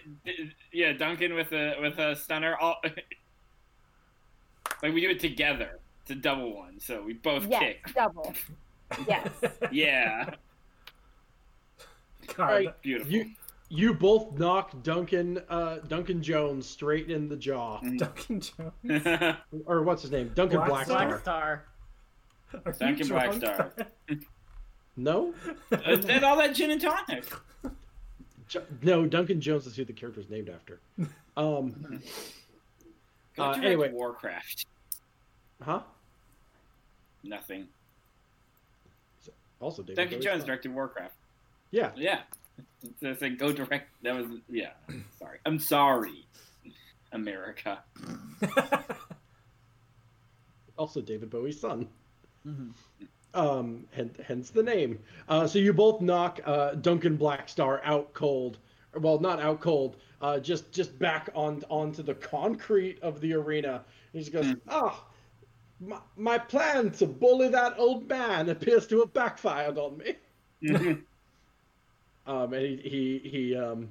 yeah 0.72 0.94
Duncan 0.94 1.34
with 1.34 1.52
a 1.54 1.76
with 1.82 1.98
a 2.00 2.16
stunner. 2.16 2.58
I'll, 2.62 2.78
like 4.84 4.94
we 4.94 5.02
do 5.02 5.10
it 5.10 5.20
together. 5.20 5.80
It's 6.02 6.12
a 6.12 6.16
double 6.16 6.54
one, 6.56 6.80
so 6.80 7.02
we 7.02 7.14
both 7.14 7.48
Yes, 7.48 7.62
kick. 7.62 7.94
double. 7.96 8.34
Yes. 9.08 9.28
Yeah, 9.72 10.30
God. 12.36 12.46
Right. 12.46 12.82
beautiful. 12.82 13.12
You 13.12 13.32
you 13.70 13.94
both 13.94 14.38
knock 14.38 14.82
Duncan 14.84 15.42
uh, 15.50 15.78
Duncan 15.88 16.22
Jones 16.22 16.68
straight 16.68 17.10
in 17.10 17.28
the 17.28 17.36
jaw, 17.36 17.80
Duncan 17.98 18.40
Jones. 18.42 19.36
or 19.66 19.84
what's 19.84 20.04
his 20.04 20.12
name? 20.12 20.32
Duncan 20.36 20.62
Black 20.66 20.88
Blackstar. 20.88 21.62
Black 22.64 22.76
Star. 22.76 22.88
Are 22.88 22.92
you 22.92 22.96
Duncan 22.98 23.08
drunk? 23.08 23.44
Blackstar. 23.44 23.86
No, 24.98 25.34
Uh, 25.74 25.76
and 26.08 26.24
all 26.24 26.38
that 26.38 26.56
gin 26.56 26.72
and 26.72 26.80
tonic. 26.80 27.26
No, 28.82 29.06
Duncan 29.06 29.42
Jones 29.42 29.68
is 29.68 29.76
who 29.76 29.84
the 29.84 29.92
character 29.92 30.22
is 30.22 30.30
named 30.30 30.48
after. 30.50 30.80
Um, 31.36 32.02
Go 33.36 33.44
Uh, 33.44 33.52
anyway. 33.62 33.92
Warcraft. 33.92 34.66
huh? 35.62 35.82
Nothing. 37.26 37.68
Also, 39.60 39.82
David 39.84 39.96
Duncan 39.98 40.14
Bowie's 40.20 40.24
Jones 40.26 40.40
son. 40.42 40.48
directed 40.48 40.74
Warcraft. 40.74 41.14
Yeah, 41.72 41.92
Yeah. 41.98 42.22
So 43.02 43.10
it's 43.10 43.22
like 43.22 43.38
go 43.38 43.52
direct. 43.52 43.90
That 44.04 44.16
was 44.16 44.28
yeah. 44.50 44.70
Sorry. 45.20 45.40
I'm 45.46 45.60
sorry, 45.60 46.26
America. 47.12 47.80
also 50.78 51.02
David 51.02 51.30
Bowie's 51.30 51.60
son. 51.60 51.88
Mhm. 52.46 52.74
Um, 53.34 53.86
hen- 53.92 54.16
hence 54.26 54.50
the 54.50 54.64
name. 54.64 55.00
Uh, 55.28 55.46
so 55.48 55.60
you 55.60 55.74
both 55.74 56.00
knock 56.02 56.40
uh, 56.46 56.76
Duncan 56.76 57.18
Blackstar 57.18 57.82
out 57.84 58.14
cold. 58.14 58.60
Well, 58.94 59.20
not 59.20 59.42
out 59.42 59.60
cold. 59.60 59.98
Uh, 60.22 60.40
just 60.40 60.72
just 60.72 60.98
back 60.98 61.30
on 61.36 61.64
onto 61.70 62.02
the 62.02 62.16
concrete 62.16 63.02
of 63.02 63.20
the 63.20 63.34
arena. 63.34 63.84
He 64.14 64.20
just 64.20 64.32
goes, 64.32 64.56
"Ah, 64.70 65.04
my, 65.82 66.00
my 66.16 66.38
plan 66.38 66.92
to 66.92 67.06
bully 67.06 67.50
that 67.50 67.78
old 67.78 68.08
man 68.08 68.48
appears 68.50 68.88
to 68.88 69.00
have 69.02 69.14
backfired 69.14 69.78
on 69.78 69.98
me." 69.98 70.16
Um, 72.28 72.54
and 72.54 72.80
he 72.80 73.20
he, 73.22 73.30
he 73.30 73.56
um, 73.56 73.90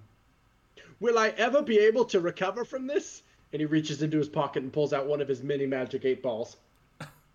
will 1.01 1.19
I 1.19 1.29
ever 1.37 1.63
be 1.63 1.79
able 1.79 2.05
to 2.07 2.21
recover 2.21 2.65
from 2.65 2.87
this? 2.87 3.23
And 3.53 3.61
he 3.61 3.67
reaches 3.67 4.03
into 4.03 4.19
his 4.19 4.29
pocket 4.29 4.63
and 4.65 4.73
pulls 4.73 4.93
out 4.93 5.07
one 5.07 5.21
of 5.21 5.29
his 5.29 5.43
mini 5.43 5.67
magic 5.67 6.05
eight 6.05 6.23
balls. 6.23 6.57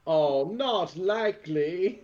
Oh, 0.10 0.46
not 0.46 0.98
likely. 0.98 2.02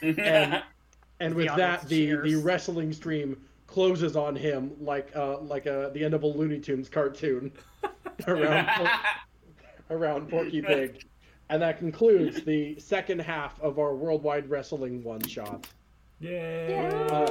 And 0.00 0.62
and 1.20 1.34
with 1.34 1.48
The 1.48 1.56
that, 1.56 1.82
audience 1.84 2.22
the 2.22 2.30
the 2.30 2.36
wrestling 2.36 2.92
stream 2.92 3.36
closes 3.66 4.14
on 4.14 4.36
him 4.36 4.72
like 4.80 5.10
uh 5.16 5.38
like 5.40 5.66
uh 5.66 5.90
the 5.90 6.04
end 6.04 6.14
of 6.14 6.22
a 6.22 6.26
Looney 6.26 6.60
Tunes 6.60 6.88
cartoon 6.88 7.50
around 8.28 8.88
around 9.90 10.28
Porky 10.28 10.62
Pig. 10.62 11.04
And 11.48 11.60
that 11.62 11.78
concludes 11.78 12.44
the 12.44 12.78
second 12.78 13.18
half 13.18 13.60
of 13.60 13.80
our 13.80 13.92
worldwide 13.96 14.48
wrestling 14.48 15.02
one 15.02 15.20
shot. 15.22 15.66
Yay! 16.20 16.76
Uh, 17.10 17.26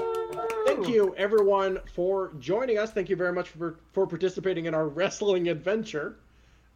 thank 0.65 0.89
you 0.89 1.15
everyone 1.15 1.79
for 1.95 2.33
joining 2.37 2.77
us. 2.77 2.91
Thank 2.91 3.07
you 3.07 3.15
very 3.15 3.31
much 3.31 3.47
for 3.47 3.79
for 3.93 4.05
participating 4.05 4.65
in 4.65 4.73
our 4.73 4.89
wrestling 4.89 5.47
adventure. 5.47 6.17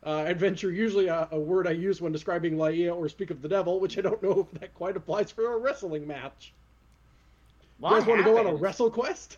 Uh, 0.06 0.26
adventure 0.28 0.72
usually 0.72 1.08
a, 1.08 1.28
a 1.32 1.40
word 1.40 1.66
I 1.66 1.72
use 1.72 2.02
when 2.02 2.12
describing 2.12 2.58
Laia 2.58 2.94
or 2.94 3.08
speak 3.08 3.32
of 3.32 3.42
the 3.42 3.48
devil, 3.48 3.80
which 3.80 3.98
I 3.98 4.02
don't 4.02 4.22
know 4.22 4.48
if 4.52 4.60
that 4.60 4.74
quite 4.74 4.98
applies 4.98 5.32
for 5.32 5.54
a 5.54 5.58
wrestling 5.58 6.06
match. 6.06 6.54
You 7.80 7.84
What 7.84 8.00
guys 8.00 8.08
want 8.08 8.20
to 8.20 8.26
go 8.26 8.38
on 8.38 8.48
a 8.48 8.54
wrestle 8.54 8.92
quest? 8.92 9.38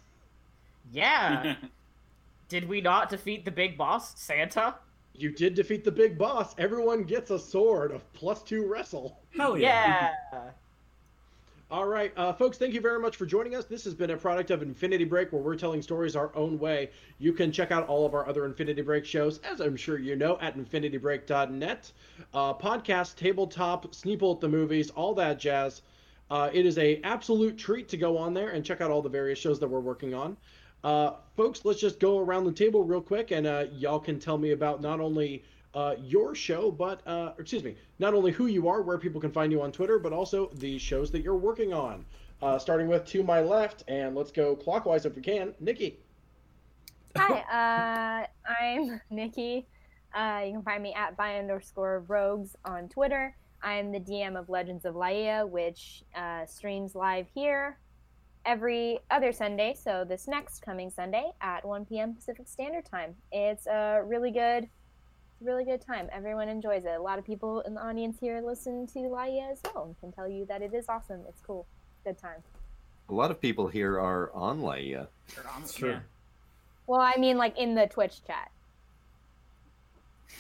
Yeah. 0.92 1.56
Did 2.50 2.68
we 2.68 2.82
not 2.82 3.10
defeat 3.10 3.46
the 3.46 3.52
big 3.52 3.78
boss, 3.78 4.20
Santa? 4.20 4.76
You 5.18 5.32
did 5.32 5.56
defeat 5.56 5.84
the 5.84 5.92
big 5.92 6.18
boss. 6.18 6.54
Everyone 6.58 7.04
gets 7.04 7.32
a 7.32 7.40
sword 7.40 7.92
of 7.92 8.12
plus 8.14 8.44
two 8.44 8.68
wrestle. 8.68 9.18
Hell 9.36 9.58
yeah! 9.58 10.12
Yeah. 10.34 10.40
All 11.76 11.88
right, 11.88 12.14
uh, 12.16 12.32
folks, 12.32 12.58
thank 12.58 12.74
you 12.74 12.80
very 12.80 13.02
much 13.02 13.18
for 13.18 13.26
joining 13.26 13.54
us. 13.54 13.66
This 13.66 13.84
has 13.84 13.94
been 13.94 14.12
a 14.12 14.16
product 14.16 14.50
of 14.50 14.62
Infinity 14.62 15.04
Break, 15.04 15.34
where 15.34 15.42
we're 15.42 15.58
telling 15.58 15.82
stories 15.82 16.16
our 16.16 16.34
own 16.34 16.58
way. 16.58 16.90
You 17.20 17.34
can 17.34 17.52
check 17.52 17.70
out 17.70 17.86
all 17.90 18.06
of 18.06 18.14
our 18.14 18.26
other 18.30 18.46
Infinity 18.46 18.82
Break 18.82 19.04
shows, 19.04 19.40
as 19.40 19.60
I'm 19.60 19.76
sure 19.76 20.00
you 20.00 20.16
know, 20.16 20.38
at 20.40 20.58
infinitybreak.net. 20.58 21.92
Uh, 22.34 22.54
podcast, 22.54 23.18
tabletop, 23.18 23.92
Sneeple 23.92 24.36
at 24.36 24.40
the 24.40 24.48
movies, 24.48 24.90
all 24.92 25.14
that 25.16 25.38
jazz. 25.38 25.82
Uh, 26.32 26.50
it 26.54 26.66
is 26.66 26.78
a 26.78 27.02
absolute 27.02 27.58
treat 27.58 27.90
to 27.90 27.98
go 27.98 28.18
on 28.18 28.34
there 28.34 28.52
and 28.52 28.64
check 28.64 28.80
out 28.80 28.90
all 28.90 29.02
the 29.02 29.10
various 29.10 29.38
shows 29.38 29.60
that 29.60 29.68
we're 29.68 29.82
working 29.82 30.14
on. 30.14 30.38
Uh, 30.82 31.16
folks, 31.36 31.66
let's 31.66 31.82
just 31.82 32.00
go 32.00 32.20
around 32.20 32.46
the 32.46 32.54
table 32.54 32.86
real 32.86 33.02
quick, 33.02 33.32
and 33.32 33.46
uh, 33.46 33.66
y'all 33.74 34.00
can 34.00 34.18
tell 34.18 34.38
me 34.38 34.52
about 34.52 34.82
not 34.82 35.02
only 35.02 35.44
uh, 35.76 35.96
your 36.02 36.34
show, 36.34 36.72
but 36.72 37.06
uh, 37.06 37.34
excuse 37.38 37.64
me, 37.64 37.76
not 38.00 38.14
only 38.14 38.32
who 38.32 38.48
you 38.48 38.68
are, 38.68 38.82
where 38.82 38.98
people 38.98 39.22
can 39.22 39.32
find 39.32 39.52
you 39.52 39.62
on 39.62 39.72
Twitter, 39.72 40.00
but 40.00 40.14
also 40.14 40.50
the 40.56 40.78
shows 40.78 41.12
that 41.12 41.22
you're 41.22 41.36
working 41.36 41.74
on. 41.74 42.06
Uh, 42.42 42.60
starting 42.60 42.88
with 42.88 43.06
to 43.06 43.24
my 43.24 43.40
left, 43.40 43.84
and 43.88 44.14
let's 44.14 44.32
go 44.32 44.56
clockwise 44.56 45.06
if 45.06 45.16
we 45.16 45.22
can. 45.22 45.54
Nikki. 45.60 45.98
Hi, 47.16 48.28
uh, 48.28 48.52
I'm 48.62 49.02
Nikki. 49.10 49.68
Uh, 50.14 50.44
you 50.46 50.54
can 50.54 50.62
find 50.62 50.84
me 50.84 50.94
at 50.94 51.16
by 51.16 51.38
underscore 51.38 52.04
rogues 52.08 52.56
on 52.66 52.90
Twitter. 52.90 53.36
I'm 53.64 53.92
the 53.92 54.00
DM 54.00 54.38
of 54.38 54.50
Legends 54.50 54.86
of 54.86 54.96
Laia, 54.96 55.48
which 55.50 56.04
uh, 56.16 56.46
streams 56.46 56.94
live 56.94 57.28
here 57.34 57.78
every 58.46 59.00
other 59.12 59.32
Sunday. 59.32 59.76
So 59.82 60.06
this 60.08 60.28
next 60.28 60.62
coming 60.62 60.90
Sunday 60.90 61.32
at 61.42 61.66
1 61.66 61.86
p.m. 61.86 62.14
Pacific 62.14 62.48
Standard 62.48 62.86
Time. 62.86 63.16
It's 63.32 63.66
a 63.66 64.02
really 64.06 64.32
good, 64.32 64.70
really 65.42 65.66
good 65.66 65.82
time. 65.82 66.10
Everyone 66.12 66.50
enjoys 66.50 66.86
it. 66.86 66.92
A 66.98 67.02
lot 67.02 67.20
of 67.20 67.26
people 67.26 67.62
in 67.62 67.74
the 67.74 67.82
audience 67.82 68.18
here 68.20 68.42
listen 68.42 68.88
to 68.88 69.00
Laia 69.00 69.52
as 69.52 69.60
well 69.74 69.86
and 69.86 70.00
can 70.00 70.12
tell 70.12 70.28
you 70.28 70.46
that 70.46 70.62
it 70.62 70.74
is 70.74 70.86
awesome. 70.90 71.22
It's 71.28 71.42
cool. 71.46 71.66
Good 72.04 72.18
time. 72.18 72.42
A 73.10 73.14
lot 73.14 73.32
of 73.32 73.40
people 73.40 73.68
here 73.68 74.00
are 74.00 74.32
on 74.34 74.62
Laia. 74.62 75.08
It's 75.62 75.74
true. 75.74 75.92
Yeah. 75.92 76.00
Well, 76.88 77.02
I 77.02 77.16
mean, 77.18 77.38
like 77.38 77.58
in 77.58 77.76
the 77.76 77.88
Twitch 77.88 78.24
chat. 78.26 78.52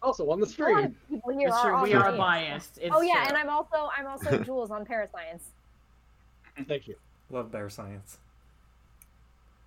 Also 0.00 0.30
on 0.30 0.38
the 0.38 0.46
stream. 0.46 0.94
people 1.10 1.32
here 1.36 1.48
It's 1.48 1.56
are 1.56 1.70
true. 1.72 1.82
We 1.82 1.94
are 1.94 2.12
Laia. 2.12 2.16
biased. 2.16 2.78
It's 2.80 2.94
oh 2.94 3.00
yeah, 3.02 3.14
true. 3.14 3.28
and 3.30 3.36
I'm 3.36 3.50
also 3.50 3.90
I'm 3.98 4.06
also 4.06 4.38
Jules 4.44 4.70
on 4.70 4.84
Parascience. 4.84 5.42
Thank 6.68 6.86
you. 6.86 6.94
Love 7.30 7.50
bear 7.50 7.68
science. 7.68 8.18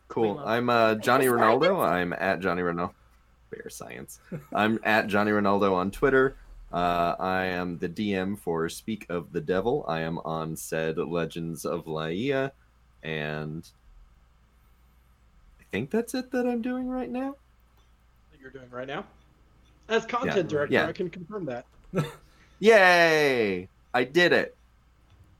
Cool. 0.08 0.40
I'm 0.40 0.70
uh, 0.70 0.96
Johnny 0.96 1.26
Ronaldo. 1.26 1.86
I'm 1.86 2.14
at 2.14 2.40
Johnny 2.40 2.62
Ronaldo. 2.62 2.92
Bear 3.52 3.70
science. 3.70 4.20
I'm 4.54 4.80
at 4.84 5.08
Johnny 5.08 5.32
Ronaldo 5.32 5.74
on 5.74 5.92
Twitter. 5.92 6.36
Uh, 6.72 7.16
I 7.20 7.46
am 7.48 7.78
the 7.80 7.90
DM 7.90 8.40
for 8.40 8.70
Speak 8.70 9.06
of 9.10 9.34
the 9.34 9.42
Devil. 9.42 9.84
I 9.88 10.00
am 10.02 10.20
on 10.20 10.56
said 10.56 10.98
Legends 10.98 11.66
of 11.66 11.86
Laia, 11.86 12.52
and 13.04 13.68
I 15.60 15.64
think 15.72 15.92
that's 15.92 16.14
it 16.14 16.32
that 16.32 16.48
I'm 16.48 16.62
doing 16.62 16.88
right 16.88 17.10
now. 17.10 17.36
that 18.32 18.40
you're 18.40 18.52
doing 18.52 18.70
right 18.72 18.88
now. 18.88 19.06
As 19.90 20.06
content 20.06 20.36
Yeah, 20.38 20.44
director, 20.44 20.74
yeah. 20.74 20.88
I 20.88 20.94
can 20.94 21.10
confirm 21.10 21.46
that. 21.46 21.66
Yay! 22.60 23.68
I 23.94 24.04
did 24.06 24.32
it. 24.32 24.56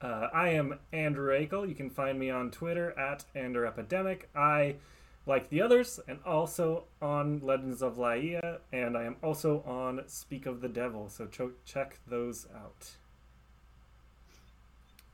Uh, 0.02 0.28
I 0.34 0.50
am 0.50 0.80
Andrew 0.92 1.32
Akel. 1.32 1.70
You 1.70 1.76
can 1.76 1.90
find 1.90 2.20
me 2.20 2.30
on 2.32 2.52
Twitter 2.52 2.98
at 3.00 3.24
Ander 3.36 3.66
Epidemic. 3.66 4.28
I, 4.36 4.76
like 5.26 5.50
the 5.50 5.62
others, 5.62 6.00
and 6.08 6.20
also 6.26 6.86
on 7.02 7.40
Legends 7.44 7.82
of 7.82 7.98
Laia, 7.98 8.60
and 8.74 8.98
I 8.98 9.04
am 9.04 9.18
also 9.22 9.62
on 9.68 10.02
Speak 10.08 10.46
of 10.46 10.62
the 10.62 10.70
Devil. 10.70 11.10
So 11.10 11.28
check 11.66 12.00
those 12.08 12.48
out. 12.56 12.90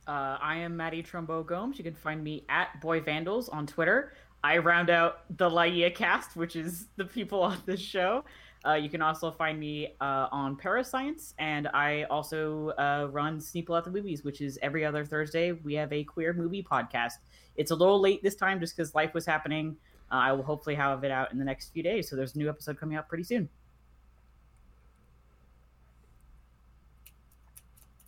Uh, 0.08 0.38
I 0.42 0.58
am 0.58 0.78
Maddie 0.78 1.04
Trumbo 1.04 1.46
Gomes. 1.46 1.78
You 1.78 1.84
can 1.84 1.94
find 1.94 2.24
me 2.24 2.46
at 2.48 2.80
Boy 2.80 3.02
Vandals 3.02 3.50
on 3.50 3.68
Twitter. 3.68 4.14
I 4.44 4.60
round 4.60 4.90
out 4.90 5.26
the 5.38 5.50
Laia 5.50 5.94
cast, 5.94 6.38
which 6.38 6.56
is 6.56 6.88
the 6.96 7.04
people 7.04 7.42
on 7.42 7.62
this 7.66 7.82
show. 7.82 8.24
Uh, 8.66 8.74
you 8.74 8.90
can 8.90 9.02
also 9.02 9.32
find 9.32 9.60
me 9.60 9.94
uh, 10.00 10.28
on 10.32 10.56
Parascience, 10.56 11.34
and 11.38 11.68
I 11.74 12.04
also 12.04 12.70
uh, 12.70 13.08
run 13.12 13.40
Sneeple 13.40 13.78
at 13.78 13.84
the 13.84 13.92
Movies, 13.92 14.24
which 14.24 14.42
is 14.42 14.58
every 14.62 14.84
other 14.86 15.06
Thursday. 15.06 15.52
We 15.52 15.74
have 15.76 15.92
a 15.92 16.04
queer 16.04 16.34
movie 16.34 16.64
podcast. 16.64 17.14
It's 17.56 17.72
a 17.72 17.76
little 17.76 18.00
late 18.00 18.24
this 18.24 18.36
time 18.36 18.60
just 18.60 18.76
because 18.76 18.96
life 18.96 19.14
was 19.14 19.26
happening. 19.26 19.76
Uh, 20.12 20.16
I 20.16 20.32
will 20.32 20.44
hopefully 20.44 20.76
have 20.76 21.04
it 21.04 21.12
out 21.12 21.32
in 21.32 21.38
the 21.38 21.46
next 21.46 21.74
few 21.74 21.84
days, 21.84 22.10
so 22.10 22.16
there's 22.16 22.36
a 22.36 22.38
new 22.38 22.50
episode 22.50 22.80
coming 22.80 22.98
out 22.98 23.10
pretty 23.10 23.24
soon. 23.24 23.50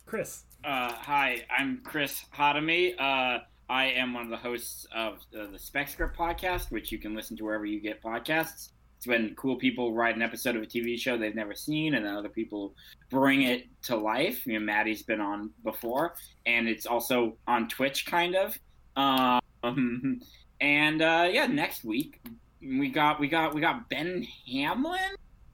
Chris. 0.06 0.42
Uh, 0.64 0.92
hi, 0.92 1.44
I'm 1.56 1.80
Chris 1.84 2.24
Khatami. 2.36 2.94
Uh, 2.98 3.40
I 3.68 3.84
am 3.86 4.12
one 4.12 4.24
of 4.24 4.30
the 4.30 4.36
hosts 4.36 4.86
of 4.94 5.18
uh, 5.38 5.46
the 5.52 5.58
Spec 5.58 5.88
Script 5.88 6.18
podcast, 6.18 6.72
which 6.72 6.90
you 6.90 6.98
can 6.98 7.14
listen 7.14 7.36
to 7.36 7.44
wherever 7.44 7.64
you 7.64 7.80
get 7.80 8.02
podcasts. 8.02 8.70
It's 8.96 9.06
when 9.06 9.34
cool 9.36 9.56
people 9.56 9.94
write 9.94 10.16
an 10.16 10.22
episode 10.22 10.56
of 10.56 10.62
a 10.62 10.66
TV 10.66 10.98
show 10.98 11.16
they've 11.16 11.34
never 11.34 11.54
seen, 11.54 11.94
and 11.94 12.04
then 12.04 12.16
other 12.16 12.28
people 12.28 12.74
bring 13.08 13.42
it 13.42 13.66
to 13.84 13.96
life. 13.96 14.46
You 14.46 14.54
know, 14.54 14.60
Maddie's 14.60 15.02
been 15.02 15.20
on 15.20 15.50
before, 15.62 16.16
and 16.44 16.68
it's 16.68 16.86
also 16.86 17.36
on 17.46 17.68
Twitch, 17.68 18.04
kind 18.04 18.34
of. 18.34 18.58
Um, 18.96 19.40
and 20.60 21.02
uh, 21.02 21.28
yeah, 21.30 21.46
next 21.46 21.84
week 21.84 22.20
we 22.60 22.88
got 22.90 23.18
we 23.20 23.28
got 23.28 23.54
we 23.54 23.60
got 23.60 23.88
Ben 23.88 24.26
Hamlin 24.52 24.98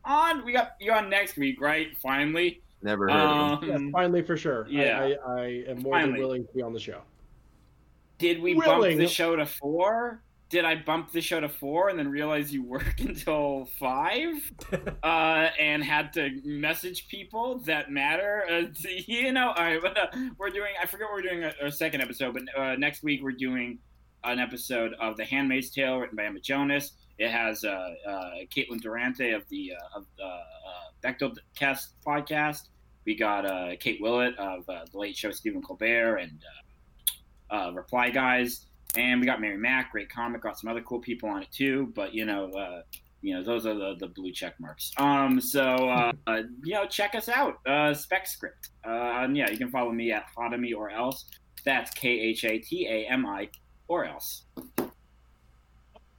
on. 0.04 0.44
We 0.44 0.52
got 0.52 0.72
you 0.80 0.92
on 0.92 1.08
next 1.10 1.36
week, 1.36 1.60
right? 1.60 1.96
Finally. 2.02 2.62
Never 2.82 3.08
heard 3.08 3.16
of 3.18 3.62
him. 3.62 3.68
Yes, 3.68 3.76
Um, 3.78 3.92
finally, 3.92 4.22
for 4.22 4.36
sure. 4.36 4.66
I- 4.66 4.70
yeah. 4.70 5.16
I, 5.26 5.30
I, 5.32 5.46
am 5.68 5.78
more 5.82 5.94
Finally. 5.94 6.12
than 6.12 6.20
willing 6.20 6.46
to 6.46 6.52
be 6.52 6.62
on 6.62 6.72
the 6.72 6.78
show. 6.80 7.00
Did 8.18 8.40
we 8.40 8.54
Willing. 8.54 8.96
bump 8.96 8.98
the 8.98 9.08
show 9.08 9.34
to 9.36 9.46
four? 9.46 10.22
Did 10.48 10.64
I 10.64 10.76
bump 10.76 11.10
the 11.10 11.20
show 11.20 11.40
to 11.40 11.48
four 11.48 11.88
and 11.88 11.98
then 11.98 12.08
realize 12.08 12.52
you 12.52 12.62
work 12.62 12.94
until 13.00 13.68
five? 13.80 14.34
uh, 15.02 15.48
and 15.58 15.82
had 15.82 16.12
to 16.14 16.40
message 16.44 17.08
people 17.08 17.58
that 17.60 17.90
matter. 17.90 18.44
Uh, 18.48 18.62
to- 18.82 19.02
you 19.12 19.32
know, 19.32 19.48
all 19.48 19.64
right, 19.64 19.80
but, 19.82 19.98
uh, 19.98 20.06
we're 20.38 20.50
doing. 20.50 20.72
I 20.80 20.86
forget 20.86 21.06
what 21.08 21.14
we're 21.14 21.22
doing 21.28 21.44
our 21.62 21.70
second 21.70 22.02
episode, 22.02 22.34
but 22.34 22.58
uh, 22.60 22.76
next 22.76 23.02
week 23.02 23.22
we're 23.22 23.32
doing 23.32 23.78
an 24.24 24.38
episode 24.38 24.94
of 25.00 25.16
The 25.16 25.24
Handmaid's 25.24 25.70
Tale 25.70 25.98
written 25.98 26.16
by 26.16 26.24
Emma 26.24 26.40
Jonas. 26.40 26.92
It 27.18 27.30
has 27.30 27.64
uh, 27.64 27.94
uh, 28.06 28.30
Caitlin 28.54 28.80
Durante 28.80 29.30
of 29.30 29.48
the 29.48 29.72
uh, 29.72 29.98
of 29.98 30.06
the 30.18 30.24
uh, 30.24 30.42
Bechdel 31.02 31.36
Cast 31.56 31.94
podcast. 32.04 32.68
We 33.04 33.14
got 33.14 33.46
uh, 33.46 33.76
Kate 33.78 34.00
Willett 34.00 34.36
of 34.38 34.68
uh, 34.68 34.84
the 34.90 34.98
Late 34.98 35.16
Show, 35.16 35.30
Stephen 35.30 35.62
Colbert, 35.62 36.16
and 36.16 36.42
uh, 37.50 37.54
uh, 37.54 37.70
Reply 37.72 38.10
Guys, 38.10 38.66
and 38.96 39.20
we 39.20 39.26
got 39.26 39.40
Mary 39.40 39.56
Mack, 39.56 39.92
great 39.92 40.10
comic. 40.10 40.42
Got 40.42 40.58
some 40.58 40.70
other 40.70 40.82
cool 40.82 40.98
people 40.98 41.28
on 41.28 41.42
it 41.42 41.52
too, 41.52 41.92
but 41.94 42.12
you 42.12 42.24
know, 42.24 42.50
uh, 42.50 42.82
you 43.22 43.34
know, 43.34 43.42
those 43.42 43.66
are 43.66 43.74
the, 43.74 43.94
the 43.98 44.08
blue 44.08 44.32
check 44.32 44.58
marks. 44.60 44.92
Um, 44.98 45.40
so 45.40 45.62
uh, 45.62 46.12
uh, 46.26 46.42
you 46.64 46.74
know, 46.74 46.86
check 46.86 47.14
us 47.14 47.28
out, 47.28 47.58
uh, 47.66 47.94
Spec 47.94 48.26
Script. 48.26 48.70
Uh, 48.84 49.26
yeah, 49.32 49.50
you 49.50 49.56
can 49.56 49.70
follow 49.70 49.92
me 49.92 50.12
at 50.12 50.26
Khatami 50.36 50.76
or 50.76 50.90
else. 50.90 51.30
That's 51.64 51.90
K 51.92 52.08
H 52.08 52.44
A 52.44 52.58
T 52.58 52.86
A 52.88 53.06
M 53.08 53.24
I 53.24 53.48
or 53.88 54.04
else. 54.04 54.44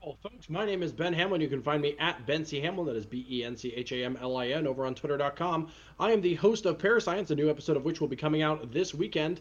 Well, 0.00 0.16
folks, 0.22 0.48
my 0.48 0.64
name 0.64 0.82
is 0.82 0.92
Ben 0.92 1.12
Hamlin. 1.12 1.40
You 1.40 1.48
can 1.48 1.62
find 1.62 1.82
me 1.82 1.96
at 1.98 2.24
Ben 2.26 2.44
C. 2.44 2.60
Hamlin. 2.60 2.86
That 2.86 2.96
is 2.96 3.04
B 3.04 3.26
E 3.28 3.44
N 3.44 3.56
C 3.56 3.74
H 3.74 3.92
A 3.92 4.04
M 4.04 4.16
L 4.22 4.36
I 4.36 4.48
N 4.48 4.66
over 4.66 4.86
on 4.86 4.94
Twitter.com. 4.94 5.68
I 5.98 6.12
am 6.12 6.20
the 6.20 6.34
host 6.36 6.66
of 6.66 6.78
Parascience, 6.78 7.30
a 7.30 7.34
new 7.34 7.50
episode 7.50 7.76
of 7.76 7.84
which 7.84 8.00
will 8.00 8.08
be 8.08 8.16
coming 8.16 8.40
out 8.40 8.72
this 8.72 8.94
weekend. 8.94 9.40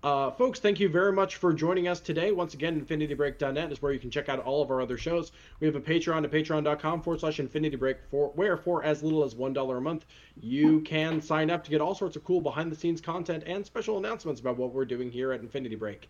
Uh, 0.00 0.30
folks, 0.30 0.60
thank 0.60 0.78
you 0.78 0.88
very 0.88 1.12
much 1.12 1.36
for 1.36 1.52
joining 1.52 1.88
us 1.88 1.98
today. 1.98 2.30
Once 2.30 2.54
again, 2.54 2.80
InfinityBreak.net 2.80 3.72
is 3.72 3.82
where 3.82 3.92
you 3.92 3.98
can 3.98 4.12
check 4.12 4.28
out 4.28 4.38
all 4.38 4.62
of 4.62 4.70
our 4.70 4.80
other 4.80 4.96
shows. 4.96 5.32
We 5.58 5.66
have 5.66 5.74
a 5.74 5.80
Patreon 5.80 6.22
at 6.22 6.30
patreon.com 6.30 7.02
forward 7.02 7.18
slash 7.18 7.38
InfinityBreak, 7.38 7.96
for, 8.08 8.28
where 8.36 8.56
for 8.56 8.84
as 8.84 9.02
little 9.02 9.24
as 9.24 9.34
$1 9.34 9.76
a 9.76 9.80
month, 9.80 10.06
you 10.40 10.82
can 10.82 11.20
sign 11.20 11.50
up 11.50 11.64
to 11.64 11.70
get 11.70 11.80
all 11.80 11.96
sorts 11.96 12.14
of 12.14 12.22
cool 12.22 12.40
behind 12.40 12.70
the 12.70 12.76
scenes 12.76 13.00
content 13.00 13.42
and 13.44 13.66
special 13.66 13.98
announcements 13.98 14.40
about 14.40 14.56
what 14.56 14.72
we're 14.72 14.84
doing 14.84 15.10
here 15.10 15.32
at 15.32 15.40
Infinity 15.40 15.74
Break. 15.74 16.08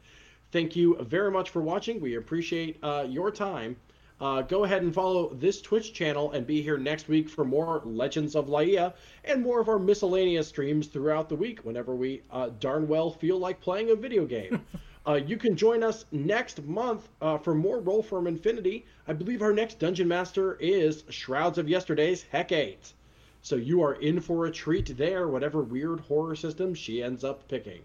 Thank 0.51 0.74
you 0.74 0.96
very 1.03 1.30
much 1.30 1.51
for 1.51 1.61
watching. 1.61 2.01
We 2.01 2.14
appreciate 2.14 2.78
uh, 2.82 3.05
your 3.07 3.30
time. 3.30 3.76
Uh, 4.20 4.42
go 4.42 4.64
ahead 4.64 4.82
and 4.82 4.94
follow 4.94 5.32
this 5.34 5.61
Twitch 5.61 5.92
channel 5.92 6.32
and 6.32 6.46
be 6.46 6.62
here 6.62 6.78
next 6.78 7.07
week 7.07 7.28
for 7.28 7.44
more 7.44 7.82
Legends 7.84 8.34
of 8.34 8.49
Laia 8.49 8.94
and 9.24 9.42
more 9.42 9.61
of 9.61 9.68
our 9.68 9.78
miscellaneous 9.78 10.49
streams 10.49 10.86
throughout 10.86 11.28
the 11.28 11.36
week 11.36 11.61
whenever 11.61 11.94
we 11.94 12.22
uh, 12.30 12.49
darn 12.59 12.88
well 12.88 13.11
feel 13.11 13.38
like 13.38 13.61
playing 13.61 13.90
a 13.90 13.94
video 13.94 14.24
game. 14.24 14.64
uh, 15.07 15.14
you 15.14 15.36
can 15.36 15.55
join 15.55 15.84
us 15.84 16.07
next 16.11 16.64
month 16.64 17.09
uh, 17.20 17.36
for 17.38 17.55
more 17.55 17.78
Roll 17.78 18.03
from 18.03 18.26
Infinity. 18.26 18.86
I 19.07 19.12
believe 19.12 19.42
our 19.42 19.53
next 19.53 19.78
Dungeon 19.78 20.09
Master 20.09 20.55
is 20.55 21.05
Shrouds 21.11 21.59
of 21.59 21.68
Yesterday's 21.68 22.24
Hecate. 22.32 22.94
So 23.42 23.55
you 23.55 23.82
are 23.82 23.94
in 23.94 24.20
for 24.20 24.46
a 24.46 24.51
treat 24.51 24.96
there, 24.96 25.28
whatever 25.28 25.61
weird 25.62 26.01
horror 26.01 26.34
system 26.34 26.74
she 26.74 27.03
ends 27.03 27.22
up 27.22 27.46
picking. 27.49 27.82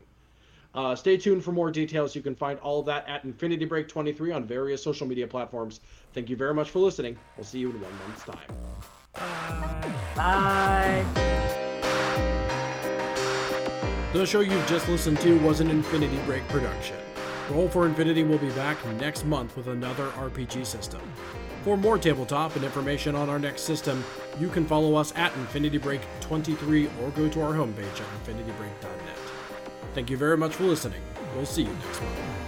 Uh, 0.75 0.95
stay 0.95 1.17
tuned 1.17 1.43
for 1.43 1.51
more 1.51 1.69
details. 1.69 2.15
You 2.15 2.21
can 2.21 2.35
find 2.35 2.59
all 2.59 2.79
of 2.79 2.85
that 2.87 3.07
at 3.07 3.23
Infinity 3.23 3.65
Break 3.65 3.87
23 3.87 4.31
on 4.31 4.43
various 4.45 4.81
social 4.81 5.05
media 5.05 5.27
platforms. 5.27 5.81
Thank 6.13 6.29
you 6.29 6.35
very 6.35 6.53
much 6.53 6.71
for 6.71 6.79
listening. 6.79 7.17
We'll 7.37 7.45
see 7.45 7.59
you 7.59 7.69
in 7.69 7.79
one 7.79 7.91
month's 8.07 8.23
time. 8.23 8.39
Bye. 10.15 11.05
The 14.13 14.25
show 14.25 14.41
you've 14.41 14.67
just 14.67 14.87
listened 14.89 15.19
to 15.21 15.39
was 15.39 15.59
an 15.59 15.69
Infinity 15.69 16.17
Break 16.25 16.47
production. 16.47 16.97
Roll 17.49 17.67
for 17.67 17.85
Infinity 17.85 18.23
will 18.23 18.37
be 18.37 18.51
back 18.51 18.77
next 18.99 19.25
month 19.25 19.57
with 19.57 19.67
another 19.67 20.07
RPG 20.11 20.65
system. 20.65 21.01
For 21.63 21.77
more 21.77 21.97
tabletop 21.97 22.55
and 22.55 22.63
information 22.63 23.15
on 23.15 23.29
our 23.29 23.39
next 23.39 23.61
system, 23.61 24.03
you 24.39 24.49
can 24.49 24.65
follow 24.65 24.95
us 24.95 25.13
at 25.15 25.35
Infinity 25.35 25.77
Break 25.77 26.01
23 26.21 26.87
or 27.01 27.09
go 27.11 27.29
to 27.29 27.41
our 27.41 27.53
homepage 27.53 28.01
at 28.01 28.25
infinitybreak.net. 28.25 29.22
Thank 29.93 30.09
you 30.09 30.17
very 30.17 30.37
much 30.37 30.55
for 30.55 30.63
listening. 30.63 31.01
We'll 31.35 31.45
see 31.45 31.63
you 31.63 31.73
next 31.73 32.01
month. 32.01 32.42